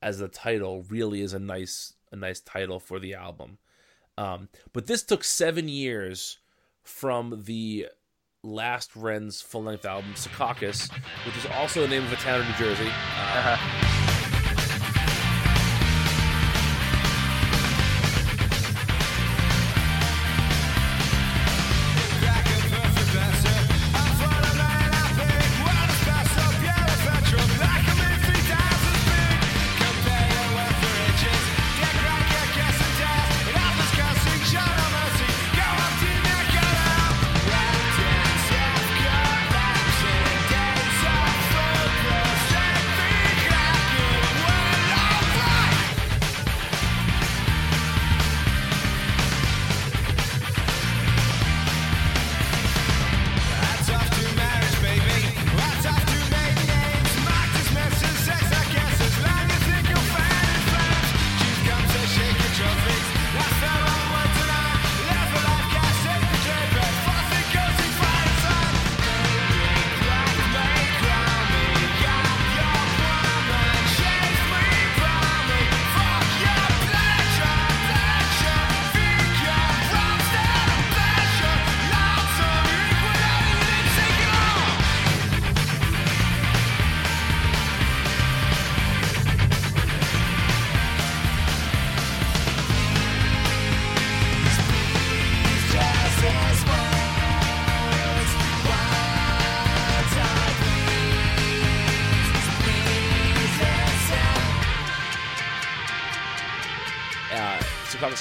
[0.02, 3.58] as the title really is a nice a nice title for the album.
[4.18, 6.38] Um, but this took seven years
[6.82, 7.88] from the
[8.42, 10.90] last Wren's full length album, Secaucus,
[11.26, 12.90] which is also the name of a town in New Jersey.
[13.16, 13.56] Uh,
[13.99, 13.99] Go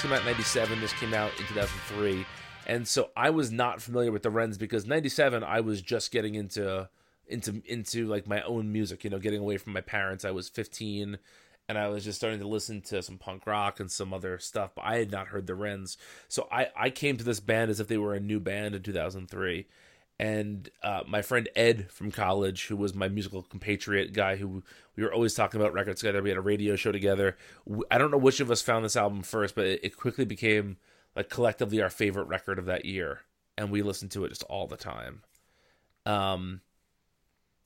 [0.00, 0.80] Chicago's came out in '97.
[0.80, 2.26] This came out in 2003,
[2.66, 6.34] and so I was not familiar with the Wrens because '97 I was just getting
[6.34, 6.88] into
[7.26, 9.04] into into like my own music.
[9.04, 10.24] You know, getting away from my parents.
[10.24, 11.18] I was 15,
[11.68, 14.72] and I was just starting to listen to some punk rock and some other stuff.
[14.74, 15.98] But I had not heard the Wrens,
[16.28, 18.82] so I I came to this band as if they were a new band in
[18.82, 19.66] 2003
[20.20, 24.62] and uh, my friend Ed from college, who was my musical compatriot guy, who
[25.00, 26.22] we were always talking about records together.
[26.22, 27.38] We had a radio show together.
[27.90, 30.76] I don't know which of us found this album first, but it, quickly became
[31.16, 33.22] like collectively our favorite record of that year,
[33.56, 35.22] and we listened to it just all the time.
[36.04, 36.60] Um,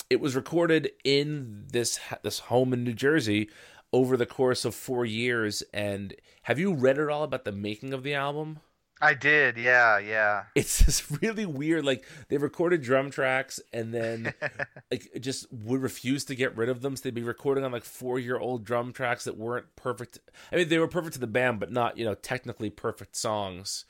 [0.09, 3.51] it was recorded in this this home in New Jersey
[3.93, 5.65] over the course of four years.
[5.73, 8.61] And have you read at all about the making of the album?
[9.05, 10.45] I did, yeah, yeah.
[10.55, 11.85] it's just really weird.
[11.85, 14.33] Like they recorded drum tracks and then
[14.91, 16.97] like just would refuse to get rid of them.
[16.97, 20.21] So they'd be recording on like four year old drum tracks that weren't perfect.
[20.51, 23.85] I mean, they were perfect to the band, but not you know technically perfect songs.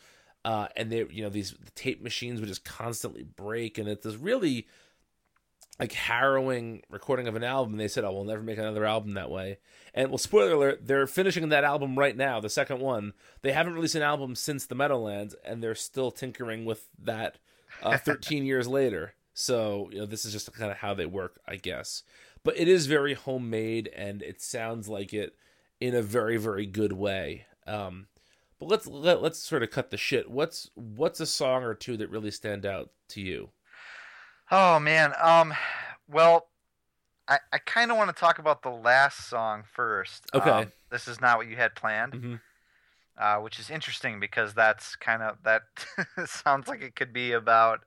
[0.44, 4.16] Uh, and they, you know, these tape machines would just constantly break, and it's this
[4.16, 4.66] really
[5.78, 7.76] like harrowing recording of an album.
[7.76, 9.58] They said, "Oh, we'll never make another album that way."
[9.92, 13.12] And well, spoiler alert: they're finishing that album right now, the second one.
[13.42, 17.38] They haven't released an album since the Meadowlands, and they're still tinkering with that
[17.82, 19.14] uh, 13 years later.
[19.32, 22.02] So you know, this is just kind of how they work, I guess.
[22.44, 25.34] But it is very homemade, and it sounds like it
[25.80, 27.46] in a very, very good way.
[27.66, 28.06] Um,
[28.58, 30.30] but let's let, let's sort of cut the shit.
[30.30, 33.50] What's what's a song or two that really stand out to you?
[34.50, 35.12] Oh man.
[35.20, 35.54] Um.
[36.08, 36.46] Well,
[37.28, 40.24] I I kind of want to talk about the last song first.
[40.34, 40.50] Okay.
[40.50, 42.12] Um, this is not what you had planned.
[42.12, 42.40] Mhm.
[43.16, 45.62] Uh, which is interesting because that's kind of that
[46.26, 47.80] sounds like it could be about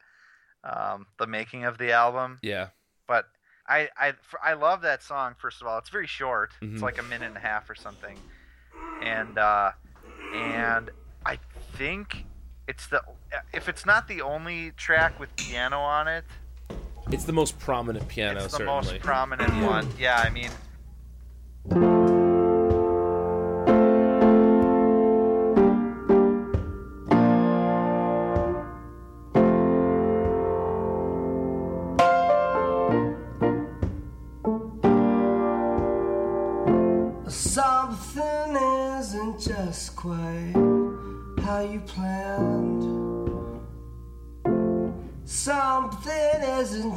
[0.64, 2.40] um, the making of the album.
[2.42, 2.70] Yeah.
[3.08, 3.26] But
[3.68, 5.36] I I for, I love that song.
[5.38, 6.52] First of all, it's very short.
[6.62, 6.74] Mhm.
[6.74, 8.18] It's like a minute and a half or something,
[9.02, 9.72] and uh,
[10.34, 10.90] and
[11.26, 11.40] I
[11.74, 12.26] think
[12.68, 13.02] it's the
[13.54, 16.24] if it's not the only track with piano on it,
[17.12, 18.94] It's the most prominent piano, it's the certainly.
[18.94, 19.88] most prominent one.
[20.00, 20.50] Yeah, I mean.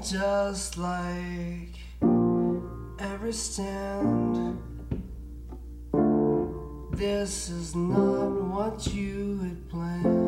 [0.03, 1.75] Just like
[2.99, 4.59] every stand.
[6.93, 10.20] This is not what you had planned.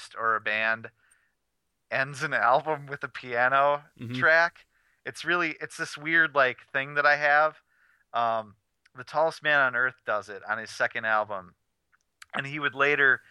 [0.00, 0.88] Artist or a band
[1.90, 4.18] ends an album with a piano Mhm.
[4.18, 4.66] track.
[5.04, 7.60] It's really it's this weird like thing that I have.
[8.12, 8.56] Um,
[8.94, 11.54] the tallest man on earth does it on his second album,
[12.34, 13.22] and he would later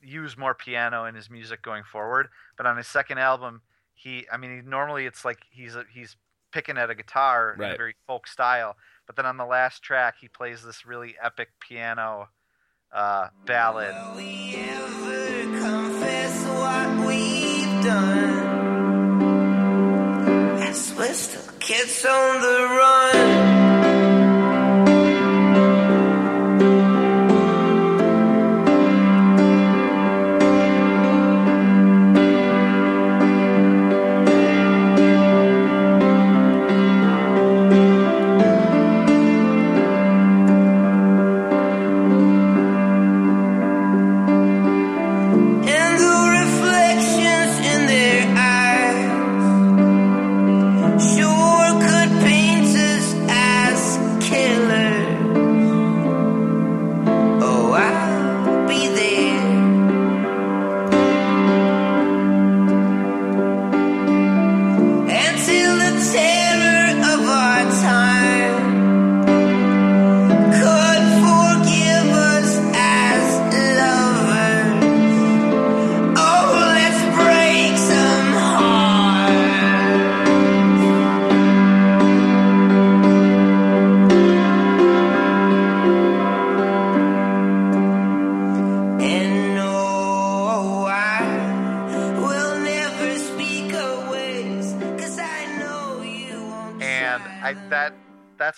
[0.00, 2.28] use more piano in his music going forward.
[2.56, 3.62] But on his second album,
[3.94, 6.16] he I mean he, normally it's like he's a, he's
[6.50, 8.76] picking at a guitar in a very folk style,
[9.06, 12.28] but then on the last track he plays this really epic piano
[12.92, 13.94] uh, ballad.
[21.62, 23.71] Kids on the run.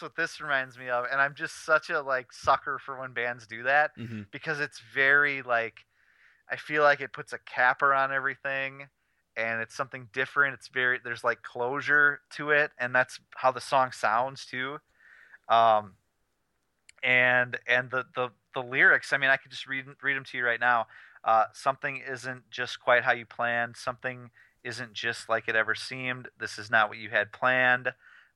[0.05, 3.47] What this reminds me of, and I'm just such a like sucker for when bands
[3.48, 4.31] do that Mhm.
[4.31, 5.85] because it's very like
[6.48, 8.89] I feel like it puts a capper on everything
[9.36, 10.55] and it's something different.
[10.55, 14.78] It's very there's like closure to it and that's how the song sounds too.
[15.48, 15.97] Um
[17.02, 20.39] and and the the the lyrics, I mean I could just read read them to
[20.39, 20.86] you right now.
[21.24, 23.76] Uh something isn't just quite how you planned.
[23.76, 24.31] Something
[24.62, 26.28] isn't just like it ever seemed.
[26.39, 27.93] This is not what you had planned.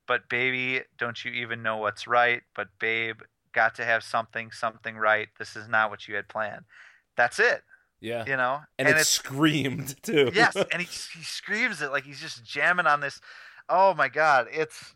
[0.09, 2.43] But baby, don't you even know what's right?
[2.57, 3.21] But babe,
[3.53, 5.29] got to have something something right.
[5.39, 6.65] This is not what you had planned.
[7.15, 7.63] That's it.
[8.01, 8.25] Yeah.
[8.27, 8.61] You know?
[8.79, 10.31] And, it's, screamed too.
[10.35, 13.21] yes, and he he screams it like he's just jamming on this.
[13.69, 14.95] Oh my god, it's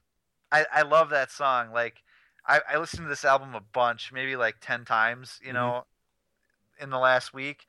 [0.51, 1.73] I I love that song.
[1.73, 2.03] Like
[2.47, 5.57] I I listened to this album a bunch, maybe like ten times, you mm-hmm.
[5.57, 5.85] know,
[6.81, 7.67] in the last week,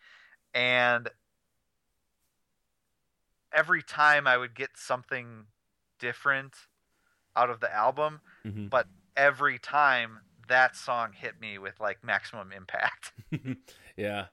[0.53, 1.09] and
[3.51, 5.45] every time I would get something
[5.99, 6.53] different
[7.35, 8.69] out of the album, Mhm.
[8.69, 13.13] but every time that song hit me with like maximum impact.
[13.97, 14.25] yeah.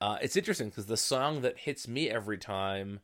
[0.00, 3.00] Uh, it's interesting because the song that hits me every time,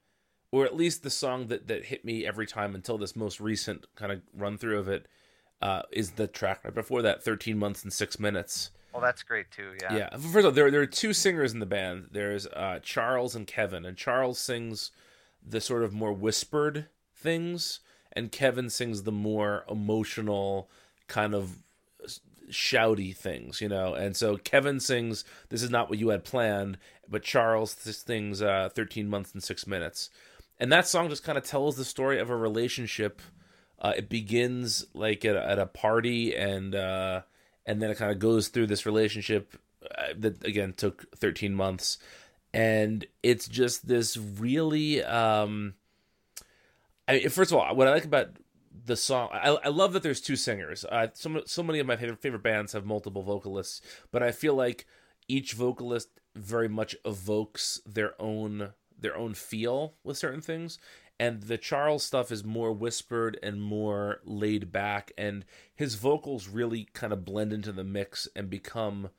[0.50, 3.86] or at least the song that, that hit me every time until this most recent
[3.94, 5.06] kind of run through of it,
[5.62, 8.70] uh, is the track right before that, 13 months and six minutes.
[8.92, 9.74] Well, that's great too.
[9.80, 9.94] Yeah.
[9.96, 10.10] Yeah.
[10.16, 12.08] First of all, there there are two singers in the band.
[12.10, 14.90] There's uh, Charles and Kevin, and Charles sings
[15.46, 17.80] the sort of more whispered things,
[18.12, 20.68] and Kevin sings the more emotional
[21.06, 21.62] kind of
[22.50, 23.94] shouty things, you know.
[23.94, 26.78] And so Kevin sings "This is not what you had planned,"
[27.08, 30.10] but Charles sings uh, "13 months and six minutes,"
[30.58, 33.22] and that song just kind of tells the story of a relationship.
[33.78, 37.22] Uh, it begins like at a, at a party, and uh,
[37.64, 39.56] and then it kind of goes through this relationship
[39.96, 41.98] uh, that again took 13 months,
[42.52, 45.02] and it's just this really.
[45.02, 45.74] Um,
[47.10, 48.36] I first of all, what I like about
[48.86, 50.84] the song, I, I love that there's two singers.
[50.84, 53.80] Uh, so, so many of my favorite favorite bands have multiple vocalists,
[54.10, 54.86] but I feel like
[55.28, 60.78] each vocalist very much evokes their own their own feel with certain things.
[61.18, 66.88] And the Charles stuff is more whispered and more laid back, and his vocals really
[66.94, 69.10] kind of blend into the mix and become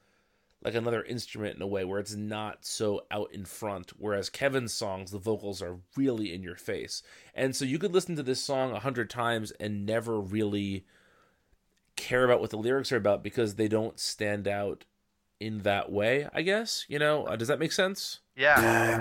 [0.63, 4.73] like another instrument in a way where it's not so out in front whereas kevin's
[4.73, 7.01] songs the vocals are really in your face.
[7.33, 10.85] And so you could listen to this song a hundred times and never really
[11.95, 14.85] care about what the lyrics are about because they don't stand out
[15.39, 17.25] in that way i guess you know?
[17.25, 18.19] Uh, does that make sense?
[18.35, 18.99] Yeah.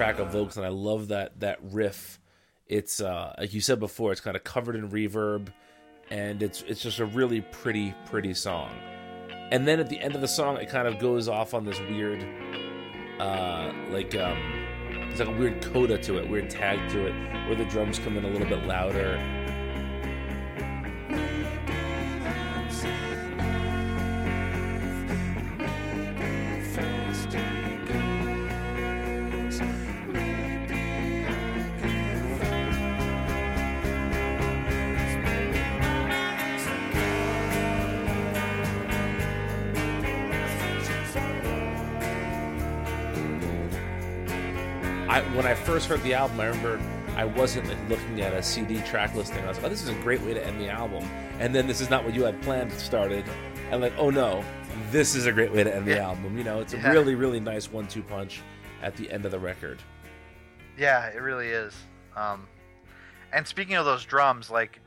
[0.00, 2.18] Track evokes, and I love that that riff.
[2.66, 5.48] It's uh, like you said before, it's kind of covered in reverb,
[6.10, 8.70] and it's it's just a really pretty pretty song.
[9.50, 11.78] And then at the end of the song, it kind of goes off on this
[11.80, 12.24] weird,
[13.18, 14.38] uh, like um,
[15.10, 17.12] it's like a weird coda to it, weird tag to it,
[17.46, 19.18] where the drums come in a little bit louder.
[45.80, 46.78] First heard the album, I remember
[47.16, 49.38] I wasn't like looking at a CD track listing.
[49.44, 51.02] I was like, "Oh, this is a great way to end the album."
[51.38, 53.24] And then "This Is Not What You Had Planned" started,
[53.70, 54.44] and like, oh no,
[54.90, 56.08] this is a great way to end the Yeah.
[56.08, 56.36] album.
[56.36, 56.90] You know, it's a Yeah.
[56.90, 58.42] really, really nice one-two punch
[58.82, 59.82] at the end of the record.
[60.76, 61.74] Yeah, it really is.
[62.14, 62.46] Um,
[63.32, 64.80] and speaking of those drums, like,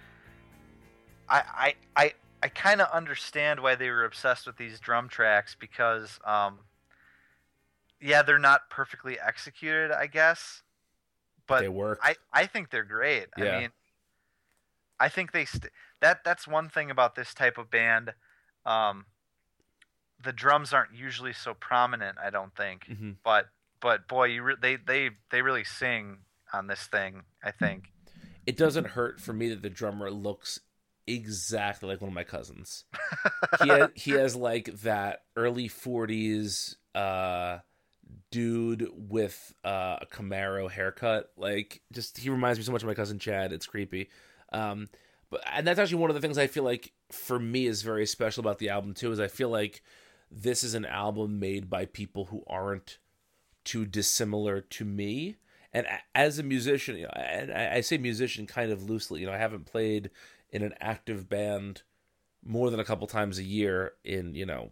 [1.28, 2.14] I I I,
[2.44, 6.60] I kind of understand why they were obsessed with these drum tracks because, um,
[8.00, 10.62] yeah, they're not perfectly executed, I guess,
[11.54, 12.00] but They work.
[12.04, 13.28] I I think they're great.
[13.38, 13.58] Yeah.
[13.58, 13.70] I mean,
[15.00, 15.72] I think they st-
[16.02, 18.14] that that's one thing about this type of band.
[18.66, 19.06] Um,
[20.24, 23.18] the drums aren't usually so prominent, I don't think Mhm.
[23.24, 23.48] but
[23.82, 26.20] but boy, you re- they they they really sing
[26.54, 27.24] on this thing.
[27.44, 27.92] I think.
[28.46, 30.60] It doesn't hurt for me that the drummer looks
[31.08, 32.86] exactly like one of my cousins.
[33.62, 37.60] he has, he has like that early 40s uh
[38.32, 41.32] dude with uh, a Camaro haircut.
[41.38, 43.54] Like just he reminds me so much of my cousin Chad.
[43.54, 44.10] It's creepy.
[44.52, 44.90] Um
[45.30, 48.06] but and that's actually one of the things I feel like for me is very
[48.06, 49.82] special about the album too is I feel like
[50.30, 52.98] this is an album made by people who aren't
[53.64, 55.38] too dissimilar to me.
[55.72, 59.34] And as a musician, you know, and I say musician kind of loosely, you know,
[59.34, 60.12] I haven't played
[60.52, 61.82] in an active band
[62.46, 64.72] more than a couple times a year in, you know,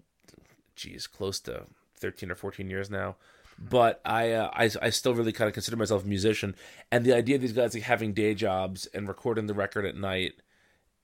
[0.75, 1.65] geez, close to
[2.01, 3.15] 13 or 14 years now.
[3.59, 6.55] But I, uh, I, I still really kind of consider myself a musician.
[6.91, 9.95] And the idea of these guys like, having day jobs and recording the record at
[9.95, 10.33] night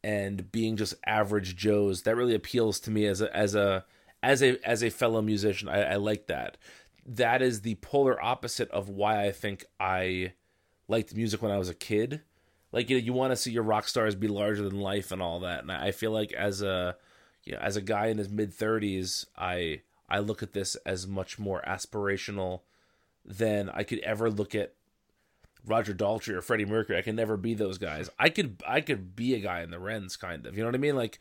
[0.04, 3.86] and being just average Joes, that really appeals to me as a, as a,
[4.24, 5.70] as a, as a fellow musician.
[5.70, 6.58] I, I like that.
[7.06, 10.34] That is the polar opposite of why I think I
[10.88, 12.22] liked music when I was a kid.
[12.72, 15.22] Like you, know, you want to see your rock stars be larger than life and
[15.22, 15.62] all that.
[15.62, 16.98] And I I feel like as a,
[17.44, 21.08] you know, as a guy in his mid thirties, I I look at this as
[21.08, 22.62] much more aspirational
[23.26, 24.74] than I could ever look at
[25.66, 26.98] Roger Daltrey or Freddie Mercury.
[26.98, 28.10] I can never be those guys.
[28.18, 30.56] I could I could be a guy in the Wrens, kind of.
[30.56, 30.96] You know what I mean?
[30.96, 31.20] Like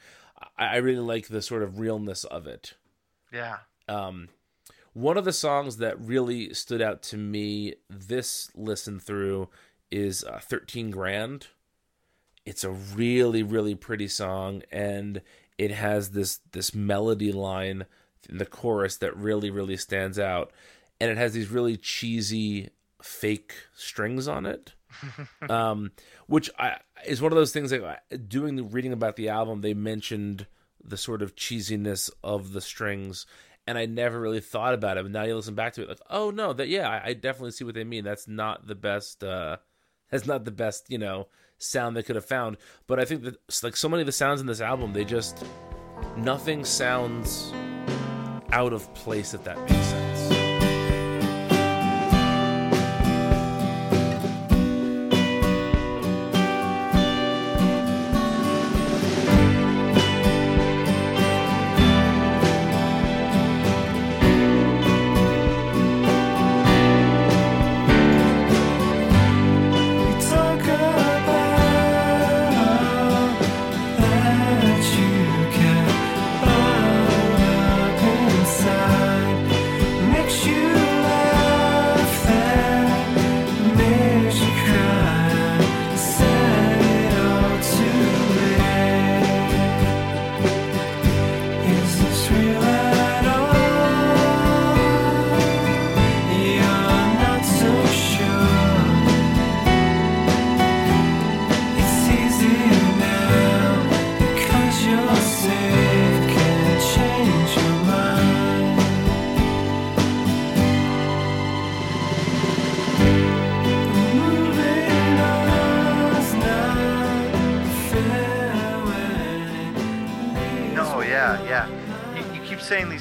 [0.57, 2.75] I, I really like the sort of realness of it.
[3.33, 3.59] Yeah.
[3.89, 4.29] Um,
[4.93, 9.49] one of the songs that really stood out to me this listen through
[9.91, 11.49] is uh, 13 Grand.
[12.45, 15.21] It's a really, really pretty song, and
[15.59, 17.87] it has this this melody line in
[18.31, 20.53] the chorus that really, really stands out,
[21.01, 22.71] and it has these really cheesy
[23.03, 24.75] fake strings on it
[25.51, 25.93] um,
[26.27, 29.75] which I, is one of those things that doing the reading about the album they
[29.75, 30.47] mentioned
[30.83, 33.27] the sort of cheesiness of the strings
[33.67, 35.03] and I never really thought about it.
[35.03, 37.51] But now you listen back to it like oh no that yeah I, I definitely
[37.53, 38.05] see what they mean.
[38.05, 39.59] That's not the best uh
[40.11, 41.29] that's not the best you know
[41.59, 42.57] sound they could have found.
[42.87, 45.45] But I think that like so many of the sounds in this album they just
[46.17, 47.53] nothing sounds
[48.57, 49.86] out of place if that makes sense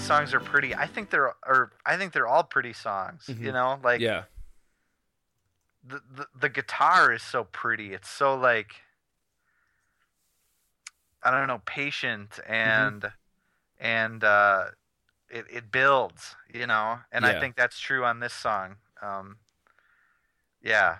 [0.05, 0.75] songs are pretty.
[0.75, 3.25] I think they're or I think they're all pretty songs.
[3.27, 3.53] You Mhm.
[3.53, 4.23] know, like yeah
[5.83, 7.93] the, the the guitar is so pretty.
[7.93, 8.75] It's so like
[11.23, 13.11] I don't know, patient and
[13.79, 14.65] and uh,
[15.29, 16.35] it it builds.
[16.53, 18.75] You know, and I think that's true on this song.
[19.01, 19.37] Um,
[20.61, 20.97] yeah,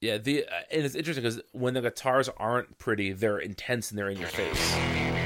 [0.00, 3.98] Yeah, the uh, and it's interesting because when the guitars aren't pretty, they're intense and
[3.98, 5.17] they're in your face.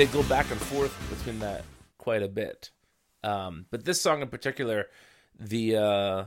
[0.00, 1.64] And, they go back and forth between that
[1.98, 2.70] quite a bit.
[3.24, 4.86] Um, but this song in particular,
[5.38, 6.24] the uh,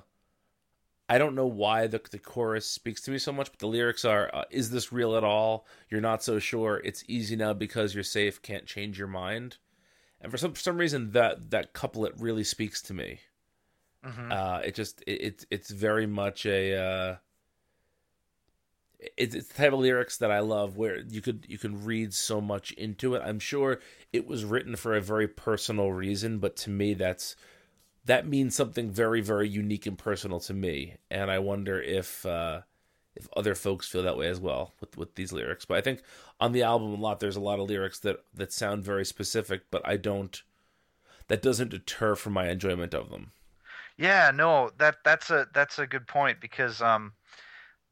[1.08, 4.06] I don't know why the the chorus speaks to me so much, but the lyrics
[4.06, 5.68] are: uh, "Is this real at all?
[5.90, 6.82] You're not so sure.
[6.84, 8.42] It's easy now because you're safe.
[8.42, 9.58] Can't change your mind."
[10.22, 13.20] And for some for some reason, that that couplet really speaks to me.
[14.04, 14.32] Mhm.
[14.32, 17.16] Uh, it just it, it's it's very much a uh,
[19.00, 22.14] it's it's the type of lyrics that I love where you could you can read
[22.14, 23.22] so much into it.
[23.24, 23.80] I'm sure
[24.12, 27.36] it was written for a very personal reason, but to me that's
[28.06, 32.62] that means something very very unique and personal to me, and I wonder if uh,
[33.16, 35.66] if other folks feel that way as well with with these lyrics.
[35.66, 36.02] But I think
[36.40, 39.64] on the album a lot there's a lot of lyrics that that sound very specific,
[39.72, 40.42] but I don't
[41.28, 43.32] that doesn't deter from my enjoyment of them.
[43.98, 47.14] Yeah, no, that that's a that's a good point because um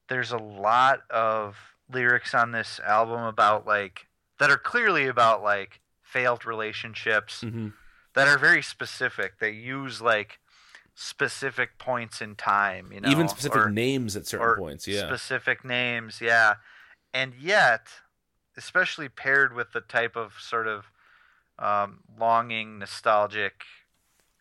[0.09, 1.55] there's a lot of
[1.91, 4.07] lyrics on this album about like
[4.39, 7.69] that are clearly about like failed relationships Mm-hmm.
[8.13, 9.39] that are very specific.
[9.39, 10.39] They use like
[10.95, 15.05] specific points in time, you know, Even specific or- names at certain points, yeah.
[15.05, 16.55] Specific names, yeah.
[17.13, 17.87] And yet,
[18.57, 20.85] especially paired with the type of sort of
[21.59, 23.63] um, longing, nostalgic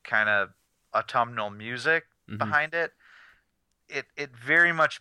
[0.05, 0.51] kind of
[0.95, 2.39] autumnal music Mhm.
[2.39, 2.93] behind it,
[3.89, 5.01] it it very much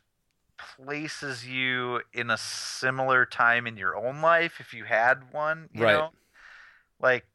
[0.57, 5.82] places you in a similar time in your own life if you had one, you
[5.82, 5.94] Right.
[5.94, 6.10] know?
[6.99, 7.26] Like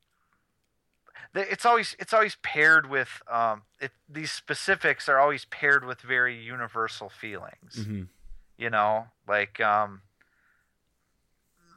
[1.34, 6.36] it's always it's always paired with um it, these specifics are always paired with very
[6.40, 8.02] universal feelings Mm-hmm.
[8.58, 10.02] you know like um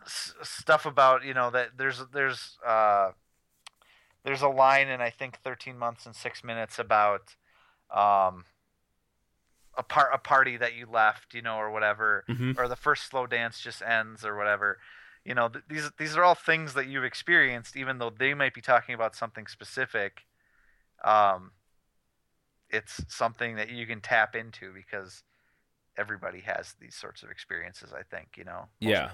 [0.06, 3.12] s- stuff about you know that there's there's uh
[4.24, 7.36] there's a line in i think 13 months and 6 minutes about
[7.94, 8.46] um
[9.78, 12.58] a part a party that you left you know or whatever Mhm.
[12.58, 14.80] or the first slow dance just ends or whatever
[15.26, 18.54] you know th- these these are all things that you've experienced even though they might
[18.54, 20.26] be talking about something specific
[21.04, 21.52] um
[22.70, 25.24] it's something that you can tap into because
[25.98, 29.12] everybody has these sorts of experiences i think you know Yeah.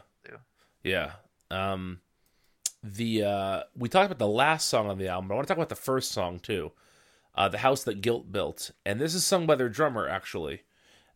[0.84, 1.12] Yeah.
[1.52, 2.02] Um
[2.84, 5.52] the uh we talked about the last song on the album, but I want to
[5.54, 6.72] talk about the first song too.
[7.40, 8.70] Uh The House That Guilt Built.
[8.86, 10.62] And this is sung by their drummer actually.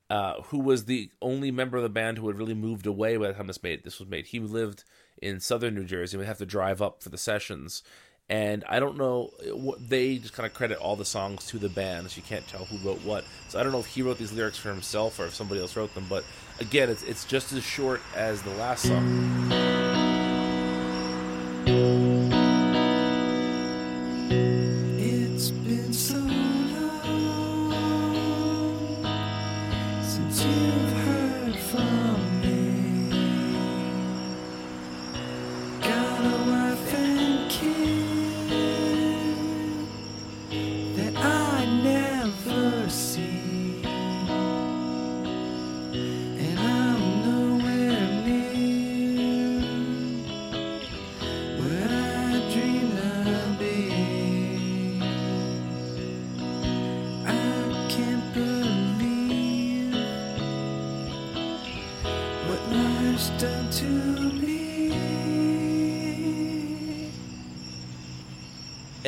[0.09, 3.27] Uh, who was the only member of the band who had really moved away by
[3.27, 4.27] the time this made this was made.
[4.27, 4.83] He lived
[5.21, 6.17] in southern New Jersey.
[6.17, 7.81] And we have to drive up for the sessions,
[8.29, 9.31] and I don't know.
[9.79, 12.65] They just kind of credit all the songs to the band, so you can't tell
[12.65, 13.23] who wrote what.
[13.49, 15.75] So I don't know if he wrote these lyrics for himself or if somebody else
[15.75, 16.05] wrote them.
[16.09, 16.25] But
[16.59, 19.51] again, it's it's just as short as the last song.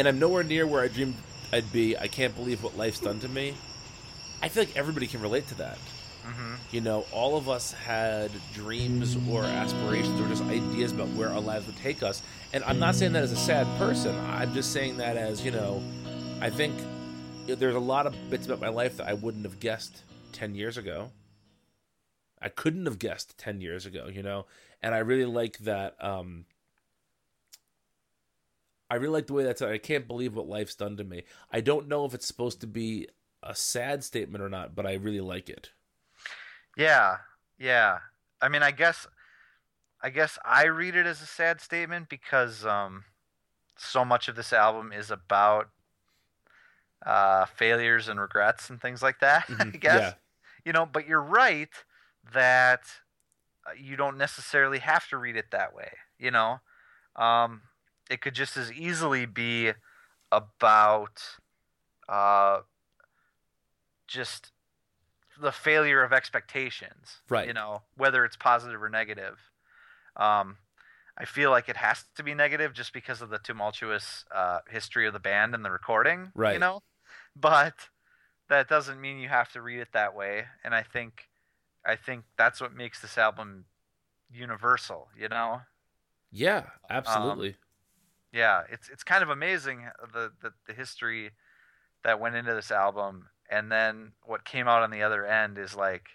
[0.05, 1.15] And I'm nowhere near where I dreamed
[1.51, 1.97] I'd be.
[1.97, 3.55] I can't believe what life's done to me.
[4.39, 5.79] I feel like everybody can relate to that.
[6.23, 6.57] Mhm.
[6.71, 11.39] You know, all of us had dreams or aspirations or just ideas about where our
[11.39, 12.21] lives would take us.
[12.53, 14.15] And I'm not saying that as a sad person.
[14.29, 15.81] I'm just saying that as, you know,
[16.39, 16.75] I think
[17.47, 20.03] there's a lot of bits about my life that I wouldn't have guessed
[20.33, 21.09] 10 years ago.
[22.39, 24.45] I couldn't have guessed 10 years ago, you know?
[24.83, 26.45] And I really like that um
[28.95, 31.23] I really like the way that's I can't believe what life's done to me.
[31.51, 33.07] I don't know if it's supposed to be
[33.43, 35.71] a sad statement or not, but I really like it.
[36.75, 37.17] Yeah,
[37.57, 37.99] yeah.
[38.41, 39.07] I mean, I guess,
[40.01, 43.05] I guess I read it as a sad statement because um,
[43.77, 45.69] so much of this album is about
[47.05, 49.45] uh, failures and regrets and things like that.
[49.59, 50.15] I Mhm, guess yeah.
[50.63, 50.85] you know.
[50.85, 51.69] But you're right
[52.33, 52.81] that
[53.67, 55.91] uh, you don't necessarily have to read it that way.
[56.19, 56.59] You know,
[57.15, 57.63] um,
[58.09, 59.71] it could just as easily be
[60.31, 61.21] about
[62.07, 62.59] uh,
[64.07, 64.51] just
[65.39, 67.21] the failure of expectations.
[67.29, 67.47] Right.
[67.47, 69.37] You know, whether it's positive or negative.
[70.15, 70.57] Um,
[71.17, 75.07] I feel like it has to be negative just because of the tumultuous uh, history
[75.07, 76.31] of the band and the recording.
[76.35, 76.53] right?
[76.53, 76.83] You know,
[77.35, 77.73] but
[78.49, 80.45] that doesn't mean you have to read it that way.
[80.63, 81.29] And I think,
[81.85, 83.65] I think that's what makes this album
[84.31, 85.07] universal.
[85.17, 85.61] You know.
[86.31, 87.55] Yeah, absolutely.
[88.35, 91.31] Yeah, it's it's kind of amazing the, the the history
[92.03, 95.75] that went into this album, and then what came out on the other end is
[95.75, 96.07] like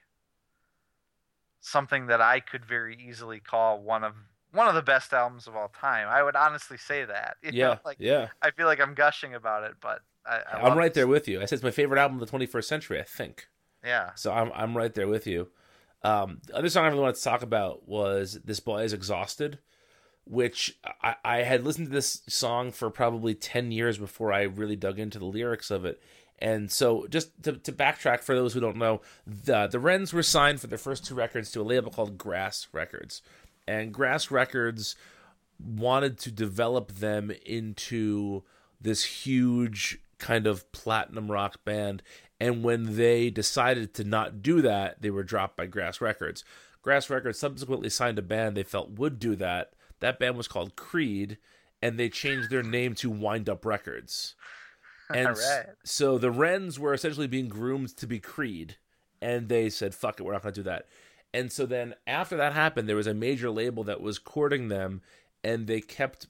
[1.60, 4.14] something that I could very easily call one of
[4.52, 6.08] one of the best albums of all time.
[6.08, 7.36] I would honestly say that.
[7.42, 8.30] you Yeah, know, like yeah.
[8.42, 10.94] I feel like I'm gushing about it, but I, I I'm right this.
[10.94, 11.40] there with you.
[11.40, 13.00] I said it's my favorite album of the 21st century.
[13.00, 13.48] I think.
[13.84, 14.12] Yeah.
[14.14, 15.50] So I'm I'm right there with you.
[16.02, 19.60] Um, the other song I really wanted to talk about was "This Boy Is Exhausted,"
[20.24, 24.76] which I, I had listened to this song for probably ten years before I really
[24.76, 26.02] dug into the lyrics of it.
[26.38, 30.22] And so, just to, to backtrack for those who don't know, the the Wrens were
[30.22, 33.22] signed for their first two records to a label called Grass Records,
[33.68, 34.96] and Grass Records
[35.62, 38.42] wanted to develop them into
[38.80, 42.02] this huge kind of platinum rock band.
[42.40, 46.42] And when they decided to not do that, they were dropped by Grass Records.
[46.80, 49.74] Grass Records subsequently signed a band they felt would do that.
[50.00, 51.38] That band was called Creed,
[51.80, 54.34] and they changed their name to Wind Up Records.
[55.12, 55.36] And
[55.82, 58.76] so the Wrens were essentially being groomed to be Creed,
[59.20, 60.86] and they said, "Fuck it, we're not going to do that."
[61.34, 65.02] And so then after that happened, there was a major label that was courting them,
[65.42, 66.28] and they kept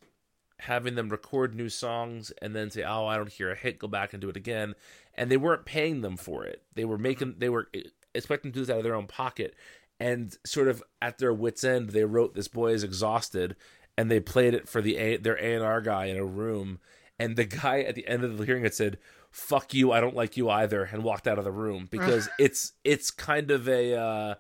[0.61, 3.87] having them record new songs and then say, "Oh, I don't hear a hit, go
[3.87, 4.75] back and do it again."
[5.15, 6.63] And they weren't paying them for it.
[6.75, 7.69] They were making they were
[8.15, 9.55] expecting to do this out of their own pocket.
[10.01, 13.55] And sort of at their wits end, they wrote "This Boy Is Exhausted,"
[13.97, 16.81] and they played it for the a- their A and R guy in a room.
[17.19, 18.99] And the guy at the end of the hearing had said,
[19.31, 22.73] "Fuck you, I don't like you either," and walked out of the room because it's
[22.83, 23.95] it's kind of a.
[23.95, 24.35] Uh,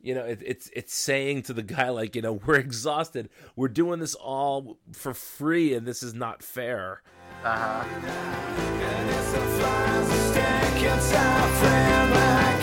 [0.00, 3.66] you know it, it's it's saying to the guy like you know we're exhausted we're
[3.66, 7.02] doing this all for free and this is not fair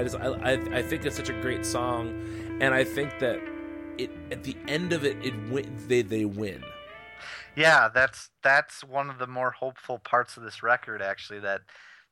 [0.00, 2.08] I just I, I I think it's such a great song,
[2.60, 3.38] and I think that
[3.98, 6.64] it at the end of it, it win, they they win.
[7.56, 11.40] Yeah, that's that's one of the more hopeful parts of this record, actually.
[11.40, 11.62] That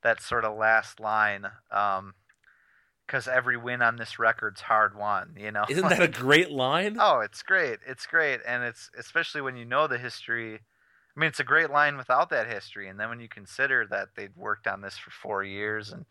[0.03, 5.35] that sort of last line, because every win on this record's hard won.
[5.37, 6.97] You know, Isn't that a great line?
[6.99, 7.79] Oh, it's great.
[7.87, 10.55] It's great, and it's especially when you know the history.
[10.55, 14.09] I mean, it's a great line without that history, and then when you consider that
[14.15, 16.05] they'd worked on this for four years, and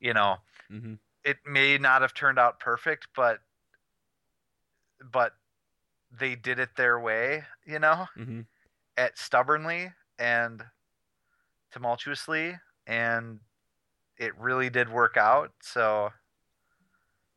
[0.00, 0.38] you know,
[0.70, 0.98] Mhm.
[1.24, 3.40] It may not have turned out perfect, but
[5.12, 5.32] but
[6.10, 7.44] they did it their way.
[7.66, 8.40] You know, Mm-hmm.
[8.96, 10.64] at stubbornly and
[11.72, 13.40] tumultuously, and
[14.18, 15.52] it really did work out.
[15.62, 16.10] So,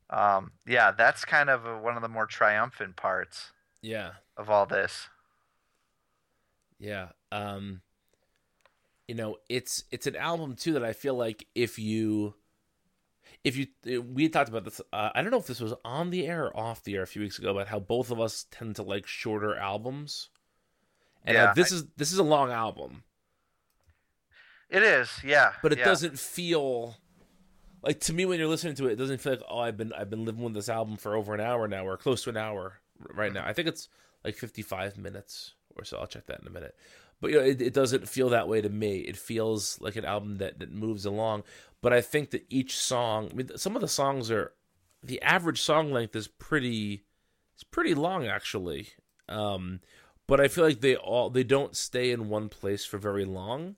[0.10, 3.52] um, yeah, that's kind of a, one of the more triumphant parts
[3.82, 5.10] Yeah, of all this.
[6.80, 7.10] yeah.
[7.32, 7.82] Um,
[9.08, 12.36] you know, it's it's an album too that I feel like if you
[13.44, 13.68] if you
[14.02, 16.58] we talked about this uh, i don't know if this was on the air or
[16.58, 19.06] off the air a few weeks ago about how both of us tend to like
[19.08, 20.30] shorter albums
[21.26, 23.04] and uh, Yeah, this I- is this is a long album
[24.70, 25.54] It is, yeah.
[25.62, 25.86] but it yeah.
[25.86, 26.98] doesn't feel
[27.84, 29.94] like to me when you're listening to it it doesn't feel like oh i've been
[29.94, 32.38] i've been living with this album for over an hour now or close to an
[32.38, 32.80] hour
[33.14, 33.88] right now i think it's
[34.26, 36.76] like 55 minutes or so i'll check that in a minute
[37.20, 39.00] but you know it, it doesn't feel that way to me.
[39.00, 41.44] It feels like an album that that moves along.
[41.82, 44.54] But i think that each song i mean some of the songs are
[45.04, 47.06] the average song length is pretty
[47.56, 48.90] it's pretty long actually.
[49.30, 49.82] Um
[50.28, 53.76] but i feel like they all they don't stay in one place for very long.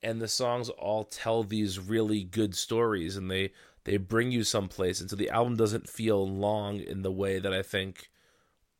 [0.00, 3.52] And the songs all tell these really good stories and they
[3.84, 5.00] they bring you someplace.
[5.00, 8.10] And so the album doesn't feel long in the way that i think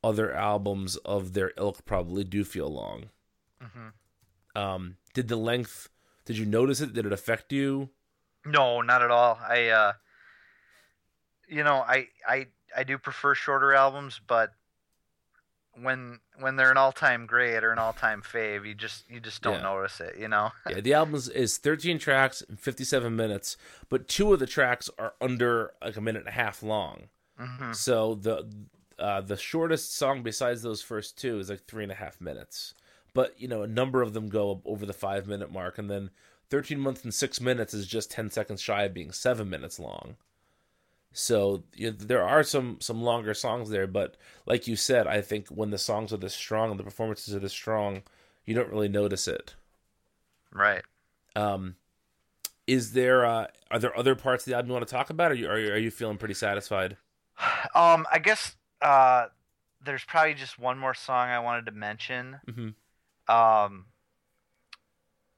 [0.05, 3.11] other albums of their ilk probably do feel long
[3.63, 3.93] Mhm.
[4.61, 5.89] um did the length
[6.25, 7.91] did you notice it did it affect you
[8.45, 9.39] No, not at all.
[9.43, 9.93] I, uh,
[11.49, 12.47] you know, I, I,
[12.77, 14.53] I do prefer shorter albums, but
[15.81, 19.55] when when they're an all-time great or an all-time fave, you just you just don't
[19.55, 19.63] Yeah.
[19.63, 20.53] notice it, you know.
[20.71, 23.57] Yeah, the album is- is 13 tracks and 57 minutes,
[23.89, 27.09] but two of the tracks are under like a minute and a half long.
[27.39, 27.75] Mhm.
[27.75, 28.49] So the
[28.99, 32.75] uh, the shortest song besides those first two is like three and a half minutes.
[33.15, 36.11] But you know, a number of them go over the five minute mark, and then
[36.51, 40.17] 13 months and six minutes is just 10 seconds shy of being seven minutes long.
[41.13, 45.21] So you know, there are some some longer songs there, but like you said, I
[45.21, 48.03] think when the songs are this strong and the performances are this strong,
[48.45, 49.55] you don't really notice it.
[50.53, 50.83] Right.
[51.35, 51.77] Um,
[52.67, 55.33] is there uh, are there other parts of the album you want to talk about,
[55.33, 56.97] or are you, are you, are you feeling pretty satisfied?
[57.75, 59.27] Um, I guess uh,
[59.85, 62.41] there's probably just one more song I wanted to mention.
[62.49, 62.75] Mhm.
[63.29, 63.87] Um,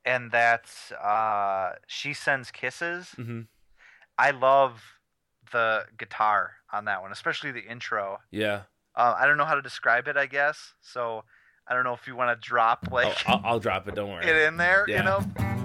[0.04, 3.46] and that's uh, "She Sends Kisses." Mhm.
[4.18, 4.82] I love
[5.52, 8.20] the guitar on that one, especially the intro.
[8.30, 8.62] Yeah,
[8.94, 10.16] Uh, I don't know how to describe it.
[10.16, 11.24] I guess so.
[11.66, 13.94] I don't know if you want to drop oh, like I'll, I'll drop it.
[13.94, 14.26] Don't worry.
[14.28, 14.84] it in there.
[14.88, 14.98] Yeah.
[14.98, 15.59] You know.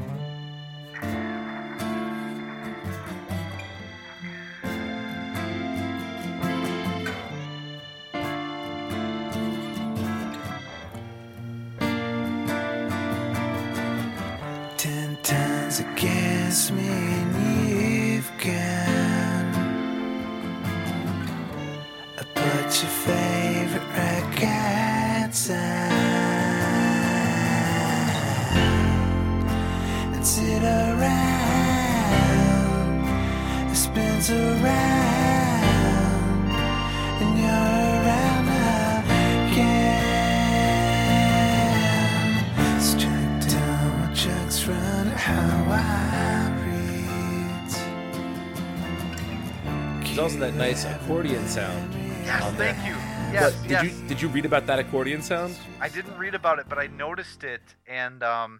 [50.36, 51.94] Also that nice accordion sound.
[52.26, 52.74] Yes, on there.
[52.74, 52.94] thank you.
[53.34, 53.84] Yes, But did yes.
[53.84, 55.58] you did you read about that accordion sound?
[55.80, 58.60] I didn't read about it, but I noticed it, and um,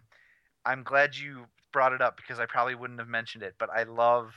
[0.64, 3.54] I'm glad you brought it up because I probably wouldn't have mentioned it.
[3.58, 4.32] But I love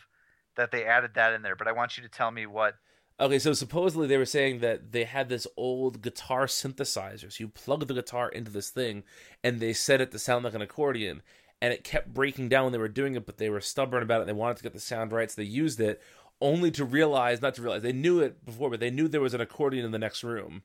[0.56, 1.56] that they added that in there.
[1.56, 2.76] But I want you to tell me what.
[3.20, 7.32] Okay, so supposedly they were saying that they had this old guitar synthesizer.
[7.32, 9.04] So you plug the guitar into this thing,
[9.44, 11.22] and they set it to sound like an accordion,
[11.62, 13.26] and it kept breaking down when they were doing it.
[13.26, 14.28] But they were stubborn about it.
[14.28, 16.02] They wanted to get the sound right, so they used it,
[16.42, 19.34] only to realize, not to realize, they knew it before, but they knew there was
[19.34, 20.64] an accordion in the next room.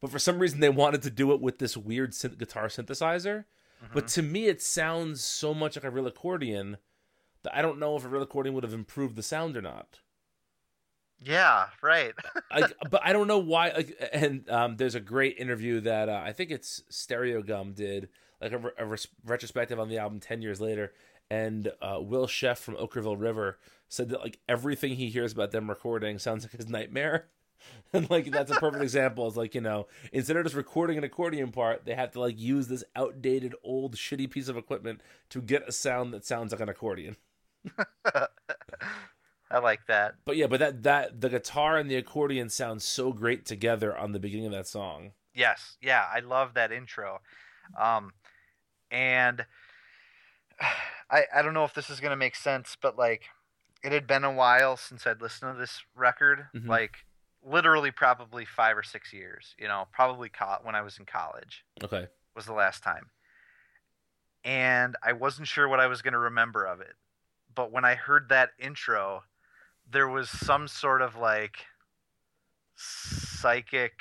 [0.00, 3.44] But for some reason, they wanted to do it with this weird synth- guitar synthesizer.
[3.92, 6.78] But to me, it sounds so much like a real accordion
[7.42, 10.00] that I don't know if a real accordion would have improved the sound or not.
[11.20, 12.14] Yeah, right.
[12.50, 13.70] I, but I don't know why.
[13.70, 18.08] Like, and um, there's a great interview that uh, I think it's Stereogum did,
[18.40, 20.92] like a, re- a res- retrospective on the album ten years later.
[21.34, 25.68] And uh, Will Sheff from Okkervil River said that like everything he hears about them
[25.68, 27.26] recording sounds like his nightmare.
[27.94, 29.26] And like that's a perfect example.
[29.26, 32.38] It's like you know, instead of just recording an accordion part, they have to like
[32.38, 36.60] use this outdated, old, shitty piece of equipment to get a sound that sounds like
[36.60, 37.16] an accordion.
[38.04, 40.16] I like that.
[40.26, 44.12] But yeah, but that that the guitar and the accordion sound so great together on
[44.12, 45.12] the beginning of that song.
[45.32, 47.22] Yes, yeah, I love that intro.
[47.80, 48.12] Um,
[48.90, 49.46] and
[51.10, 53.24] I I don't know if this is gonna make sense, but like
[53.82, 56.68] it had been a while since I'd listened to this record, Mhm.
[56.68, 57.04] like
[57.42, 59.54] literally probably five or six years.
[59.58, 62.08] You know, probably co- when I was in college Okay.
[62.34, 63.10] was the last time,
[64.44, 66.94] and I wasn't sure what I was gonna remember of it.
[67.54, 69.24] But when I heard that intro,
[69.90, 71.66] there was some sort of like
[72.76, 73.92] psychic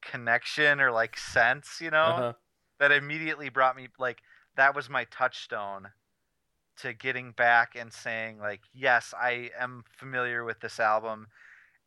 [0.00, 2.32] connection or like sense, you know, Uh-huh.
[2.78, 4.22] that immediately brought me like
[4.58, 5.88] that was my touchstone
[6.78, 11.28] to getting back and saying like, yes, I am familiar with this album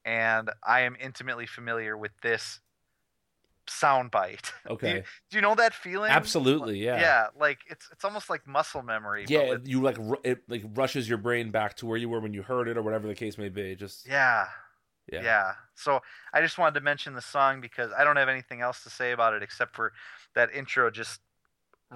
[0.05, 2.61] and I am intimately familiar with this
[3.67, 4.51] soundbite.
[4.67, 4.95] do, Okay.
[4.95, 6.11] you, do you know that feeling?
[6.11, 6.99] Absolutely, yeah.
[6.99, 9.25] Yeah, like it's it's almost like muscle memory.
[9.27, 12.33] Yeah, with- you like it like rushes your brain back to where you were when
[12.33, 13.75] you heard it or whatever the case may be.
[13.75, 14.47] Just Yeah.
[15.11, 15.23] Yeah.
[15.23, 15.53] Yeah.
[15.75, 15.99] So
[16.33, 19.11] I just wanted to mention the song because I don't have anything else to say
[19.11, 19.91] about it except for
[20.35, 21.19] that intro just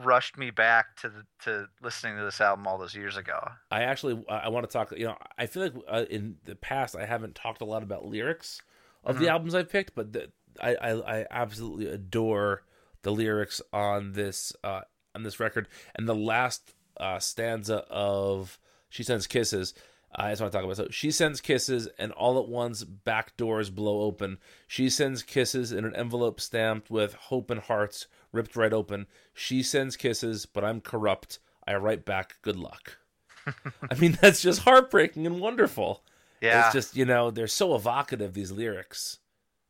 [0.04, 3.40] rushed me back to the, to listening to this album all those years ago.
[3.72, 4.92] I actually I want to talk.
[4.98, 8.06] You know, I feel like uh, in the past I haven't talked a lot about
[8.06, 8.62] lyrics
[9.04, 9.30] of the Mhm.
[9.32, 12.64] albums I've picked, but the, I, I I absolutely adore
[13.04, 14.82] the lyrics on this uh
[15.14, 18.60] on this record and the last uh stanza of
[18.90, 19.74] "She Sends Kisses."
[20.18, 20.78] I just want to talk about.
[20.78, 24.38] So she sends kisses, and all at once back doors blow open.
[24.66, 29.08] She sends kisses in an envelope stamped with hope and hearts ripped right open.
[29.34, 31.40] She sends kisses, but I'm corrupt.
[31.68, 32.98] I write back, good luck.
[33.48, 36.04] I mean, that's just heartbreaking and wonderful.
[36.42, 36.66] Yeah.
[36.66, 39.20] It's just, you know, they're so evocative, these lyrics.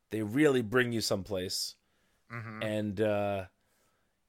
[0.09, 1.75] They really bring you someplace.
[2.31, 2.63] Mhm.
[2.63, 3.45] and uh,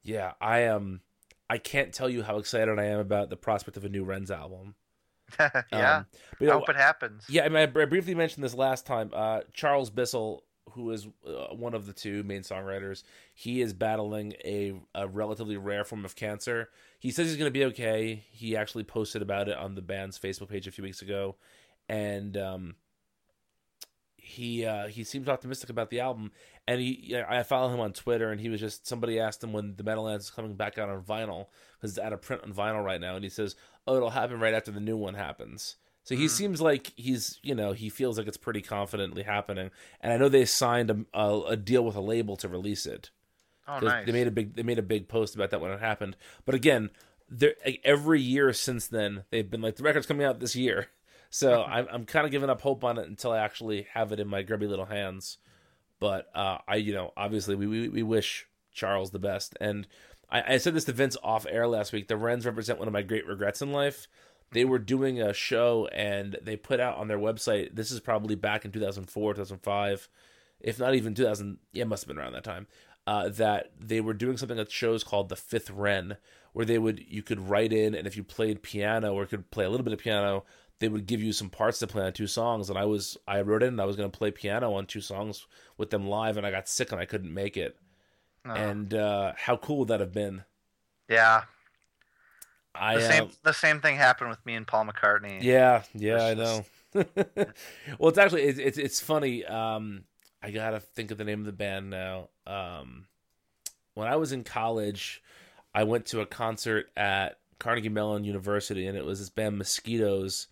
[0.03, 1.01] yeah, I am.
[1.49, 4.31] I can't tell you how excited I am about the prospect of a new Wrens
[4.31, 4.75] album.
[5.41, 5.49] yeah.
[5.55, 6.07] Um,
[6.39, 7.25] but, you I know, hope it happens.
[7.29, 9.11] Yeah, I, mean, I briefly mentioned this last time.
[9.15, 10.45] Uh, Charles Bissell,
[10.77, 13.03] who is uh, one of the two main songwriters,
[13.35, 16.69] he is battling a, a relatively rare form of cancer.
[17.01, 18.25] He says he's going to be okay.
[18.31, 21.37] He actually posted about it on the band's Facebook page a few weeks ago,
[21.89, 22.75] and um,
[24.17, 26.33] he uh, he seems optimistic about the album.
[26.69, 29.77] And he, I follow him on Twitter, and he was just somebody asked him when
[29.77, 31.47] the Meadowlands is coming back out on vinyl
[31.77, 33.57] because it's out of print on vinyl right now, and he says,
[33.87, 35.77] "Oh, it'll happen right after the new one happens."
[36.07, 39.73] So he seems like he's, you know, he feels like it's pretty confidently happening.
[40.01, 43.11] And I know they signed a, a, a deal with a label to release it.
[43.67, 44.07] Oh, nice.
[44.07, 46.17] They made a big they made a big post about that when it happened.
[46.45, 46.91] But again,
[47.29, 50.87] like, every year since then they've been like the record's coming out this year.
[51.29, 54.21] So I'm I'm kind of giving up hope on it until I actually have it
[54.21, 55.39] in my grubby little hands.
[55.99, 59.57] But uh, I you know obviously we, we we wish Charles the best.
[59.61, 59.89] And
[60.31, 62.07] I, I said this to Vince off air last week.
[62.07, 64.07] The Wrens represent one of my great regrets in life.
[64.53, 67.75] They were doing a show and they put out on their website.
[67.75, 70.09] This is probably back in 2004, 2005,
[70.61, 71.59] if not even 2000.
[71.73, 72.67] Yeah, it must have been around that time.
[73.07, 76.17] Uh, that they were doing something at shows called the Fifth Wren,
[76.53, 79.65] where they would you could write in, and if you played piano or could play
[79.65, 80.45] a little bit of piano,
[80.81, 82.69] they would give you some parts to play on two songs.
[82.69, 85.01] And I was I wrote in and I was going to play piano on two
[85.01, 85.47] songs
[85.79, 87.79] with them live, and I got sick and I couldn't make it.
[88.45, 88.51] Oh.
[88.51, 90.45] And uh, how cool would that have been?
[91.09, 91.45] Yeah.
[92.79, 95.43] I the same uh, the same thing happened with me and Paul McCartney.
[95.43, 96.65] Yeah, yeah, I know.
[97.99, 99.45] Well, it's actually it's it's, it's funny.
[99.45, 100.05] Um,
[100.43, 102.29] I gotta think of the name of the band now.
[102.47, 103.07] Um,
[103.95, 105.23] when I was in college,
[105.75, 110.47] I went to a concert at Carnegie Mellon University, and it was this band Mosquitoes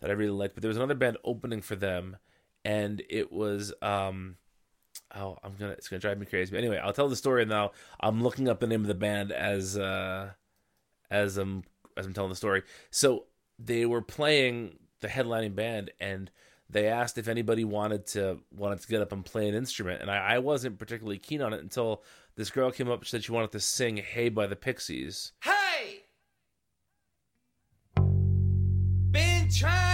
[0.00, 0.54] that I really liked.
[0.54, 2.16] But there was another band opening for them,
[2.64, 4.36] and it was um,
[5.14, 6.50] oh, I'm gonna it's gonna drive me crazy.
[6.50, 7.72] But anyway, I'll tell the story now.
[8.00, 10.30] I'm looking up the name of the band as uh,
[11.10, 11.64] as I'm
[11.96, 12.62] as I'm telling the story.
[12.90, 13.24] So
[13.58, 16.30] they were playing the headlining band, and
[16.68, 20.10] they asked if anybody wanted to wanted to get up and play an instrument, and
[20.10, 22.02] I, I wasn't particularly keen on it until
[22.36, 25.32] this girl came up and said she wanted to sing "Hey" by the Pixies.
[25.42, 26.02] Hey!
[29.10, 29.85] Been trying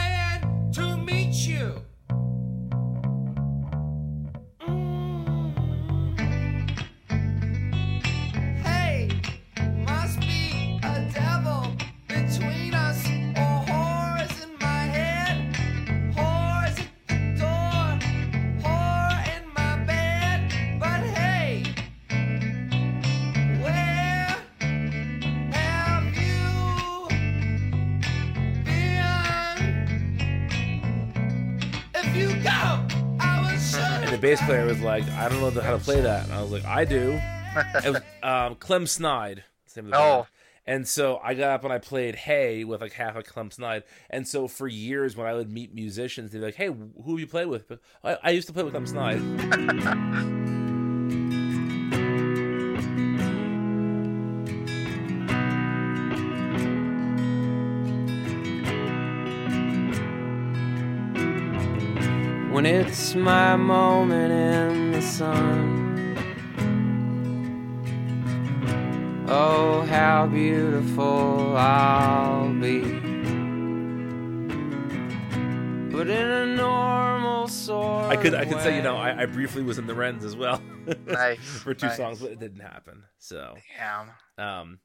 [34.23, 36.65] bass player was like, "I don't know how to play that," and I was like,
[36.65, 37.21] "I do."
[37.85, 39.45] It was um, Clem Snide.
[39.65, 40.27] that's the name of the Oh.
[40.65, 43.83] And so I got up and I played "Hey" with like half a Clem Snide.
[44.09, 47.19] And so for years, when I would meet musicians, they'd be like, "Hey, who have
[47.21, 47.71] you played with?"
[48.05, 49.21] I, I used to play with Clem Snide.
[62.63, 66.15] When it's my moment in the sun.
[69.27, 72.83] Oh, how beautiful I'll be.
[75.91, 78.95] But in a normal sort I could I could of say you know.
[78.97, 80.63] I, I briefly was in the Wrens as well
[81.09, 81.97] Nice, for two nice.
[81.97, 83.03] songs, but it didn't happen.
[83.19, 84.11] So Damn.
[84.39, 84.79] um,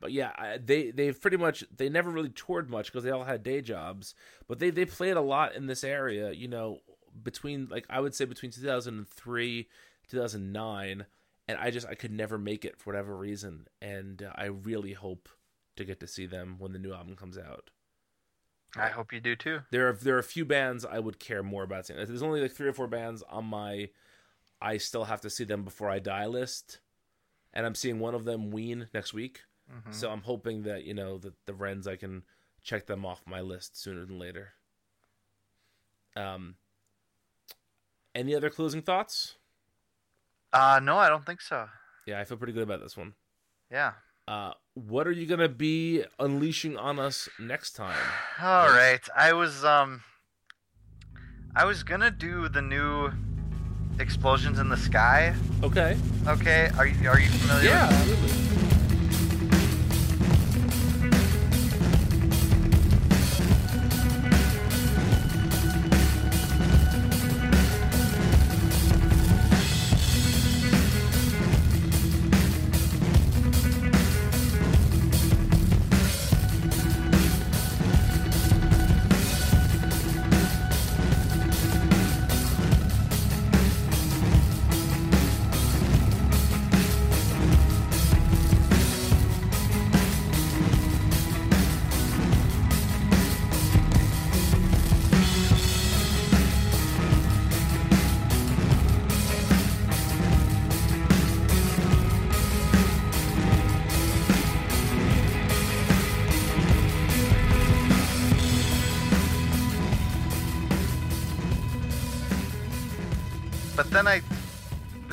[0.00, 3.24] but yeah, I, they they've pretty much they never really toured much because they all
[3.24, 4.14] had day jobs,
[4.46, 6.30] but they they played a lot in this area.
[6.30, 6.78] You know,
[7.22, 9.68] between like I would say between 2003
[10.08, 11.06] 2009
[11.46, 14.92] and I just I could never make it for whatever reason and uh, I really
[14.92, 15.28] hope
[15.76, 17.70] to get to see them when the new album comes out.
[18.76, 19.60] I hope you do too.
[19.70, 21.98] There are there are a few bands I would care more about seeing.
[22.04, 23.90] There's only like three or four bands on my
[24.60, 26.80] I still have to see them before I die list,
[27.54, 29.42] and I'm seeing one of them Ween next week.
[29.72, 29.94] Mhm.
[29.94, 32.24] So I'm hoping that you know that the Wrens I can
[32.62, 34.52] check them off my list sooner than later.
[36.16, 36.56] Um.
[38.18, 39.36] Any other closing thoughts?
[40.52, 41.68] Uh no, I don't think so.
[42.04, 43.14] Yeah, I feel pretty good about this one.
[43.70, 43.92] Yeah.
[44.26, 47.96] Uh, what are you gonna be unleashing on us next time?
[48.42, 49.00] All right.
[49.16, 50.02] I was um
[51.54, 53.12] I was gonna do the new
[54.00, 55.32] explosions in the sky.
[55.62, 55.96] Okay.
[56.26, 56.70] Okay.
[56.76, 57.70] Are you are you familiar?
[57.70, 58.47] Yeah, absolutely.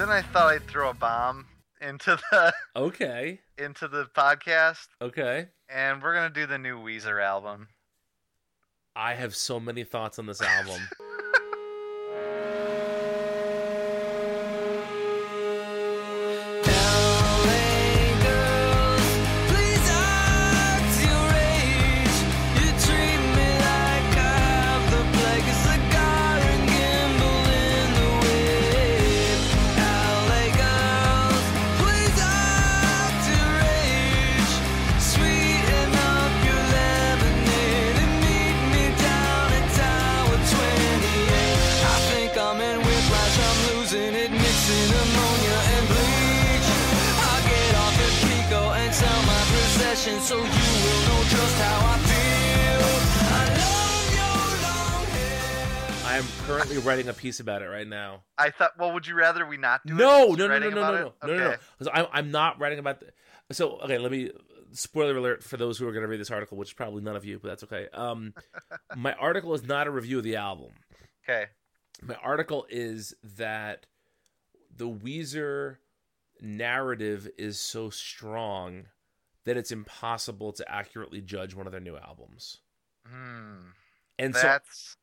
[0.05, 1.47] Then I thought I'd throw a bomb
[1.81, 3.39] into the Okay.
[3.57, 5.47] into the podcast, Okay.
[5.67, 7.69] and we're gonna do the new Weezer album.
[8.95, 10.79] I have so many thoughts on this album.
[56.65, 58.23] currently writing a piece about it right now.
[58.37, 59.97] I thought, well, would you rather we not do it?
[59.97, 61.13] No, no, no, no, no, no, no, it?
[61.23, 62.99] no, no, no, I'm, I'm not writing about.
[62.99, 63.11] The,
[63.53, 64.31] so okay, let me
[64.71, 67.15] spoiler alert for those who are going to read this article, which is probably none
[67.15, 67.87] of you, but that's okay.
[67.93, 68.33] Um,
[68.95, 70.71] my article is not a review of the album.
[71.23, 71.45] Okay.
[72.01, 73.85] My article is that
[74.75, 75.77] the Weezer
[76.41, 78.85] narrative is so strong
[79.45, 82.59] that it's impossible to accurately judge one of their new albums.
[83.07, 83.69] Hmm.
[84.17, 84.97] And so That's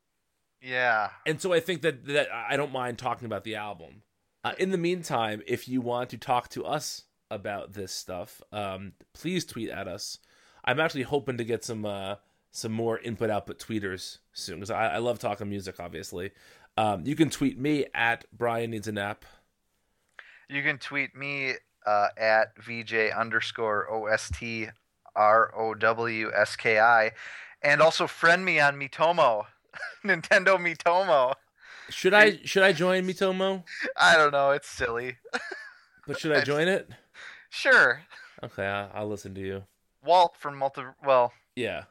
[0.63, 1.11] yeah.
[1.27, 4.03] and so I think that that I don't mind talking about the album.
[4.45, 8.93] Uh, in the meantime, if you want to talk to us about this stuff, um,
[9.15, 10.19] please tweet at us.
[10.65, 12.17] I'm actually hoping to get some uh,
[12.51, 15.81] some more input output tweeters soon because I, I love talking music.
[15.81, 16.33] Obviously,
[16.77, 19.25] um, you can tweet me at Brian needs a nap.
[20.49, 21.55] You can tweet me
[21.87, 24.69] uh, at VJ underscore O S T
[25.17, 27.13] R O W S K I,
[27.63, 29.47] and also friend me on Miitomo,
[30.05, 31.35] Nintendo Miitomo.
[31.91, 33.65] Should I should I join Miitomo?
[33.97, 35.17] I don't know, it's silly.
[36.07, 36.89] But should I join it?
[37.51, 38.03] Sure,
[38.43, 39.63] Okay, I, I'll listen to you.
[40.05, 40.83] Walt from Multi.
[41.05, 41.85] Well, Yeah.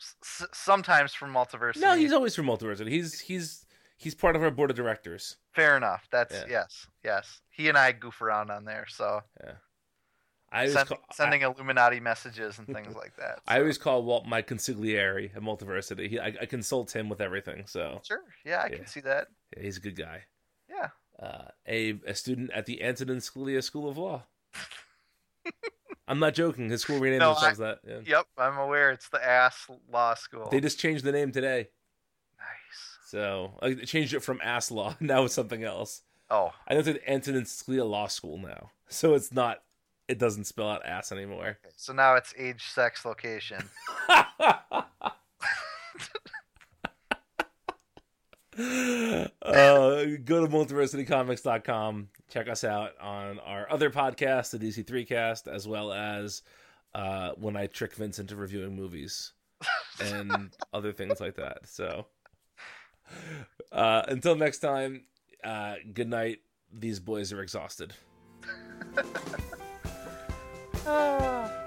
[0.00, 1.80] s- sometimes from Multiversity.
[1.80, 2.90] No, he's always from Multiversity.
[2.90, 3.64] He's he's
[3.96, 5.38] he's part of our board of directors.
[5.54, 6.06] fair enough.
[6.12, 6.44] That's Yeah.
[6.50, 7.40] yes, yes.
[7.50, 9.52] He and I goof around on there, so Yeah.
[10.52, 13.40] I always send- call, sending Illuminati messages and things like that.
[13.48, 16.08] I always call Walt my consigliere at Multiversity.
[16.10, 17.64] He, I, I consult him with everything.
[17.66, 18.76] So Sure, yeah, I Yeah.
[18.76, 19.28] can see that.
[19.56, 20.24] yeah, he's a good guy.
[20.68, 20.88] Yeah.
[21.18, 24.24] Uh, a a student at the Antonin Scalia School of Law.
[26.08, 26.68] I'm not joking.
[26.68, 27.78] His school renamed No, themselves I- that.
[27.86, 27.98] Yeah.
[28.04, 28.90] Yep, I'm aware.
[28.90, 30.48] It's the ass law school.
[30.50, 31.68] They just changed the name today.
[32.38, 32.98] nice.
[33.06, 34.96] So I changed it from Ass Law.
[35.00, 36.02] Now it's something else.
[36.30, 38.70] Oh, I know it's at Antonin Scalia Law School now.
[38.88, 39.62] So it's not.
[40.12, 41.56] It doesn't spell out ass anymore.
[41.74, 43.64] so now it's age, sex, location.
[44.10, 44.84] uh,
[50.22, 52.08] go to multiversitycomics.com.
[52.28, 56.42] Check us out on our other podcast, the DC3 cast, as well as
[56.94, 59.32] uh, when I trick Vince into reviewing movies
[59.98, 61.60] and other things like that.
[61.64, 62.04] So
[63.72, 65.04] uh, until next time,
[65.42, 66.40] uh, good night.
[66.70, 67.94] These boys are exhausted.
[70.84, 71.61] Ah.